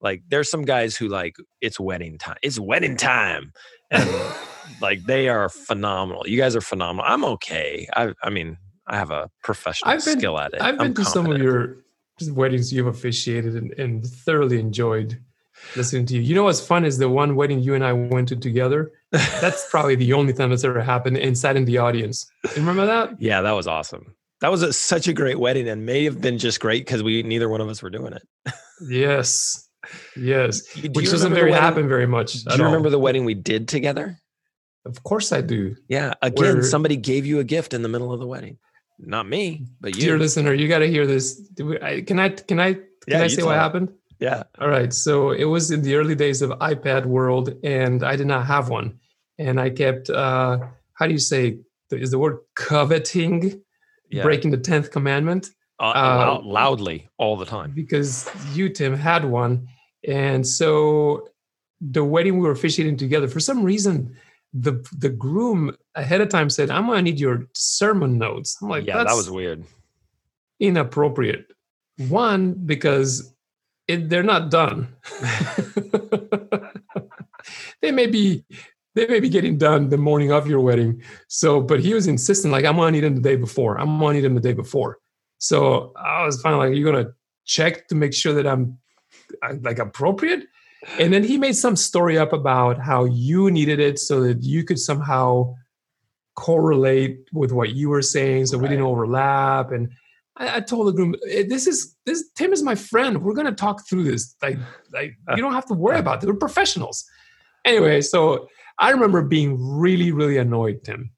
Like 0.00 0.22
there's 0.28 0.50
some 0.50 0.62
guys 0.62 0.96
who 0.96 1.06
like 1.08 1.36
it's 1.60 1.78
wedding 1.78 2.18
time. 2.18 2.36
It's 2.42 2.58
wedding 2.58 2.96
time. 2.96 3.52
And 3.90 4.10
like 4.80 5.04
they 5.04 5.28
are 5.28 5.48
phenomenal. 5.48 6.26
You 6.26 6.36
guys 6.36 6.56
are 6.56 6.60
phenomenal. 6.60 7.04
I'm 7.08 7.24
okay. 7.24 7.86
I 7.94 8.12
I 8.22 8.30
mean, 8.30 8.56
I 8.88 8.96
have 8.96 9.12
a 9.12 9.30
professional 9.44 9.92
I've 9.92 10.04
been- 10.04 10.18
skill 10.18 10.38
at 10.40 10.54
it. 10.54 10.60
I've 10.60 10.76
been 10.78 10.88
I'm 10.88 10.94
to 10.94 11.04
some 11.04 11.30
of 11.30 11.38
your 11.38 11.76
weddings 12.30 12.72
you've 12.72 12.86
officiated 12.88 13.54
and, 13.54 13.72
and 13.78 14.04
thoroughly 14.04 14.58
enjoyed 14.58 15.20
listening 15.76 16.06
to 16.06 16.14
you. 16.14 16.20
You 16.20 16.34
know 16.34 16.44
what's 16.44 16.60
fun 16.64 16.84
is 16.84 16.98
the 16.98 17.08
one 17.08 17.36
wedding 17.36 17.60
you 17.60 17.74
and 17.74 17.84
I 17.84 17.92
went 17.92 18.28
to 18.28 18.36
together. 18.36 18.92
That's 19.12 19.66
probably 19.70 19.94
the 19.96 20.12
only 20.12 20.32
time 20.32 20.50
that's 20.50 20.64
ever 20.64 20.80
happened 20.80 21.16
inside 21.18 21.56
in 21.56 21.64
the 21.64 21.78
audience. 21.78 22.26
You 22.44 22.50
remember 22.56 22.86
that? 22.86 23.20
Yeah, 23.20 23.40
that 23.42 23.52
was 23.52 23.66
awesome. 23.66 24.14
That 24.40 24.50
was 24.50 24.62
a, 24.62 24.72
such 24.72 25.08
a 25.08 25.12
great 25.12 25.38
wedding 25.38 25.68
and 25.68 25.86
may 25.86 26.04
have 26.04 26.20
been 26.20 26.38
just 26.38 26.60
great 26.60 26.84
because 26.84 27.02
we 27.02 27.22
neither 27.22 27.48
one 27.48 27.60
of 27.60 27.68
us 27.68 27.82
were 27.82 27.90
doing 27.90 28.12
it. 28.12 28.22
Yes. 28.88 29.68
Yes. 30.16 30.62
Do 30.74 30.90
Which 30.92 31.10
doesn't 31.10 31.32
very 31.32 31.52
happen 31.52 31.88
very 31.88 32.06
much. 32.06 32.32
Do 32.44 32.54
you 32.56 32.60
all. 32.64 32.66
remember 32.66 32.90
the 32.90 32.98
wedding 32.98 33.24
we 33.24 33.34
did 33.34 33.68
together? 33.68 34.18
Of 34.84 35.02
course 35.02 35.32
I 35.32 35.40
do. 35.40 35.76
Yeah. 35.88 36.14
Again, 36.20 36.54
Where- 36.56 36.62
somebody 36.62 36.96
gave 36.96 37.24
you 37.24 37.38
a 37.38 37.44
gift 37.44 37.72
in 37.74 37.82
the 37.82 37.88
middle 37.88 38.12
of 38.12 38.20
the 38.20 38.26
wedding. 38.26 38.58
Not 38.98 39.26
me, 39.28 39.66
but 39.80 39.96
you. 39.96 40.02
Dear 40.02 40.18
listener, 40.18 40.52
you 40.54 40.68
got 40.68 40.78
to 40.78 40.86
hear 40.86 41.06
this. 41.06 41.40
I, 41.82 42.02
can 42.02 42.18
I 42.20 42.28
can 42.28 42.60
I 42.60 42.74
can 42.74 42.84
Yeah, 43.08 43.22
I 43.22 43.26
say 43.26 43.42
what 43.42 43.56
it. 43.56 43.58
happened? 43.58 43.92
Yeah. 44.20 44.44
All 44.60 44.68
right. 44.68 44.92
So 44.92 45.30
it 45.32 45.44
was 45.44 45.70
in 45.70 45.82
the 45.82 45.96
early 45.96 46.14
days 46.14 46.40
of 46.42 46.50
iPad 46.60 47.04
world, 47.06 47.54
and 47.64 48.02
I 48.02 48.16
did 48.16 48.26
not 48.26 48.46
have 48.46 48.68
one. 48.68 48.98
And 49.38 49.60
I 49.60 49.70
kept, 49.70 50.08
uh, 50.10 50.58
how 50.94 51.06
do 51.06 51.12
you 51.12 51.18
say, 51.18 51.58
is 51.90 52.10
the 52.12 52.18
word 52.18 52.38
coveting, 52.54 53.60
Yeah. 54.10 54.22
breaking 54.22 54.50
the 54.52 54.58
10th 54.58 54.90
commandment? 54.90 55.50
Uh, 55.80 55.92
loud, 55.94 56.44
loudly 56.44 57.08
all 57.18 57.36
the 57.36 57.44
time. 57.44 57.72
Because 57.74 58.30
you, 58.54 58.68
Tim, 58.68 58.94
had 58.94 59.24
one. 59.24 59.66
And 60.06 60.46
so 60.46 61.28
the 61.80 62.04
wedding 62.04 62.34
we 62.38 62.46
were 62.46 62.52
officiating 62.52 62.96
together, 62.96 63.26
for 63.28 63.40
some 63.40 63.62
reason, 63.64 64.16
the 64.52 64.74
the 64.96 65.08
groom 65.08 65.76
ahead 65.96 66.20
of 66.20 66.28
time 66.28 66.48
said, 66.48 66.70
I'm 66.70 66.86
going 66.86 66.98
to 66.98 67.02
need 67.02 67.18
your 67.18 67.46
sermon 67.54 68.18
notes. 68.18 68.56
I'm 68.62 68.68
like, 68.68 68.86
yeah, 68.86 68.98
that's 68.98 69.10
that 69.10 69.16
was 69.16 69.28
weird. 69.30 69.64
inappropriate. 70.60 71.46
One, 72.08 72.52
because 72.54 73.33
it, 73.86 74.08
they're 74.08 74.22
not 74.22 74.50
done. 74.50 74.88
they 77.82 77.92
may 77.92 78.06
be 78.06 78.44
they 78.94 79.06
may 79.06 79.20
be 79.20 79.28
getting 79.28 79.58
done 79.58 79.88
the 79.88 79.98
morning 79.98 80.30
of 80.32 80.46
your 80.46 80.60
wedding. 80.60 81.02
So, 81.28 81.60
but 81.60 81.80
he 81.80 81.94
was 81.94 82.06
insistent, 82.06 82.52
like, 82.52 82.64
I'm 82.64 82.76
gonna 82.76 82.92
need 82.92 83.00
them 83.00 83.16
the 83.16 83.20
day 83.20 83.36
before. 83.36 83.78
I'm 83.78 83.98
gonna 83.98 84.14
need 84.14 84.20
them 84.20 84.36
the 84.36 84.40
day 84.40 84.52
before. 84.52 84.98
So 85.38 85.92
I 85.96 86.24
was 86.24 86.40
finally 86.40 86.68
like, 86.68 86.78
you're 86.78 86.90
gonna 86.92 87.10
check 87.44 87.88
to 87.88 87.94
make 87.94 88.14
sure 88.14 88.32
that 88.34 88.46
I'm 88.46 88.78
like 89.62 89.78
appropriate. 89.78 90.46
And 90.98 91.12
then 91.12 91.24
he 91.24 91.38
made 91.38 91.56
some 91.56 91.76
story 91.76 92.18
up 92.18 92.32
about 92.32 92.78
how 92.78 93.04
you 93.04 93.50
needed 93.50 93.80
it 93.80 93.98
so 93.98 94.20
that 94.22 94.42
you 94.42 94.64
could 94.64 94.78
somehow 94.78 95.54
correlate 96.36 97.28
with 97.32 97.52
what 97.52 97.74
you 97.74 97.88
were 97.88 98.02
saying, 98.02 98.46
so 98.46 98.58
we 98.58 98.68
didn't 98.68 98.84
overlap. 98.84 99.72
And 99.72 99.90
I, 100.36 100.56
I 100.56 100.60
told 100.60 100.88
the 100.88 100.92
groom, 100.92 101.14
"Eh, 101.28 101.44
"This 101.48 101.66
is 101.66 101.96
this. 102.06 102.30
Tim 102.34 102.52
is 102.52 102.62
my 102.62 102.74
friend. 102.74 103.22
We're 103.22 103.34
gonna 103.34 103.52
talk 103.52 103.86
through 103.88 104.04
this. 104.04 104.34
Like, 104.42 104.58
like 104.92 105.14
you 105.36 105.42
don't 105.42 105.52
have 105.54 105.66
to 105.66 105.74
worry 105.74 105.98
about 105.98 106.22
it. 106.22 106.26
We're 106.26 106.34
professionals." 106.34 107.04
Anyway, 107.64 108.00
so 108.02 108.48
I 108.78 108.90
remember 108.90 109.22
being 109.22 109.56
really, 109.58 110.12
really 110.12 110.36
annoyed, 110.36 110.84
Tim 110.84 111.10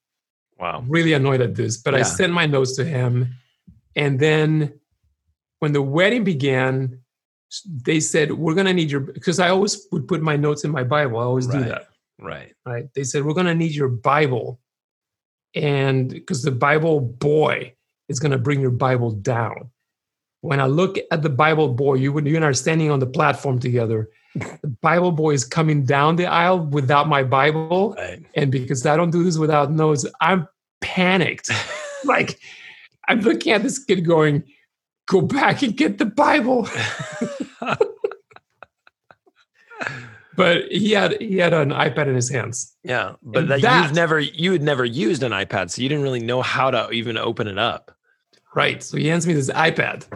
Wow. 0.59 0.85
really 0.89 1.13
annoyed 1.13 1.41
at 1.41 1.55
this, 1.55 1.77
but 1.79 1.95
I 1.95 2.03
sent 2.03 2.33
my 2.33 2.47
notes 2.47 2.77
to 2.77 2.85
him. 2.85 3.35
And 3.95 4.19
then 4.21 4.79
when 5.59 5.73
the 5.73 5.83
wedding 5.83 6.25
began, 6.25 7.01
they 7.83 8.01
said, 8.01 8.33
We're 8.33 8.55
going 8.55 8.67
to 8.67 8.75
need 8.75 8.91
your, 8.91 9.01
because 9.01 9.39
I 9.39 9.49
always 9.51 9.87
would 9.93 10.07
put 10.09 10.23
my 10.23 10.37
notes 10.37 10.65
in 10.65 10.71
my 10.71 10.85
Bible. 10.85 11.19
I 11.19 11.25
always 11.25 11.47
do 11.47 11.61
that. 11.65 11.89
Right. 12.21 12.55
Right. 12.65 12.89
They 12.95 13.05
said, 13.05 13.25
We're 13.25 13.35
going 13.35 13.47
to 13.47 13.55
need 13.55 13.73
your 13.73 13.89
Bible. 13.89 14.61
And 15.55 16.11
because 16.11 16.43
the 16.43 16.51
Bible 16.51 17.01
boy 17.01 17.75
is 18.09 18.21
going 18.21 18.33
to 18.33 18.39
bring 18.39 18.61
your 18.61 18.71
Bible 18.71 19.11
down. 19.11 19.71
When 20.43 20.61
I 20.61 20.67
look 20.67 20.97
at 21.11 21.23
the 21.23 21.29
Bible 21.31 21.69
boy, 21.75 21.95
you, 21.95 22.13
you 22.21 22.37
and 22.37 22.45
I 22.45 22.49
are 22.49 22.55
standing 22.55 22.91
on 22.91 23.01
the 23.01 23.07
platform 23.07 23.59
together, 23.59 24.09
the 24.35 24.77
Bible 24.83 25.13
boy 25.13 25.33
is 25.33 25.45
coming 25.45 25.85
down 25.85 26.17
the 26.17 26.27
aisle 26.27 26.61
without 26.61 27.09
my 27.09 27.23
Bible 27.23 27.95
Right. 27.97 28.23
and 28.35 28.53
because 28.53 28.85
I 28.87 28.97
don't 28.97 29.11
do 29.11 29.25
this 29.25 29.39
without 29.39 29.73
notes, 29.73 30.05
I'm 30.21 30.47
panicked. 30.81 31.51
like 32.05 32.39
I'm 33.09 33.21
looking 33.21 33.53
at 33.53 33.63
this 33.63 33.83
kid 33.83 34.05
going, 34.05 34.45
"Go 35.09 35.23
back 35.23 35.63
and 35.63 35.77
get 35.77 35.99
the 35.99 36.05
Bible." 36.07 36.69
but 40.37 40.65
he 40.71 40.93
had 40.93 41.21
he 41.21 41.39
had 41.39 41.55
an 41.55 41.71
iPad 41.71 42.09
in 42.09 42.15
his 42.15 42.29
hands. 42.29 42.77
Yeah. 42.83 43.15
But 43.23 43.49
that, 43.49 43.63
that- 43.63 43.83
you've 43.85 43.95
never 43.95 44.21
you 44.21 44.53
had 44.53 44.63
never 44.63 44.85
used 44.85 45.23
an 45.23 45.33
iPad, 45.33 45.71
so 45.71 45.83
you 45.83 45.89
didn't 45.89 46.05
really 46.05 46.21
know 46.21 46.43
how 46.43 46.71
to 46.71 46.91
even 46.91 47.17
open 47.17 47.47
it 47.49 47.59
up. 47.59 47.96
Right. 48.57 48.83
So 48.83 48.97
he 48.97 49.07
hands 49.09 49.27
me 49.27 49.35
this 49.35 49.51
iPad, 49.51 50.07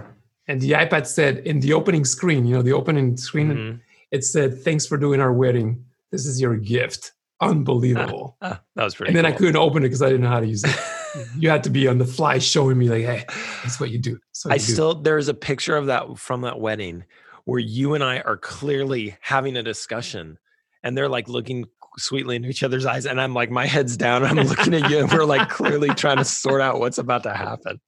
and 0.48 0.60
the 0.60 0.72
iPad 0.72 1.06
said 1.06 1.38
in 1.46 1.60
the 1.60 1.74
opening 1.74 2.04
screen, 2.04 2.46
you 2.46 2.56
know, 2.56 2.62
the 2.62 2.72
opening 2.72 3.16
screen, 3.16 3.48
Mhm. 3.52 3.80
it 4.10 4.24
said, 4.24 4.58
"Thanks 4.64 4.86
for 4.86 4.96
doing 4.96 5.20
our 5.20 5.32
wedding. 5.32 5.84
This 6.10 6.26
is 6.26 6.40
your 6.40 6.56
gift." 6.56 7.12
Unbelievable. 7.42 8.36
That 8.40 8.84
was 8.84 8.94
pretty 8.94 9.10
and 9.10 9.16
then 9.16 9.26
I 9.26 9.32
couldn't 9.32 9.56
open 9.56 9.82
it 9.82 9.86
because 9.88 10.00
I 10.02 10.06
didn't 10.06 10.22
know 10.22 10.28
how 10.30 10.40
to 10.40 10.46
use 10.46 10.64
it. 10.64 10.74
you 11.38 11.50
had 11.50 11.64
to 11.64 11.70
be 11.70 11.86
on 11.86 11.98
the 11.98 12.04
fly 12.06 12.38
showing 12.38 12.78
me 12.78 12.88
like, 12.88 13.04
hey, 13.04 13.24
that's 13.62 13.78
what 13.78 13.90
you 13.90 13.98
do. 13.98 14.18
What 14.44 14.52
I 14.52 14.54
you 14.56 14.60
do. 14.66 14.72
still 14.72 14.94
there's 14.94 15.28
a 15.28 15.34
picture 15.34 15.76
of 15.76 15.86
that 15.86 16.18
from 16.18 16.40
that 16.42 16.58
wedding 16.60 17.04
where 17.44 17.58
you 17.58 17.94
and 17.94 18.02
I 18.02 18.20
are 18.20 18.36
clearly 18.38 19.16
having 19.20 19.56
a 19.56 19.62
discussion 19.62 20.38
and 20.82 20.96
they're 20.96 21.08
like 21.10 21.28
looking 21.28 21.66
sweetly 21.98 22.36
into 22.36 22.48
each 22.48 22.62
other's 22.62 22.86
eyes 22.86 23.04
and 23.06 23.20
I'm 23.20 23.34
like 23.34 23.50
my 23.50 23.66
head's 23.66 23.96
down 23.98 24.24
and 24.24 24.38
I'm 24.40 24.46
looking 24.46 24.72
at 24.74 24.88
you 24.90 24.98
and 25.00 25.12
we're 25.12 25.24
like 25.24 25.48
clearly 25.50 25.88
trying 25.90 26.18
to 26.18 26.24
sort 26.24 26.60
out 26.62 26.78
what's 26.80 26.98
about 26.98 27.22
to 27.24 27.34
happen. 27.34 27.80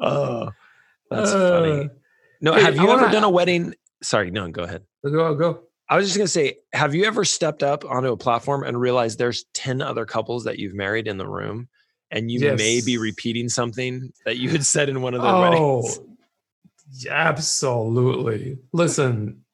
Oh, 0.00 0.50
that's 1.10 1.32
funny. 1.32 1.86
Uh, 1.86 1.88
No, 2.40 2.54
hey, 2.54 2.62
have 2.62 2.76
you 2.76 2.82
ever 2.90 3.02
wanna- 3.02 3.12
done 3.12 3.24
a 3.24 3.30
wedding? 3.30 3.74
Sorry, 4.02 4.30
no, 4.30 4.48
go 4.50 4.62
ahead. 4.62 4.82
go, 5.04 5.34
go. 5.34 5.60
I 5.90 5.96
was 5.96 6.06
just 6.06 6.18
gonna 6.18 6.28
say, 6.28 6.58
have 6.72 6.94
you 6.94 7.04
ever 7.04 7.24
stepped 7.24 7.62
up 7.62 7.84
onto 7.84 8.12
a 8.12 8.16
platform 8.16 8.62
and 8.62 8.78
realized 8.80 9.18
there's 9.18 9.44
10 9.54 9.82
other 9.82 10.04
couples 10.04 10.44
that 10.44 10.58
you've 10.58 10.74
married 10.74 11.08
in 11.08 11.16
the 11.18 11.26
room 11.26 11.68
and 12.10 12.30
you 12.30 12.54
may 12.56 12.80
be 12.84 12.98
repeating 12.98 13.48
something 13.48 14.12
that 14.24 14.36
you 14.36 14.50
had 14.50 14.64
said 14.64 14.88
in 14.88 15.02
one 15.02 15.14
of 15.14 15.22
their 15.22 15.32
weddings? 15.32 15.60
Oh, 15.60 15.80
weddings? 15.80 16.00
Absolutely. 17.10 18.58
Listen, 18.72 19.44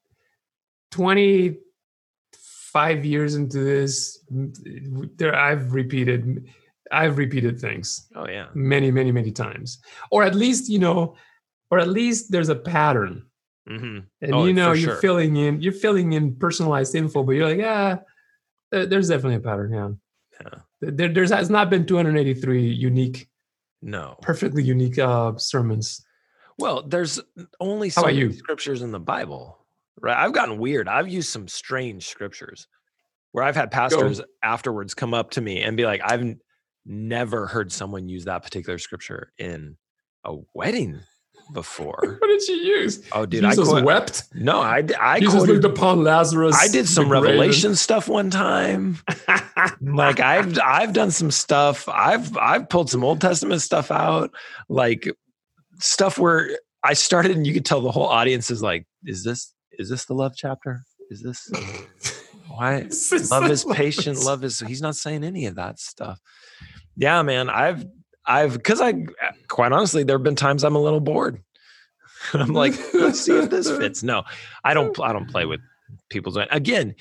25 0.91 3.05
years 3.05 3.35
into 3.35 3.59
this, 3.59 4.19
there 4.29 5.35
I've 5.35 5.73
repeated 5.73 6.47
I've 6.91 7.17
repeated 7.17 7.59
things. 7.59 8.07
Oh 8.15 8.27
yeah. 8.27 8.47
Many, 8.53 8.91
many, 8.91 9.11
many 9.11 9.31
times. 9.31 9.79
Or 10.11 10.23
at 10.23 10.35
least, 10.35 10.69
you 10.69 10.79
know, 10.79 11.15
or 11.71 11.79
at 11.79 11.87
least 11.87 12.31
there's 12.31 12.49
a 12.49 12.55
pattern. 12.55 13.25
Mm-hmm. 13.69 13.99
And 14.21 14.33
Oh, 14.35 14.45
you 14.45 14.53
know 14.53 14.73
you're 14.73 14.91
sure. 14.91 15.01
filling 15.01 15.35
in 15.37 15.61
you're 15.61 15.73
filling 15.73 16.13
in 16.13 16.35
personalized 16.35 16.93
info, 16.95 17.23
but 17.23 17.31
you're 17.33 17.49
like, 17.49 17.65
ah, 17.65 17.99
there's 18.71 19.09
definitely 19.09 19.35
a 19.35 19.39
pattern, 19.39 19.73
yeah. 19.73 19.89
Yeah. 20.41 20.59
There, 20.81 21.07
there's 21.09 21.31
has 21.31 21.49
not 21.49 21.69
been 21.69 21.85
283 21.85 22.61
unique, 22.67 23.29
No. 23.81 24.17
perfectly 24.21 24.63
unique 24.63 24.99
uh 24.99 25.37
sermons. 25.37 26.05
Well, 26.57 26.83
there's 26.87 27.19
only 27.59 27.89
so 27.89 28.03
many 28.03 28.17
you? 28.17 28.31
scriptures 28.33 28.81
in 28.81 28.91
the 28.91 28.99
Bible, 28.99 29.65
right? 29.99 30.15
I've 30.15 30.31
gotten 30.33 30.57
weird. 30.57 30.87
I've 30.87 31.07
used 31.09 31.29
some 31.29 31.47
strange 31.47 32.07
scriptures 32.07 32.67
where 33.31 33.43
I've 33.43 33.55
had 33.55 33.71
pastors 33.71 34.21
afterwards 34.43 34.93
come 34.93 35.13
up 35.13 35.31
to 35.31 35.41
me 35.41 35.61
and 35.63 35.75
be 35.75 35.83
like, 35.85 36.01
"I've 36.03 36.35
never 36.85 37.47
heard 37.47 37.71
someone 37.71 38.07
use 38.09 38.25
that 38.25 38.43
particular 38.43 38.77
scripture 38.77 39.31
in 39.37 39.77
a 40.23 40.35
wedding 40.53 40.99
before." 41.53 41.99
What 42.19 42.27
did 42.27 42.47
you 42.47 42.55
use? 42.55 43.03
Oh, 43.11 43.25
dude, 43.25 43.43
I 43.43 43.51
Jesus 43.51 43.69
quote, 43.69 43.83
wept. 43.83 44.23
no, 44.33 44.61
I 44.61 44.81
Jesus 45.19 45.35
quoted, 45.35 45.63
looked 45.63 45.77
upon 45.77 46.03
Lazarus. 46.03 46.55
I 46.59 46.67
did 46.67 46.87
some 46.87 47.09
the 47.09 47.19
grave, 47.19 47.23
and- 47.31 47.39
revelation 47.39 47.75
stuff 47.75 48.07
one 48.07 48.29
time. 48.29 48.97
like 49.81 50.19
I've 50.19 50.57
I've 50.63 50.93
done 50.93 51.11
some 51.11 51.31
stuff. 51.31 51.87
I've 51.89 52.35
I've 52.37 52.69
pulled 52.69 52.89
some 52.89 53.03
Old 53.03 53.21
Testament 53.21 53.61
stuff 53.61 53.91
out, 53.91 54.31
like 54.69 55.07
stuff 55.79 56.17
where 56.17 56.49
I 56.83 56.93
started 56.93 57.31
and 57.35 57.45
you 57.47 57.53
could 57.53 57.65
tell 57.65 57.81
the 57.81 57.91
whole 57.91 58.07
audience 58.07 58.49
is 58.51 58.61
like, 58.61 58.85
is 59.03 59.23
this 59.23 59.53
is 59.77 59.89
this 59.89 60.05
the 60.05 60.13
love 60.13 60.33
chapter? 60.35 60.81
Is 61.09 61.21
this 61.21 61.49
why 62.47 62.87
love 63.29 63.49
is 63.51 63.63
patient, 63.65 64.23
love 64.23 64.43
is 64.43 64.59
he's 64.59 64.81
not 64.81 64.95
saying 64.95 65.23
any 65.23 65.45
of 65.47 65.55
that 65.55 65.79
stuff. 65.79 66.19
Yeah, 66.97 67.21
man. 67.21 67.49
I've 67.49 67.85
I've 68.25 68.53
because 68.53 68.81
I 68.81 69.05
quite 69.47 69.71
honestly, 69.71 70.03
there 70.03 70.17
have 70.17 70.23
been 70.23 70.35
times 70.35 70.63
I'm 70.63 70.75
a 70.75 70.81
little 70.81 70.99
bored. 71.01 71.41
I'm 72.33 72.53
like, 72.53 72.73
let's 72.93 73.21
see 73.21 73.37
if 73.37 73.49
this 73.49 73.69
fits. 73.69 74.03
No, 74.03 74.23
I 74.63 74.73
don't 74.73 74.97
I 74.99 75.13
don't 75.13 75.27
play 75.27 75.45
with 75.45 75.61
people's 76.09 76.37
again 76.49 76.95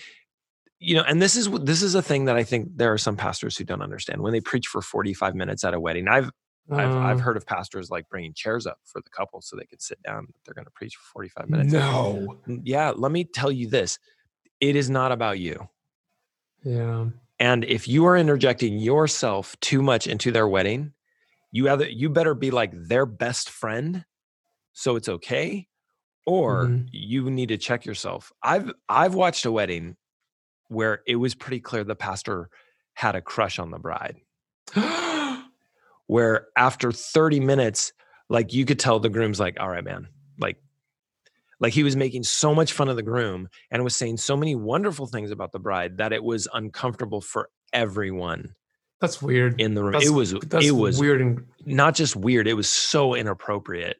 you 0.78 0.94
know 0.94 1.02
and 1.08 1.22
this 1.22 1.36
is 1.36 1.50
this 1.62 1.82
is 1.82 1.94
a 1.94 2.02
thing 2.02 2.26
that 2.26 2.36
i 2.36 2.44
think 2.44 2.68
there 2.76 2.92
are 2.92 2.98
some 2.98 3.16
pastors 3.16 3.56
who 3.56 3.64
don't 3.64 3.80
understand 3.80 4.20
when 4.20 4.32
they 4.32 4.40
preach 4.40 4.66
for 4.66 4.82
45 4.82 5.34
minutes 5.34 5.64
at 5.64 5.72
a 5.72 5.80
wedding 5.80 6.06
i've 6.08 6.30
I've, 6.70 6.96
I've 6.96 7.20
Uh, 7.20 7.22
heard 7.22 7.36
of 7.36 7.46
pastors 7.46 7.90
like 7.90 8.08
bringing 8.08 8.32
chairs 8.34 8.66
up 8.66 8.78
for 8.84 9.00
the 9.02 9.10
couple 9.10 9.40
so 9.40 9.56
they 9.56 9.64
could 9.64 9.80
sit 9.80 10.02
down 10.02 10.26
they're 10.44 10.54
going 10.54 10.66
to 10.66 10.70
preach 10.72 10.96
for 10.96 11.04
45 11.12 11.48
minutes 11.48 11.72
no. 11.72 12.36
Mm, 12.46 12.60
yeah 12.64 12.92
let 12.94 13.12
me 13.12 13.24
tell 13.24 13.50
you 13.50 13.68
this 13.68 13.98
it 14.60 14.76
is 14.76 14.90
not 14.90 15.12
about 15.12 15.38
you 15.38 15.68
Yeah. 16.62 17.06
And 17.38 17.64
if 17.64 17.88
you 17.88 18.06
are 18.06 18.16
interjecting 18.16 18.78
yourself 18.78 19.56
too 19.60 19.82
much 19.82 20.06
into 20.06 20.30
their 20.30 20.48
wedding 20.48 20.92
you 21.52 21.68
either 21.70 21.88
you 21.88 22.08
better 22.10 22.34
be 22.34 22.50
like 22.50 22.72
their 22.88 23.06
best 23.06 23.50
friend 23.50 24.04
so 24.72 24.96
it's 24.96 25.08
okay 25.08 25.68
or 26.26 26.66
Mhm. 26.68 26.88
you 26.92 27.30
need 27.30 27.48
to 27.48 27.58
check 27.58 27.84
yourself 27.86 28.32
i've 28.42 28.70
i've 28.88 29.14
watched 29.14 29.44
a 29.46 29.52
wedding 29.52 29.96
where 30.68 31.02
it 31.06 31.16
was 31.16 31.34
pretty 31.34 31.60
clear 31.60 31.84
the 31.84 31.96
pastor 31.96 32.50
had 32.94 33.14
a 33.16 33.22
crush 33.22 33.58
on 33.58 33.70
the 33.70 33.78
bride 33.78 34.16
where 36.06 36.48
after 36.56 36.92
30 36.92 37.40
minutes 37.40 37.92
like 38.28 38.52
you 38.52 38.64
could 38.64 38.78
tell 38.78 39.00
the 39.00 39.08
groom's 39.10 39.40
like 39.40 39.56
all 39.60 39.68
right 39.68 39.84
man 39.84 40.08
like 41.64 41.72
he 41.72 41.82
was 41.82 41.96
making 41.96 42.22
so 42.22 42.54
much 42.54 42.72
fun 42.72 42.88
of 42.88 42.96
the 42.96 43.02
groom 43.02 43.48
and 43.70 43.82
was 43.82 43.96
saying 43.96 44.16
so 44.18 44.36
many 44.36 44.54
wonderful 44.54 45.06
things 45.06 45.30
about 45.30 45.50
the 45.52 45.58
bride 45.58 45.96
that 45.96 46.12
it 46.12 46.22
was 46.22 46.46
uncomfortable 46.52 47.20
for 47.20 47.48
everyone 47.72 48.54
That's 49.00 49.20
weird. 49.22 49.60
in 49.60 49.74
the 49.74 49.82
room 49.82 49.92
That's, 49.92 50.06
it 50.06 50.10
was 50.10 50.32
that's 50.46 50.66
it 50.66 50.70
was 50.72 50.98
weird 51.00 51.20
and 51.20 51.44
not 51.66 51.94
just 51.94 52.14
weird 52.16 52.46
it 52.46 52.54
was 52.54 52.68
so 52.68 53.14
inappropriate 53.14 53.96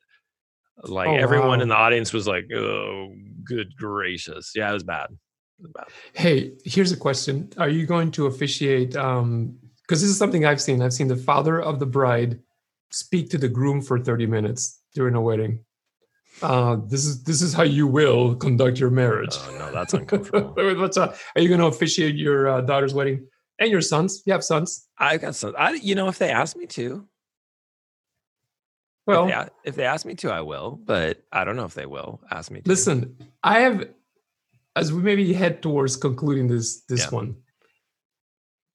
like 0.82 1.08
Oh, 1.08 1.14
everyone 1.16 1.58
wow. 1.58 1.62
in 1.62 1.68
the 1.68 1.74
audience 1.76 2.12
was 2.12 2.26
like 2.26 2.44
oh 2.54 3.12
good 3.44 3.68
gracious 3.76 4.52
yeah 4.54 4.70
it 4.70 4.74
was 4.74 4.84
bad 4.84 5.06
it 5.10 5.62
was 5.62 5.72
bad 5.72 5.86
Hey, 6.12 6.52
here's 6.64 6.92
a 6.92 6.96
question. 6.96 7.50
Are 7.58 7.68
you 7.68 7.86
going 7.86 8.10
to 8.12 8.26
officiate? 8.26 8.94
Um, 8.96 9.56
because 9.82 10.00
this 10.00 10.10
is 10.10 10.16
something 10.18 10.44
I've 10.46 10.60
seen. 10.60 10.80
I've 10.82 10.92
seen 10.94 11.08
the 11.08 11.16
father 11.16 11.60
of 11.60 11.78
the 11.78 11.86
bride 11.86 12.40
speak 12.90 13.30
to 13.30 13.38
the 13.38 13.48
groom 13.48 13.80
for 13.82 13.98
30 14.00 14.26
minutes 14.26 14.80
during 14.94 15.14
a 15.14 15.20
wedding. 15.20 15.64
Uh, 16.42 16.76
this 16.86 17.04
is 17.04 17.22
this 17.24 17.40
is 17.42 17.52
how 17.54 17.62
you 17.62 17.86
will 17.86 18.34
conduct 18.34 18.78
your 18.78 18.90
marriage. 18.90 19.36
oh 19.38 19.56
no 19.58 19.72
that's 19.72 19.94
uncomfortable 19.94 20.52
What's 20.80 20.96
up? 20.96 21.16
Are 21.36 21.40
you 21.40 21.48
going 21.48 21.60
to 21.60 21.66
officiate 21.66 22.16
your 22.16 22.48
uh, 22.48 22.60
daughter's 22.60 22.92
wedding 22.92 23.26
and 23.60 23.70
your 23.70 23.80
sons? 23.80 24.22
You 24.26 24.32
have 24.32 24.42
sons. 24.44 24.88
i 24.98 25.16
got 25.16 25.34
sons. 25.36 25.54
i 25.58 25.72
you 25.74 25.94
know 25.94 26.08
if 26.08 26.18
they 26.18 26.30
ask 26.30 26.56
me 26.56 26.66
to 26.66 27.06
Well, 29.06 29.28
if, 29.28 29.34
they, 29.34 29.48
if 29.64 29.76
they 29.76 29.84
ask 29.84 30.04
me 30.06 30.14
to 30.16 30.30
i 30.30 30.40
will 30.40 30.78
but 30.84 31.22
i 31.32 31.44
don't 31.44 31.56
know 31.56 31.64
if 31.66 31.74
they 31.74 31.86
will 31.86 32.20
ask 32.30 32.50
me 32.50 32.60
to 32.62 32.68
listen, 32.68 33.16
I 33.42 33.60
have 33.60 33.88
as 34.76 34.92
we 34.92 35.02
maybe 35.02 35.32
head 35.32 35.62
towards 35.62 35.96
concluding 35.96 36.48
this 36.48 36.80
this 36.88 37.04
Yeah. 37.04 37.10
one. 37.10 37.36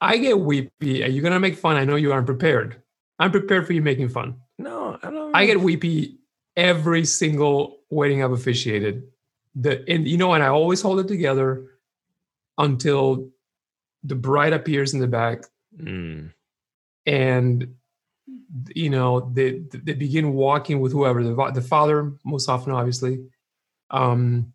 I 0.01 0.15
get 0.17 0.39
weepy. 0.39 1.03
Are 1.03 1.09
you 1.09 1.21
gonna 1.21 1.41
make 1.41 1.57
fun? 1.57 1.75
I 1.75 1.83
know 1.83 1.97
you 1.97 2.13
aren't 2.13 2.25
prepared. 2.25 2.81
I'm 3.19 3.31
prepared 3.31 3.67
for 3.67 3.73
you 3.73 3.81
making 3.81 4.07
fun. 4.09 4.35
no 4.57 4.97
i 5.03 5.09
don't 5.11 5.35
I 5.35 5.45
get 5.45 5.59
weepy 5.59 6.18
every 6.59 7.05
single 7.05 7.79
wedding 7.89 8.21
I've 8.21 8.33
officiated. 8.33 9.03
The 9.55 9.83
and 9.89 10.07
you 10.07 10.17
know, 10.17 10.33
and 10.33 10.43
I 10.43 10.47
always 10.47 10.81
hold 10.81 10.99
it 10.99 11.07
together 11.07 11.65
until 12.57 13.29
the 14.03 14.15
bride 14.15 14.53
appears 14.53 14.93
in 14.93 14.99
the 14.99 15.07
back. 15.07 15.45
Mm, 15.77 16.33
and 17.05 17.75
you 18.75 18.89
know 18.89 19.31
they 19.33 19.61
they 19.71 19.93
begin 19.93 20.33
walking 20.33 20.81
with 20.81 20.91
whoever 20.91 21.23
the, 21.23 21.51
the 21.53 21.61
father 21.61 22.13
most 22.25 22.49
often 22.49 22.73
obviously. 22.73 23.25
Um 23.89 24.53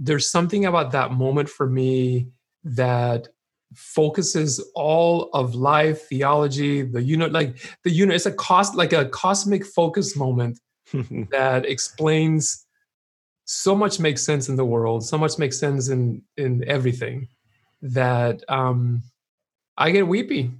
there's 0.00 0.30
something 0.30 0.64
about 0.66 0.92
that 0.92 1.12
moment 1.12 1.48
for 1.48 1.66
me 1.66 2.28
that 2.64 3.28
focuses 3.74 4.60
all 4.74 5.28
of 5.34 5.54
life 5.54 6.08
theology 6.08 6.82
the 6.82 7.02
you 7.02 7.16
know 7.16 7.26
like 7.26 7.58
the 7.84 7.90
you 7.90 8.06
know 8.06 8.14
it's 8.14 8.24
a 8.26 8.32
cost 8.32 8.74
like 8.74 8.92
a 8.92 9.06
cosmic 9.06 9.64
focus 9.64 10.16
moment 10.16 10.58
that 11.30 11.66
explains 11.66 12.66
so 13.44 13.74
much 13.74 13.98
makes 13.98 14.22
sense 14.24 14.48
in 14.48 14.56
the 14.56 14.64
world 14.64 15.04
so 15.04 15.16
much 15.18 15.38
makes 15.38 15.58
sense 15.58 15.88
in 15.88 16.22
in 16.36 16.62
everything 16.68 17.26
that 17.82 18.42
um 18.48 19.02
i 19.76 19.90
get 19.90 20.06
weepy. 20.06 20.50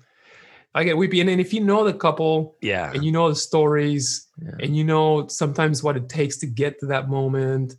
I 0.74 0.84
get 0.84 0.96
weepy. 0.98 1.18
And 1.20 1.28
then 1.28 1.40
if 1.40 1.52
you 1.52 1.60
know 1.60 1.82
the 1.82 1.94
couple 1.94 2.56
yeah. 2.60 2.92
and 2.92 3.02
you 3.02 3.10
know 3.10 3.28
the 3.30 3.34
stories 3.34 4.28
Yeah. 4.40 4.50
and 4.60 4.76
you 4.76 4.84
know 4.84 5.26
sometimes 5.26 5.82
what 5.82 5.96
it 5.96 6.08
takes 6.08 6.36
to 6.38 6.46
get 6.46 6.78
to 6.80 6.86
that 6.86 7.08
moment 7.08 7.74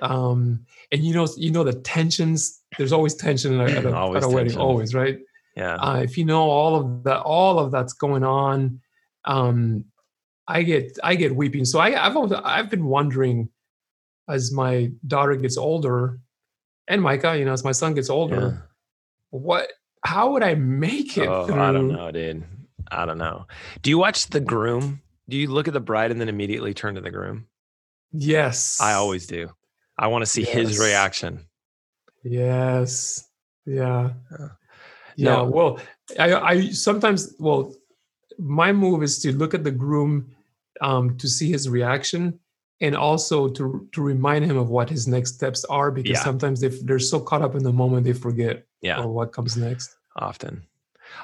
um 0.00 0.64
and 0.92 1.02
you 1.02 1.12
know 1.14 1.26
you 1.36 1.50
know 1.50 1.64
the 1.64 1.72
tensions 1.72 2.62
there's 2.76 2.92
always 2.92 3.14
tension 3.14 3.58
at 3.58 3.70
a, 3.70 3.78
at 3.78 3.84
a, 3.86 3.96
Always 4.02 4.22
at 4.22 4.30
a 4.30 4.32
wedding 4.32 4.50
tension. 4.52 4.60
always 4.60 4.94
right? 4.94 5.18
Yeah. 5.56 5.76
Uh, 5.76 6.00
if 6.04 6.16
you 6.18 6.24
know 6.26 6.42
all 6.48 6.76
of 6.76 7.02
that 7.04 7.20
all 7.22 7.58
of 7.58 7.72
that's 7.72 7.94
going 7.94 8.22
on 8.22 8.80
um 9.24 9.84
i 10.48 10.62
get 10.62 10.98
i 11.02 11.14
get 11.14 11.34
weeping 11.34 11.64
so 11.64 11.78
i 11.78 12.06
i've 12.06 12.16
always, 12.16 12.32
i've 12.44 12.70
been 12.70 12.84
wondering 12.86 13.48
as 14.28 14.52
my 14.52 14.90
daughter 15.06 15.34
gets 15.36 15.56
older 15.56 16.18
and 16.88 17.02
micah 17.02 17.36
you 17.38 17.44
know 17.44 17.52
as 17.52 17.64
my 17.64 17.72
son 17.72 17.94
gets 17.94 18.10
older 18.10 18.40
yeah. 18.40 18.58
what 19.30 19.68
how 20.04 20.32
would 20.32 20.42
i 20.42 20.54
make 20.54 21.16
it 21.18 21.28
Oh, 21.28 21.46
through 21.46 21.60
I 21.60 21.72
don't 21.72 21.88
know, 21.88 22.10
dude. 22.12 22.44
I 22.92 23.04
don't 23.06 23.18
know. 23.18 23.46
Do 23.82 23.90
you 23.90 23.98
watch 23.98 24.28
the 24.28 24.38
groom? 24.38 25.00
Do 25.28 25.36
you 25.36 25.48
look 25.48 25.66
at 25.66 25.74
the 25.74 25.80
bride 25.80 26.12
and 26.12 26.20
then 26.20 26.28
immediately 26.28 26.72
turn 26.72 26.94
to 26.94 27.00
the 27.00 27.10
groom? 27.10 27.46
yes 28.12 28.78
I 28.80 28.92
always 28.92 29.26
do. 29.26 29.50
I 29.98 30.06
want 30.06 30.22
to 30.22 30.26
see 30.26 30.44
his 30.44 30.78
reaction. 30.78 31.40
yes 32.22 33.24
yeah 33.64 34.10
Yeah. 34.38 34.48
yeah 35.16 35.42
well 35.42 35.80
i 36.20 36.34
i 36.34 36.68
sometimes 36.70 37.34
well 37.40 37.74
my 38.38 38.72
move 38.72 39.02
is 39.02 39.18
to 39.20 39.32
look 39.36 39.54
at 39.54 39.64
the 39.64 39.70
groom 39.72 40.35
um 40.80 41.16
to 41.18 41.28
see 41.28 41.50
his 41.50 41.68
reaction 41.68 42.38
and 42.80 42.96
also 42.96 43.48
to 43.48 43.88
to 43.92 44.02
remind 44.02 44.44
him 44.44 44.56
of 44.56 44.68
what 44.70 44.90
his 44.90 45.06
next 45.08 45.34
steps 45.34 45.64
are 45.66 45.90
because 45.90 46.10
Yeah. 46.10 46.22
sometimes 46.22 46.60
they 46.60 46.68
they're 46.68 46.98
so 46.98 47.20
caught 47.20 47.42
up 47.42 47.54
in 47.54 47.62
the 47.62 47.72
moment 47.72 48.04
they 48.04 48.12
forget 48.12 48.66
Yeah, 48.82 49.04
what 49.06 49.32
comes 49.32 49.56
next 49.56 49.96
often. 50.16 50.66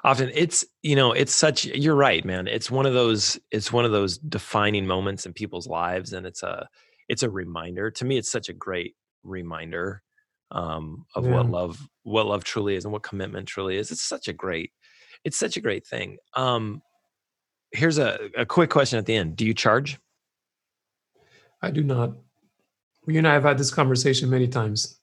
Often 0.05 0.31
it's, 0.35 0.65
you 0.83 0.97
know, 0.97 1.13
it's 1.13 1.35
such 1.35 1.65
you're 1.65 1.95
right, 1.97 2.25
man. 2.25 2.47
It's 2.49 2.71
one 2.71 2.87
of 2.87 2.95
those 2.95 3.39
it's 3.51 3.73
one 3.73 3.85
of 3.85 3.93
those 3.93 4.19
defining 4.19 4.87
moments 4.87 5.27
in 5.27 5.33
people's 5.33 5.67
lives 5.67 6.13
and 6.13 6.27
it's 6.27 6.43
a 6.43 6.69
it's 7.09 7.23
a 7.23 7.31
reminder. 7.31 7.91
To 7.91 8.05
me 8.05 8.17
it's 8.19 8.31
such 8.31 8.49
a 8.49 8.53
great 8.53 8.97
reminder 9.23 10.03
um 10.51 11.07
of 11.15 11.27
what 11.27 11.49
love 11.49 11.89
what 12.03 12.27
love 12.27 12.45
truly 12.45 12.77
is 12.77 12.85
and 12.85 12.93
what 12.93 13.03
commitment 13.03 13.49
truly 13.49 13.77
is. 13.77 13.91
It's 13.91 14.03
such 14.03 14.29
a 14.29 14.33
great 14.33 14.73
it's 15.25 15.39
such 15.39 15.57
a 15.57 15.61
great 15.61 15.87
thing. 15.87 16.19
Um 16.35 16.83
here's 17.73 17.99
a, 17.99 18.31
a 18.37 18.47
quick 18.47 18.71
question 18.71 18.99
at 18.99 19.07
the 19.07 19.15
end. 19.15 19.37
Do 19.37 19.45
you 19.45 19.55
charge? 19.55 19.99
I 21.61 21.71
do 21.71 21.83
not. 21.83 22.13
You 23.07 23.19
and 23.19 23.29
I 23.29 23.35
have 23.35 23.43
had 23.43 23.59
this 23.59 23.73
conversation 23.73 24.31
many 24.31 24.49
times. 24.49 25.01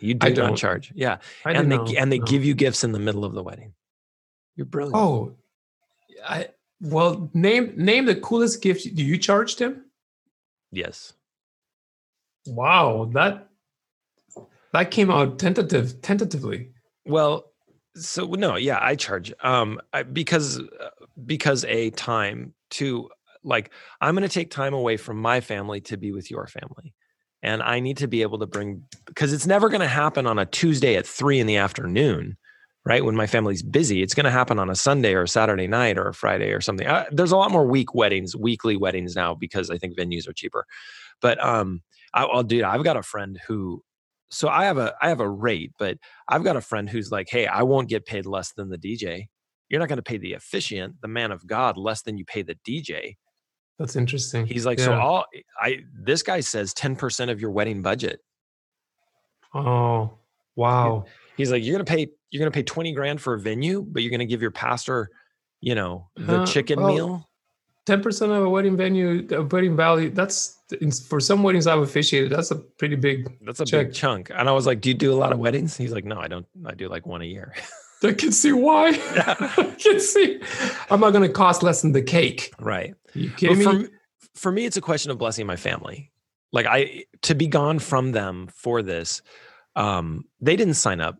You 0.00 0.16
I 0.20 0.30
do 0.30 0.40
not 0.40 0.48
don't. 0.48 0.56
charge. 0.56 0.92
Yeah. 0.94 1.18
I 1.44 1.52
and 1.52 1.70
do 1.70 1.76
they 1.76 1.76
not, 1.76 1.94
and 1.96 2.12
they 2.12 2.18
no. 2.18 2.24
give 2.24 2.44
you 2.44 2.54
gifts 2.54 2.84
in 2.84 2.92
the 2.92 2.98
middle 2.98 3.24
of 3.24 3.34
the 3.34 3.42
wedding. 3.42 3.74
You're 4.56 4.66
brilliant. 4.66 4.96
Oh, 4.96 5.36
I 6.26 6.48
well 6.80 7.30
name 7.34 7.74
name 7.76 8.06
the 8.06 8.14
coolest 8.14 8.62
gift. 8.62 8.94
Do 8.94 9.02
you 9.02 9.18
charge 9.18 9.56
them 9.56 9.84
Yes. 10.72 11.12
Wow, 12.46 13.10
that 13.12 13.48
that 14.72 14.90
came 14.90 15.10
out 15.10 15.38
tentative 15.38 16.00
tentatively. 16.00 16.70
Well, 17.04 17.49
so 18.00 18.26
no, 18.26 18.56
yeah, 18.56 18.78
I 18.80 18.94
charge 18.96 19.32
um 19.42 19.80
I, 19.92 20.02
because 20.02 20.58
uh, 20.58 20.90
because 21.24 21.64
a 21.64 21.90
time 21.90 22.54
to 22.70 23.08
like 23.42 23.70
I'm 24.00 24.14
going 24.14 24.28
to 24.28 24.32
take 24.32 24.50
time 24.50 24.74
away 24.74 24.96
from 24.96 25.20
my 25.20 25.40
family 25.40 25.80
to 25.82 25.96
be 25.96 26.12
with 26.12 26.30
your 26.30 26.46
family. 26.46 26.94
And 27.42 27.62
I 27.62 27.80
need 27.80 27.96
to 27.98 28.06
be 28.06 28.22
able 28.22 28.38
to 28.40 28.46
bring 28.46 28.82
because 29.06 29.32
it's 29.32 29.46
never 29.46 29.68
going 29.68 29.80
to 29.80 29.88
happen 29.88 30.26
on 30.26 30.38
a 30.38 30.46
Tuesday 30.46 30.96
at 30.96 31.06
3 31.06 31.40
in 31.40 31.46
the 31.46 31.56
afternoon, 31.56 32.36
right? 32.84 33.02
When 33.04 33.16
my 33.16 33.26
family's 33.26 33.62
busy. 33.62 34.02
It's 34.02 34.14
going 34.14 34.24
to 34.24 34.30
happen 34.30 34.58
on 34.58 34.68
a 34.68 34.76
Sunday 34.76 35.14
or 35.14 35.22
a 35.22 35.28
Saturday 35.28 35.66
night 35.66 35.96
or 35.96 36.08
a 36.08 36.14
Friday 36.14 36.52
or 36.52 36.60
something. 36.60 36.86
Uh, 36.86 37.06
there's 37.10 37.32
a 37.32 37.38
lot 37.38 37.50
more 37.50 37.66
week 37.66 37.94
weddings, 37.94 38.36
weekly 38.36 38.76
weddings 38.76 39.16
now 39.16 39.34
because 39.34 39.70
I 39.70 39.78
think 39.78 39.96
venues 39.96 40.28
are 40.28 40.34
cheaper. 40.34 40.66
But 41.22 41.42
um 41.42 41.82
I, 42.12 42.24
I'll 42.24 42.42
do 42.42 42.64
I've 42.64 42.84
got 42.84 42.96
a 42.96 43.02
friend 43.02 43.38
who 43.46 43.82
so 44.30 44.48
I 44.48 44.64
have 44.64 44.78
a 44.78 44.94
I 45.02 45.08
have 45.08 45.20
a 45.20 45.28
rate, 45.28 45.72
but 45.78 45.98
I've 46.28 46.44
got 46.44 46.56
a 46.56 46.60
friend 46.60 46.88
who's 46.88 47.10
like, 47.10 47.28
"Hey, 47.28 47.46
I 47.46 47.62
won't 47.62 47.88
get 47.88 48.06
paid 48.06 48.26
less 48.26 48.52
than 48.52 48.68
the 48.68 48.78
DJ. 48.78 49.28
You're 49.68 49.80
not 49.80 49.88
going 49.88 49.98
to 49.98 50.02
pay 50.02 50.18
the 50.18 50.34
officiant, 50.34 51.00
the 51.00 51.08
man 51.08 51.32
of 51.32 51.46
God, 51.46 51.76
less 51.76 52.02
than 52.02 52.16
you 52.16 52.24
pay 52.24 52.42
the 52.42 52.56
DJ." 52.66 53.16
That's 53.78 53.96
interesting. 53.96 54.46
He's 54.46 54.66
like, 54.66 54.78
"So 54.78 54.92
all 54.94 55.26
I 55.60 55.80
this 55.92 56.22
guy 56.22 56.40
says 56.40 56.72
10% 56.74 57.30
of 57.30 57.40
your 57.40 57.50
wedding 57.50 57.82
budget." 57.82 58.20
Oh, 59.52 60.18
wow. 60.54 61.06
He's 61.36 61.50
like, 61.50 61.64
"You're 61.64 61.74
going 61.74 61.84
to 61.84 61.90
pay 61.90 62.08
you're 62.30 62.44
to 62.44 62.50
pay 62.54 62.62
20 62.62 62.92
grand 62.92 63.20
for 63.20 63.34
a 63.34 63.40
venue, 63.40 63.82
but 63.82 64.02
you're 64.02 64.10
going 64.10 64.20
to 64.20 64.26
give 64.26 64.40
your 64.42 64.52
pastor, 64.52 65.10
you 65.60 65.74
know, 65.74 66.08
the 66.16 66.42
Uh, 66.42 66.46
chicken 66.46 66.80
well, 66.80 66.94
meal?" 66.94 67.29
Ten 67.86 68.02
percent 68.02 68.30
of 68.32 68.44
a 68.44 68.48
wedding 68.48 68.76
venue, 68.76 69.26
a 69.30 69.42
wedding 69.42 69.76
value. 69.76 70.10
That's 70.10 70.58
for 71.08 71.18
some 71.18 71.42
weddings 71.42 71.66
I've 71.66 71.80
officiated. 71.80 72.30
That's 72.30 72.50
a 72.50 72.56
pretty 72.56 72.96
big. 72.96 73.38
That's 73.40 73.60
a 73.60 73.64
check. 73.64 73.88
big 73.88 73.94
chunk. 73.94 74.30
And 74.34 74.48
I 74.48 74.52
was 74.52 74.66
like, 74.66 74.80
"Do 74.80 74.90
you 74.90 74.94
do 74.94 75.12
a 75.12 75.16
lot 75.16 75.32
of 75.32 75.38
weddings?" 75.38 75.76
He's 75.76 75.92
like, 75.92 76.04
"No, 76.04 76.18
I 76.18 76.28
don't. 76.28 76.46
I 76.66 76.74
do 76.74 76.88
like 76.88 77.06
one 77.06 77.22
a 77.22 77.26
year." 77.26 77.54
I 78.02 78.12
can 78.12 78.32
see 78.32 78.52
why. 78.52 78.88
I 78.88 79.74
can 79.78 80.00
see. 80.00 80.40
I'm 80.90 81.00
not 81.00 81.10
going 81.10 81.26
to 81.26 81.32
cost 81.32 81.62
less 81.62 81.82
than 81.82 81.92
the 81.92 82.02
cake. 82.02 82.52
right. 82.58 82.94
you 83.14 83.30
kidding 83.30 83.62
for, 83.62 83.72
me? 83.74 83.88
for 84.34 84.52
me, 84.52 84.64
it's 84.64 84.76
a 84.76 84.80
question 84.80 85.10
of 85.10 85.18
blessing 85.18 85.46
my 85.46 85.56
family. 85.56 86.10
Like 86.52 86.66
I 86.66 87.04
to 87.22 87.34
be 87.34 87.46
gone 87.46 87.78
from 87.78 88.12
them 88.12 88.48
for 88.54 88.82
this, 88.82 89.22
um, 89.76 90.24
they 90.40 90.56
didn't 90.56 90.74
sign 90.74 91.00
up 91.00 91.16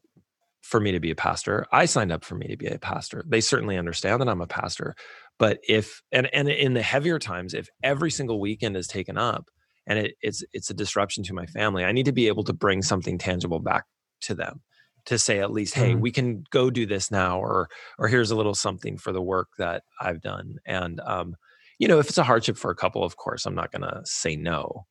for 0.62 0.80
me 0.80 0.92
to 0.92 1.00
be 1.00 1.10
a 1.10 1.16
pastor. 1.16 1.66
I 1.72 1.84
signed 1.84 2.12
up 2.12 2.24
for 2.24 2.34
me 2.34 2.48
to 2.48 2.56
be 2.56 2.66
a 2.66 2.78
pastor. 2.78 3.24
They 3.26 3.40
certainly 3.40 3.76
understand 3.76 4.20
that 4.20 4.28
I'm 4.28 4.40
a 4.40 4.46
pastor. 4.46 4.94
But 5.40 5.58
if 5.68 6.02
and 6.12 6.28
and 6.34 6.48
in 6.48 6.74
the 6.74 6.82
heavier 6.82 7.18
times, 7.18 7.54
if 7.54 7.68
every 7.82 8.12
single 8.12 8.40
weekend 8.40 8.76
is 8.76 8.86
taken 8.86 9.18
up 9.18 9.50
and 9.88 9.98
it, 9.98 10.14
it's 10.22 10.44
it's 10.54 10.70
a 10.70 10.74
disruption 10.74 11.24
to 11.24 11.34
my 11.34 11.46
family, 11.46 11.84
I 11.84 11.92
need 11.92 12.06
to 12.06 12.12
be 12.12 12.28
able 12.28 12.44
to 12.44 12.54
bring 12.54 12.82
something 12.82 13.18
tangible 13.18 13.60
back 13.60 13.86
to 14.22 14.36
them 14.36 14.62
to 15.06 15.18
say 15.18 15.40
at 15.40 15.50
least, 15.52 15.74
hey, 15.74 15.94
Mhm. 15.94 16.00
we 16.00 16.12
can 16.12 16.44
go 16.50 16.70
do 16.70 16.86
this 16.86 17.10
now, 17.10 17.40
or 17.40 17.68
or 17.98 18.08
here's 18.08 18.30
a 18.30 18.36
little 18.36 18.54
something 18.54 18.98
for 18.98 19.12
the 19.12 19.22
work 19.22 19.48
that 19.58 19.82
I've 20.00 20.20
done. 20.22 20.56
And 20.66 21.00
um, 21.00 21.36
you 21.80 21.88
know, 21.88 21.98
if 22.00 22.08
it's 22.10 22.18
a 22.18 22.24
hardship 22.24 22.58
for 22.58 22.70
a 22.70 22.76
couple, 22.76 23.02
of 23.02 23.16
course, 23.16 23.46
I'm 23.46 23.54
not 23.56 23.72
going 23.72 23.82
to 23.82 24.02
say 24.04 24.36
no. 24.36 24.86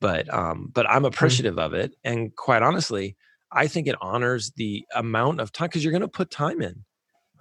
But 0.00 0.32
um, 0.34 0.70
but 0.74 0.90
I'm 0.90 1.04
appreciative 1.04 1.58
of 1.60 1.74
it, 1.74 1.94
and 2.04 2.34
quite 2.36 2.62
honestly, 2.62 3.16
I 3.52 3.68
think 3.68 3.86
it 3.86 3.94
honors 4.00 4.52
the 4.56 4.84
amount 4.94 5.40
of 5.40 5.52
time 5.52 5.68
because 5.68 5.84
you're 5.84 5.92
going 5.92 6.02
to 6.02 6.08
put 6.08 6.30
time 6.30 6.60
in, 6.60 6.84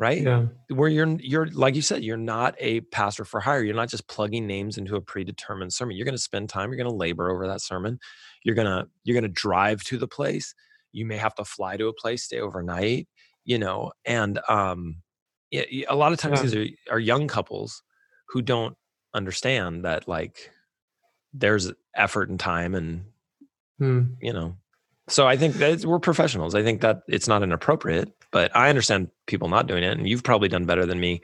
right? 0.02 0.22
Yeah. 0.24 0.48
Where 0.70 0.90
you're 0.90 1.16
you're 1.22 1.46
like 1.52 1.76
you 1.76 1.82
said, 1.82 2.04
you're 2.04 2.18
not 2.18 2.56
a 2.60 2.82
pastor 2.82 3.24
for 3.24 3.40
hire. 3.40 3.64
You're 3.64 3.76
not 3.76 3.88
just 3.90 4.08
plugging 4.10 4.48
names 4.48 4.78
into 4.78 4.96
a 4.96 5.02
predetermined 5.02 5.72
sermon. 5.72 5.96
You're 5.96 6.06
going 6.06 6.16
to 6.16 6.22
spend 6.22 6.50
time. 6.50 6.70
You're 6.72 6.84
going 6.84 6.90
to 6.90 6.96
labor 6.98 7.30
over 7.32 7.48
that 7.48 7.62
sermon. 7.62 8.00
You're 8.44 8.56
gonna 8.56 8.88
you're 9.04 9.14
gonna 9.14 9.28
drive 9.30 9.84
to 9.84 9.98
the 9.98 10.08
place. 10.08 10.56
You 10.92 11.06
may 11.06 11.18
have 11.18 11.36
to 11.36 11.46
fly 11.46 11.78
to 11.78 11.88
a 11.88 11.94
place, 11.94 12.24
stay 12.24 12.40
overnight. 12.42 13.08
You 13.46 13.60
know, 13.60 13.92
and 14.04 14.40
um, 14.50 14.98
yeah, 15.52 15.64
a 15.88 15.96
lot 15.96 16.12
of 16.12 16.18
times 16.20 16.40
Yeah. 16.40 16.50
these 16.50 16.56
are, 16.90 16.94
are 16.96 17.00
young 17.00 17.28
couples 17.28 17.84
who 18.30 18.42
don't 18.42 18.76
understand 19.14 19.86
that 19.86 20.08
like 20.08 20.50
there's 21.34 21.72
effort 21.96 22.30
and 22.30 22.40
time 22.40 22.74
and 22.76 23.06
Hmm. 23.80 24.02
you 24.22 24.32
know 24.32 24.58
so 25.10 25.28
i 25.28 25.36
think 25.36 25.56
that 25.56 25.84
we're 25.84 25.98
professionals 26.00 26.54
i 26.54 26.62
think 26.62 26.82
that 26.82 27.02
it's 27.08 27.28
not 27.28 27.42
inappropriate 27.42 28.14
but 28.32 28.56
i 28.56 28.70
understand 28.70 29.10
people 29.28 29.48
not 29.50 29.68
doing 29.68 29.84
it 29.84 29.98
and 29.98 30.08
you've 30.10 30.24
probably 30.24 30.48
done 30.48 30.66
better 30.66 30.86
than 30.86 31.00
me 31.00 31.22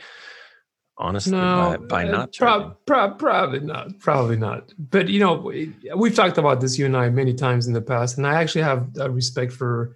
honestly 0.97 1.31
No, 1.31 1.77
by, 1.79 2.03
by 2.03 2.07
uh, 2.07 2.11
not 2.11 2.31
charging. 2.31 2.73
prob- 2.87 3.19
probably 3.19 3.59
not. 3.59 3.99
Probably 3.99 4.35
not. 4.35 4.73
But 4.79 5.09
you 5.09 5.19
know, 5.19 5.35
we- 5.35 5.73
we've 5.95 6.15
talked 6.15 6.37
about 6.39 6.59
this 6.59 6.77
you 6.79 6.85
and 6.87 6.97
I 6.97 7.09
many 7.09 7.33
times 7.35 7.67
in 7.67 7.73
the 7.73 7.81
past, 7.81 8.17
and 8.17 8.25
I 8.25 8.35
actually 8.41 8.63
have 8.63 8.87
a 8.99 9.09
respect 9.09 9.51
for 9.53 9.95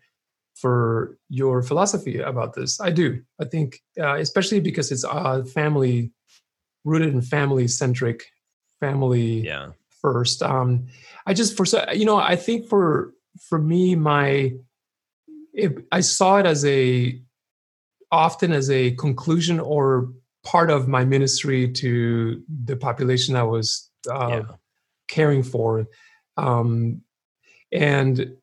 for 0.54 1.18
your 1.28 1.64
philosophy 1.64 2.20
about 2.20 2.54
this. 2.54 2.80
I 2.80 2.92
do. 2.92 3.24
I 3.40 3.46
think, 3.46 3.82
uh, 4.00 4.18
especially 4.18 4.60
because 4.60 4.92
it's 4.92 5.04
uh, 5.04 5.42
family 5.44 6.12
rooted 6.86 7.14
and 7.16 7.26
family 7.28 7.68
centric, 7.68 8.26
family 8.80 9.42
yeah 9.42 9.70
first. 10.02 10.44
Um, 10.44 10.86
I 11.26 11.34
just 11.34 11.58
for 11.58 11.66
so 11.66 11.84
you 11.94 12.06
know, 12.06 12.18
I 12.18 12.36
think 12.36 12.68
for 12.68 13.14
for 13.50 13.58
me, 13.58 13.96
my 13.96 14.54
it, 15.54 15.86
I 15.92 16.02
saw 16.02 16.38
it 16.38 16.46
as 16.46 16.66
a 16.66 17.20
often 18.12 18.52
as 18.52 18.70
a 18.70 18.92
conclusion 18.92 19.60
or 19.60 20.10
part 20.44 20.70
of 20.70 20.88
my 20.88 21.06
ministry 21.06 21.72
to 21.72 22.44
the 22.66 22.76
population 22.76 23.36
I 23.36 23.44
was 23.44 23.90
uh, 24.10 24.28
yeah 24.30 24.56
caring 25.12 25.44
for, 25.44 25.88
um, 26.38 27.02
and 27.72 28.36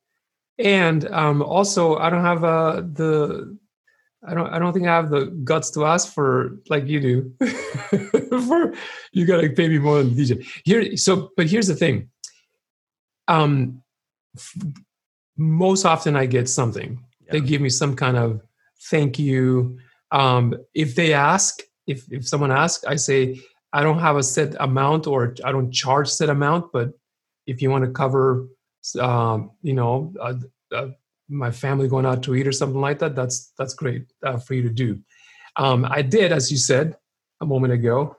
and 0.59 1.09
um, 1.11 1.43
also 1.43 1.97
I 1.97 2.11
don't 2.11 2.25
have 2.25 2.45
uh, 2.45 2.83
the 2.93 3.59
I 4.27 4.35
don't 4.35 4.53
I 4.53 4.59
don't 4.59 4.73
think 4.73 4.87
I 4.87 4.95
have 4.95 5.11
the 5.11 5.27
guts 5.27 5.71
to 5.73 5.87
ask 5.87 6.13
for 6.13 6.59
like 6.69 6.87
you 6.87 7.01
do. 7.01 7.35
for 8.47 8.75
you 9.13 9.27
gotta 9.27 9.49
pay 9.51 9.69
me 9.69 9.79
more 9.79 9.99
than 10.03 10.15
the 10.15 10.23
DJ 10.23 10.47
here. 10.65 10.97
So, 10.97 11.31
but 11.37 11.49
here's 11.49 11.67
the 11.67 11.75
thing. 11.75 12.11
Um, 13.27 13.83
f- 14.37 14.55
most 15.39 15.85
often 15.85 16.17
I 16.17 16.27
get 16.27 16.49
something. 16.49 17.03
They 17.31 17.41
give 17.41 17.61
me 17.61 17.71
some 17.71 17.95
kind 17.95 18.17
of 18.17 18.43
thank 18.91 19.19
you. 19.19 19.79
Um, 20.11 20.55
if 20.75 20.95
they 20.95 21.13
ask, 21.13 21.61
if 21.87 22.11
if 22.11 22.27
someone 22.27 22.51
asks, 22.51 22.85
I 22.85 22.97
say 22.97 23.41
I 23.73 23.83
don't 23.83 24.01
have 24.01 24.17
a 24.17 24.23
set 24.23 24.55
amount 24.61 25.07
or 25.07 25.35
I 25.45 25.53
don't 25.53 25.73
charge 25.73 26.09
set 26.09 26.29
amount, 26.29 26.73
but 26.73 26.93
if 27.47 27.63
you 27.63 27.71
want 27.71 27.85
to 27.85 27.91
cover, 27.91 28.49
um, 28.99 29.53
you 29.63 29.75
know, 29.75 30.13
uh, 30.21 30.35
uh, 30.75 30.89
my 31.29 31.51
family 31.51 31.89
going 31.89 32.07
out 32.07 32.23
to 32.25 32.35
eat 32.35 32.47
or 32.47 32.53
something 32.53 32.81
like 32.81 32.99
that, 33.01 33.15
that's 33.15 33.53
that's 33.59 33.75
great 33.75 34.07
uh, 34.25 34.39
for 34.39 34.55
you 34.55 34.63
to 34.63 34.71
do. 34.71 34.99
Um, 35.57 35.87
I 35.89 36.03
did, 36.03 36.33
as 36.33 36.51
you 36.51 36.57
said 36.57 36.97
a 37.41 37.47
moment 37.47 37.73
ago. 37.73 38.17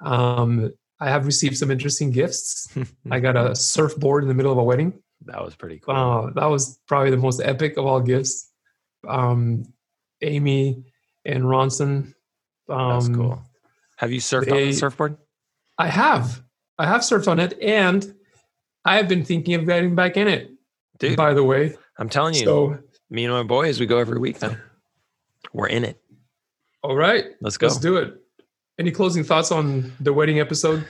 Um, 0.00 0.72
I 1.00 1.10
have 1.10 1.26
received 1.26 1.56
some 1.56 1.70
interesting 1.70 2.10
gifts. 2.12 2.68
I 3.10 3.18
got 3.18 3.36
a 3.36 3.56
surfboard 3.56 4.22
in 4.22 4.28
the 4.28 4.34
middle 4.34 4.52
of 4.52 4.58
a 4.58 4.62
wedding. 4.62 5.01
That 5.26 5.44
was 5.44 5.54
pretty 5.54 5.78
cool 5.78 5.94
Uh, 5.94 6.30
that 6.30 6.46
was 6.46 6.78
probably 6.86 7.10
the 7.10 7.16
most 7.16 7.40
epic 7.42 7.76
of 7.76 7.86
all 7.86 8.00
gifts. 8.00 8.50
Um, 9.08 9.64
Amy 10.20 10.84
and 11.24 11.44
Ronson. 11.44 12.14
Um, 12.68 12.88
that's 12.90 13.08
cool 13.08 13.42
have 13.96 14.10
you 14.12 14.20
surfed 14.20 14.50
on 14.50 14.56
they- 14.56 14.66
the 14.66 14.72
surfboard 14.72 15.16
I 15.78 15.88
have. 15.88 16.42
I 16.78 16.86
have 16.86 17.00
surfed 17.00 17.28
on 17.28 17.40
it, 17.40 17.58
and 17.60 18.14
I 18.84 18.96
have 18.96 19.08
been 19.08 19.24
thinking 19.24 19.54
of 19.54 19.66
getting 19.66 19.94
back 19.94 20.16
in 20.16 20.28
it. 20.28 20.50
dude 20.98 21.16
By 21.16 21.34
the 21.34 21.44
way, 21.44 21.76
i'm 21.98 22.08
telling 22.08 22.34
you 22.34 22.44
so 22.44 22.78
me 23.10 23.24
and 23.24 23.32
my 23.34 23.42
boys 23.42 23.78
we 23.80 23.86
go 23.86 23.98
every 23.98 24.18
week 24.18 24.40
now 24.40 24.56
we're 25.52 25.68
in 25.68 25.84
it 25.84 26.02
all 26.82 26.96
right, 26.96 27.26
let's 27.40 27.56
go 27.56 27.68
let's 27.68 27.78
do 27.78 27.96
it. 27.96 28.14
Any 28.78 28.90
closing 28.90 29.22
thoughts 29.22 29.52
on 29.52 29.92
the 30.00 30.12
wedding 30.12 30.40
episode? 30.40 30.84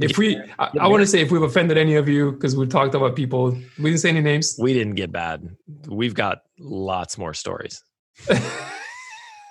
If 0.00 0.18
we, 0.18 0.36
I, 0.58 0.70
I 0.80 0.88
want 0.88 1.00
to 1.02 1.06
say 1.06 1.20
if 1.20 1.30
we've 1.30 1.42
offended 1.42 1.76
any 1.78 1.94
of 1.96 2.08
you 2.08 2.32
because 2.32 2.56
we 2.56 2.66
talked 2.66 2.94
about 2.94 3.14
people, 3.16 3.50
we 3.78 3.84
didn't 3.84 3.98
say 4.00 4.08
any 4.10 4.20
names. 4.20 4.56
we 4.58 4.72
didn't 4.74 4.94
get 4.94 5.10
bad 5.12 5.48
we've 5.88 6.14
got 6.14 6.38
lots 6.58 7.16
more 7.18 7.34
stories 7.34 7.82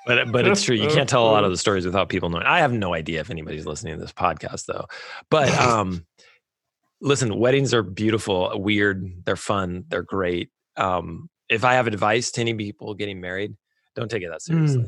But 0.06 0.34
but 0.34 0.46
it's 0.46 0.64
true. 0.64 0.76
You 0.76 0.90
can't 0.90 1.08
tell 1.08 1.24
a 1.30 1.32
lot 1.32 1.46
of 1.46 1.52
the 1.52 1.58
stories 1.58 1.86
without 1.86 2.10
people 2.10 2.30
knowing. 2.30 2.44
I 2.46 2.60
have 2.60 2.74
no 2.74 2.94
idea 2.94 3.22
if 3.22 3.30
anybody's 3.30 3.66
listening 3.66 3.96
to 3.96 4.02
this 4.02 4.12
podcast 4.12 4.66
though. 4.66 4.86
But 5.30 5.50
um 5.58 6.06
listen, 7.00 7.38
weddings 7.40 7.74
are 7.74 7.84
beautiful, 7.84 8.52
weird, 8.60 9.24
they're 9.26 9.38
fun, 9.38 9.86
they're 9.88 10.04
great. 10.04 10.50
Um 10.76 11.30
if 11.50 11.64
I 11.64 11.76
have 11.76 11.88
advice 11.88 12.32
to 12.32 12.42
any 12.42 12.54
people 12.54 12.94
getting 12.96 13.22
married, 13.22 13.56
don't 13.96 14.10
take 14.12 14.24
it 14.24 14.30
that 14.30 14.42
seriously. 14.42 14.86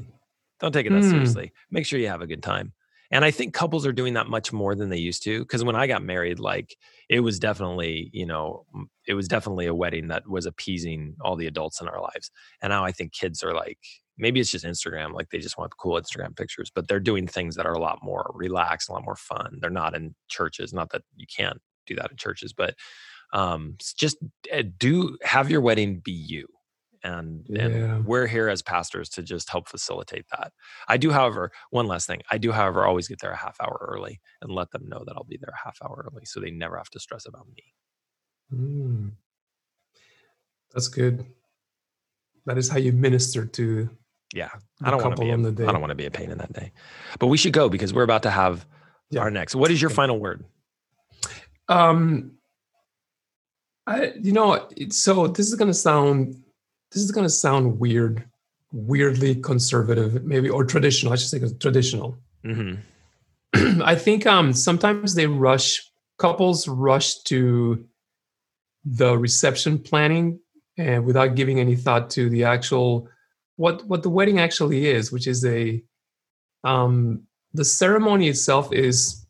Don't 0.60 0.72
take 0.74 0.86
it 0.86 0.90
that 0.92 1.04
Mm. 1.04 1.10
seriously. 1.12 1.52
Make 1.72 1.86
sure 1.86 1.98
you 2.00 2.08
have 2.10 2.22
a 2.22 2.28
good 2.28 2.44
time. 2.44 2.74
And 3.12 3.26
i 3.26 3.32
think 3.32 3.54
couples 3.54 3.86
are 3.86 3.94
doing 3.94 4.14
that 4.14 4.28
much 4.28 4.52
more 4.54 4.76
than 4.76 4.90
they 4.90 4.98
used 4.98 5.24
to 5.24 5.40
because 5.40 5.64
when 5.64 5.76
i 5.76 5.88
got 5.88 6.04
married 6.04 6.40
like 6.40 6.78
it 7.10 7.20
was 7.20 7.40
definitely 7.40 8.10
you 8.14 8.26
know 8.26 8.66
it 9.08 9.14
was 9.14 9.28
definitely 9.28 9.66
a 9.66 9.74
wedding 9.74 10.08
that 10.08 10.28
was 10.28 10.46
appeasing 10.46 11.16
all 11.22 11.36
the 11.36 11.48
adults 11.48 11.82
in 11.82 11.88
our 11.88 12.02
lives. 12.02 12.32
And 12.62 12.72
now 12.72 12.84
i 12.86 12.92
think 12.92 13.14
kids 13.14 13.44
are 13.44 13.54
like 13.54 13.80
maybe 14.18 14.40
it's 14.40 14.52
just 14.52 14.66
instagram 14.66 15.14
like 15.14 15.30
they 15.30 15.40
just 15.40 15.58
want 15.58 15.76
cool 15.78 16.00
instagram 16.00 16.36
pictures 16.36 16.72
but 16.74 16.88
they're 16.88 17.00
doing 17.00 17.28
things 17.28 17.56
that 17.56 17.66
are 17.66 17.74
a 17.74 17.82
lot 17.82 18.00
more 18.02 18.32
relaxed 18.34 18.90
a 18.90 18.94
lot 18.94 19.04
more 19.06 19.16
fun. 19.16 19.58
They're 19.62 19.70
not 19.70 19.96
in 19.96 20.16
churches 20.30 20.74
not 20.74 20.90
that 20.92 21.04
you 21.16 21.28
can't 21.28 21.60
do 21.86 21.96
that 21.96 22.12
in 22.12 22.18
churches 22.18 22.54
but 22.54 22.76
um 23.34 23.76
just 23.98 24.18
eh, 24.52 24.64
do 24.78 25.18
have 25.24 25.50
your 25.52 25.62
wedding 25.62 26.00
be 26.00 26.12
you 26.12 26.48
and, 27.06 27.46
Yeah. 27.48 27.62
and 27.66 28.06
we're 28.06 28.28
here 28.28 28.50
as 28.50 28.62
pastors 28.62 29.10
to 29.10 29.22
just 29.24 29.50
help 29.50 29.68
facilitate 29.70 30.26
that. 30.32 30.52
I 30.88 30.98
do, 30.98 31.12
however, 31.12 31.52
one 31.70 31.88
last 31.88 32.08
thing. 32.08 32.22
I 32.32 32.38
do, 32.38 32.52
however, 32.52 32.86
always 32.86 33.08
get 33.08 33.20
there 33.22 33.32
a 33.32 33.38
half 33.38 33.58
hour 33.62 33.78
early 33.90 34.20
and 34.42 34.52
let 34.52 34.72
them 34.72 34.88
know 34.90 35.04
that 35.06 35.14
I'll 35.16 35.24
be 35.24 35.38
there 35.38 35.54
a 35.54 35.64
half 35.66 35.78
hour 35.84 36.10
early, 36.12 36.26
so 36.26 36.40
they 36.40 36.52
never 36.52 36.78
have 36.78 36.90
to 36.92 37.00
stress 37.00 37.26
about 37.28 37.48
me. 37.56 37.64
Mm. 38.54 39.12
That's 40.74 40.88
good. 40.88 41.26
That 42.46 42.58
is 42.58 42.70
how 42.70 42.78
you 42.78 42.92
minister 42.92 43.46
to 43.46 43.90
Yeah, 44.34 44.50
I 44.84 44.92
don't 44.92 45.02
want 45.02 45.16
to 45.16 45.22
be. 45.22 45.32
on 45.32 45.46
A, 45.46 45.52
the 45.52 45.68
I 45.68 45.72
don't 45.72 45.82
want 45.82 45.92
to 45.92 45.96
be 45.96 46.06
a 46.06 46.12
pain 46.12 46.30
in 46.32 46.38
that 46.40 46.54
day, 46.54 46.72
but 47.20 47.28
we 47.28 47.38
should 47.38 47.54
go 47.54 47.70
because 47.70 47.94
we're 47.94 48.04
about 48.04 48.24
to 48.24 48.30
have 48.32 48.66
Yeah. 49.10 49.22
our 49.22 49.32
next. 49.32 49.56
What 49.56 49.72
is 49.72 49.82
your 49.82 49.90
final 49.90 50.20
word? 50.20 50.46
Um, 51.70 52.34
I 53.88 54.14
you 54.20 54.32
know 54.32 54.68
so 54.90 55.28
this 55.28 55.48
is 55.48 55.56
gonna 55.56 55.74
sound 55.74 56.44
this 56.96 57.04
is 57.04 57.12
gonna 57.12 57.30
sound 57.30 57.78
weird, 57.78 58.24
weirdly 58.72 59.36
conservative, 59.36 60.24
maybe 60.24 60.50
or 60.50 60.64
traditional. 60.64 61.12
I 61.12 61.18
should 61.18 61.30
say 61.30 61.42
traditional. 61.60 62.18
hmm 62.44 62.76
I 63.84 63.96
think 63.96 64.26
um 64.26 64.54
sometimes 64.54 65.14
they 65.14 65.28
rush 65.28 65.92
couples 66.18 66.68
rush 66.68 67.20
to 67.24 67.86
the 68.86 69.18
reception 69.18 69.78
planning 69.78 70.40
and 70.78 71.06
without 71.06 71.36
giving 71.36 71.60
any 71.60 71.76
thought 71.76 72.10
to 72.12 72.30
the 72.30 72.46
actual 72.46 73.10
what 73.58 73.86
what 73.88 74.02
the 74.02 74.10
wedding 74.10 74.40
actually 74.40 74.88
is, 74.88 75.12
which 75.12 75.28
is 75.28 75.44
a 75.46 75.84
um 76.64 77.24
the 77.54 77.66
ceremony 77.66 78.30
itself 78.30 78.72
is 78.72 79.26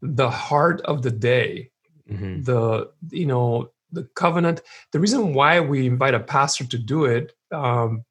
the 0.00 0.30
heart 0.30 0.80
of 0.82 1.02
the 1.02 1.10
day 1.10 1.70
hmm 2.08 2.40
the 2.42 2.90
you 3.10 3.26
know 3.26 3.70
the 3.92 4.04
covenant. 4.14 4.62
The 4.92 5.00
reason 5.00 5.34
why 5.34 5.60
we 5.60 5.86
invite 5.86 6.14
a 6.14 6.20
pastor 6.20 6.64
to 6.66 6.78
do 6.78 7.04
it 7.04 7.32
um, 7.52 8.04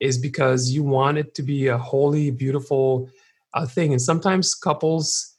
is 0.00 0.18
because 0.18 0.70
you 0.70 0.82
want 0.82 1.18
it 1.18 1.34
to 1.34 1.42
be 1.42 1.68
a 1.68 1.78
holy 1.78 2.30
beautiful 2.30 3.08
uh, 3.54 3.66
thing. 3.66 3.92
And 3.92 4.00
sometimes 4.00 4.54
couples 4.54 5.36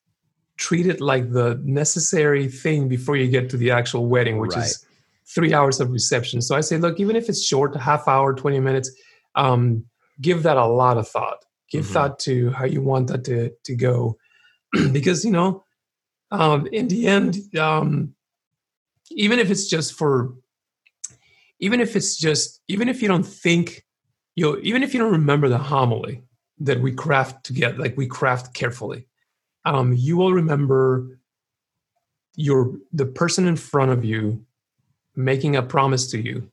treat 0.58 0.86
it 0.86 1.02
like 1.02 1.32
the 1.32 1.60
necessary 1.64 2.48
thing 2.48 2.88
before 2.88 3.16
you 3.16 3.28
get 3.28 3.50
to 3.50 3.58
the 3.58 3.72
actual 3.72 4.06
wedding 4.06 4.38
which 4.38 4.56
is 4.56 4.86
three 5.34 5.54
hours 5.54 5.80
of 5.80 5.90
reception. 5.92 6.42
So 6.42 6.56
i 6.56 6.62
say 6.62 6.78
look 6.78 7.00
even 7.00 7.16
if 7.16 7.30
it's 7.30 7.44
short 7.44 7.76
a 7.76 7.80
half 7.80 8.08
hour 8.08 8.34
20 8.34 8.60
minutes 8.60 8.92
um, 9.36 9.86
give 10.20 10.44
that 10.44 10.58
a 10.58 10.66
lot 10.66 10.98
of 10.98 11.08
thought. 11.08 11.46
Give 11.72 11.86
Mhm. 11.86 11.94
thought 11.94 12.20
to 12.20 12.52
how 12.52 12.66
you 12.66 12.82
want 12.82 13.08
that 13.08 13.24
to, 13.26 13.52
to 13.64 13.76
go. 13.76 14.18
Because 14.92 15.26
you 15.26 15.32
know 15.32 15.64
um, 16.32 16.68
in 16.72 16.88
the 16.88 17.08
end 17.08 17.38
um, 17.58 18.14
even 19.16 19.40
if 19.40 19.50
it's 19.50 19.68
just 19.68 19.94
for 19.94 20.34
even 21.60 21.80
if 21.80 21.96
it's 21.96 22.18
just 22.18 22.62
even 22.68 22.90
if 22.90 23.02
you 23.02 23.08
don't 23.08 23.26
think 23.26 23.86
you 24.36 24.46
know, 24.46 24.60
even 24.64 24.82
if 24.84 24.94
you 24.94 25.00
don't 25.00 25.12
remember 25.12 25.50
the 25.50 25.58
homily 25.58 26.24
that 26.60 26.80
we 26.80 26.92
craft 26.92 27.44
together 27.44 27.78
like 27.78 27.98
we 27.98 28.08
craft 28.08 28.54
carefully 28.54 29.08
um, 29.66 29.94
you 29.94 30.18
will 30.18 30.34
remember 30.34 31.20
your 32.36 32.78
the 32.94 33.06
person 33.06 33.48
in 33.48 33.56
front 33.56 33.92
of 33.92 34.04
you 34.06 34.44
making 35.16 35.56
a 35.56 35.62
promise 35.62 36.10
to 36.10 36.20
you 36.20 36.50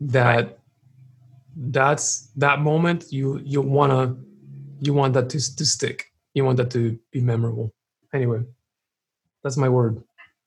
that 0.00 0.58
that's 1.56 2.30
that 2.36 2.60
moment 2.60 3.10
you 3.10 3.40
you 3.44 3.60
want 3.60 3.90
to 3.90 4.16
you 4.80 4.94
want 4.94 5.12
that 5.14 5.28
to, 5.28 5.56
to 5.56 5.66
stick. 5.66 6.12
You 6.34 6.44
want 6.44 6.58
that 6.58 6.70
to 6.70 6.96
be 7.10 7.20
memorable. 7.20 7.72
Anyway 8.12 8.42
that's 9.42 9.56
my 9.56 9.68
word 9.68 10.02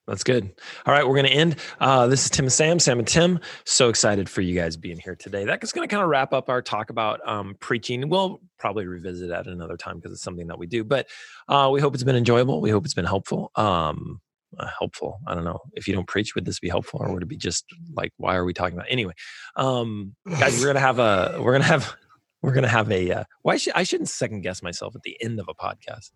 That's 0.07 0.23
good. 0.23 0.51
All 0.85 0.93
right, 0.93 1.07
we're 1.07 1.15
going 1.15 1.27
to 1.27 1.31
end. 1.31 1.55
Uh, 1.79 2.07
this 2.07 2.25
is 2.25 2.29
Tim 2.29 2.45
and 2.45 2.51
Sam, 2.51 2.79
Sam 2.79 2.99
and 2.99 3.07
Tim. 3.07 3.39
So 3.65 3.87
excited 3.87 4.29
for 4.29 4.41
you 4.41 4.55
guys 4.55 4.75
being 4.75 4.97
here 4.97 5.15
today. 5.15 5.45
That's 5.45 5.71
going 5.71 5.87
to 5.87 5.93
kind 5.93 6.03
of 6.03 6.09
wrap 6.09 6.33
up 6.33 6.49
our 6.49 6.61
talk 6.61 6.89
about 6.89 7.25
um, 7.27 7.55
preaching. 7.59 8.09
We'll 8.09 8.41
probably 8.57 8.87
revisit 8.87 9.29
that 9.29 9.47
another 9.47 9.77
time 9.77 9.97
because 9.97 10.11
it's 10.11 10.23
something 10.23 10.47
that 10.47 10.57
we 10.57 10.67
do. 10.67 10.83
But 10.83 11.07
uh, 11.47 11.69
we 11.71 11.79
hope 11.79 11.93
it's 11.93 12.03
been 12.03 12.15
enjoyable. 12.15 12.61
We 12.61 12.71
hope 12.71 12.83
it's 12.83 12.95
been 12.95 13.05
helpful. 13.05 13.51
Um, 13.55 14.19
uh, 14.57 14.67
helpful. 14.77 15.19
I 15.27 15.35
don't 15.35 15.45
know 15.45 15.59
if 15.73 15.87
you 15.87 15.93
don't 15.93 16.07
preach, 16.07 16.35
would 16.35 16.45
this 16.45 16.59
be 16.59 16.69
helpful, 16.69 16.99
or 17.01 17.13
would 17.13 17.23
it 17.23 17.29
be 17.29 17.37
just 17.37 17.65
like, 17.95 18.11
why 18.17 18.35
are 18.35 18.43
we 18.43 18.53
talking 18.53 18.77
about? 18.77 18.87
Anyway, 18.89 19.13
um, 19.55 20.15
guys, 20.39 20.59
we're 20.59 20.67
gonna 20.67 20.79
have 20.79 20.99
a, 20.99 21.37
we're 21.39 21.53
gonna 21.53 21.63
have, 21.63 21.95
we're 22.41 22.53
gonna 22.53 22.67
have 22.67 22.91
a. 22.91 23.11
Uh, 23.11 23.23
why 23.43 23.57
should 23.57 23.73
I 23.73 23.83
shouldn't 23.83 24.09
second 24.09 24.41
guess 24.41 24.61
myself 24.61 24.95
at 24.95 25.03
the 25.03 25.15
end 25.21 25.39
of 25.39 25.47
a 25.47 25.53
podcast? 25.53 26.11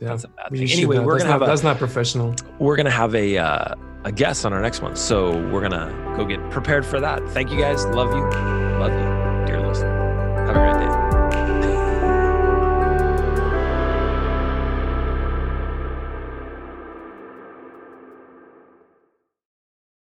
Yeah 0.00 0.08
That's 0.08 0.24
a 0.24 0.28
bad 0.28 0.50
thing. 0.50 0.70
Anyway, 0.70 0.96
not. 0.96 1.04
we're 1.06 1.12
that's 1.14 1.24
gonna 1.24 1.32
have 1.32 1.42
a 1.42 1.46
that's 1.46 1.62
not 1.62 1.78
professional 1.78 2.34
we're 2.58 2.76
gonna 2.76 2.90
have 2.90 3.14
a 3.14 3.38
uh, 3.38 3.74
a 4.04 4.12
guest 4.12 4.46
on 4.46 4.52
our 4.52 4.62
next 4.62 4.80
one. 4.80 4.96
So 4.96 5.32
we're 5.50 5.60
gonna 5.60 6.14
go 6.16 6.24
get 6.24 6.40
prepared 6.50 6.86
for 6.86 7.00
that. 7.00 7.26
Thank 7.30 7.50
you 7.50 7.58
guys. 7.58 7.84
Love 7.86 8.14
you. 8.14 8.22
Love 8.80 8.92
you, 8.92 9.46
dear 9.46 9.66
listener. 9.66 10.46
Have 10.46 10.56
a 10.56 10.72
great 10.72 10.88
day. 10.88 10.99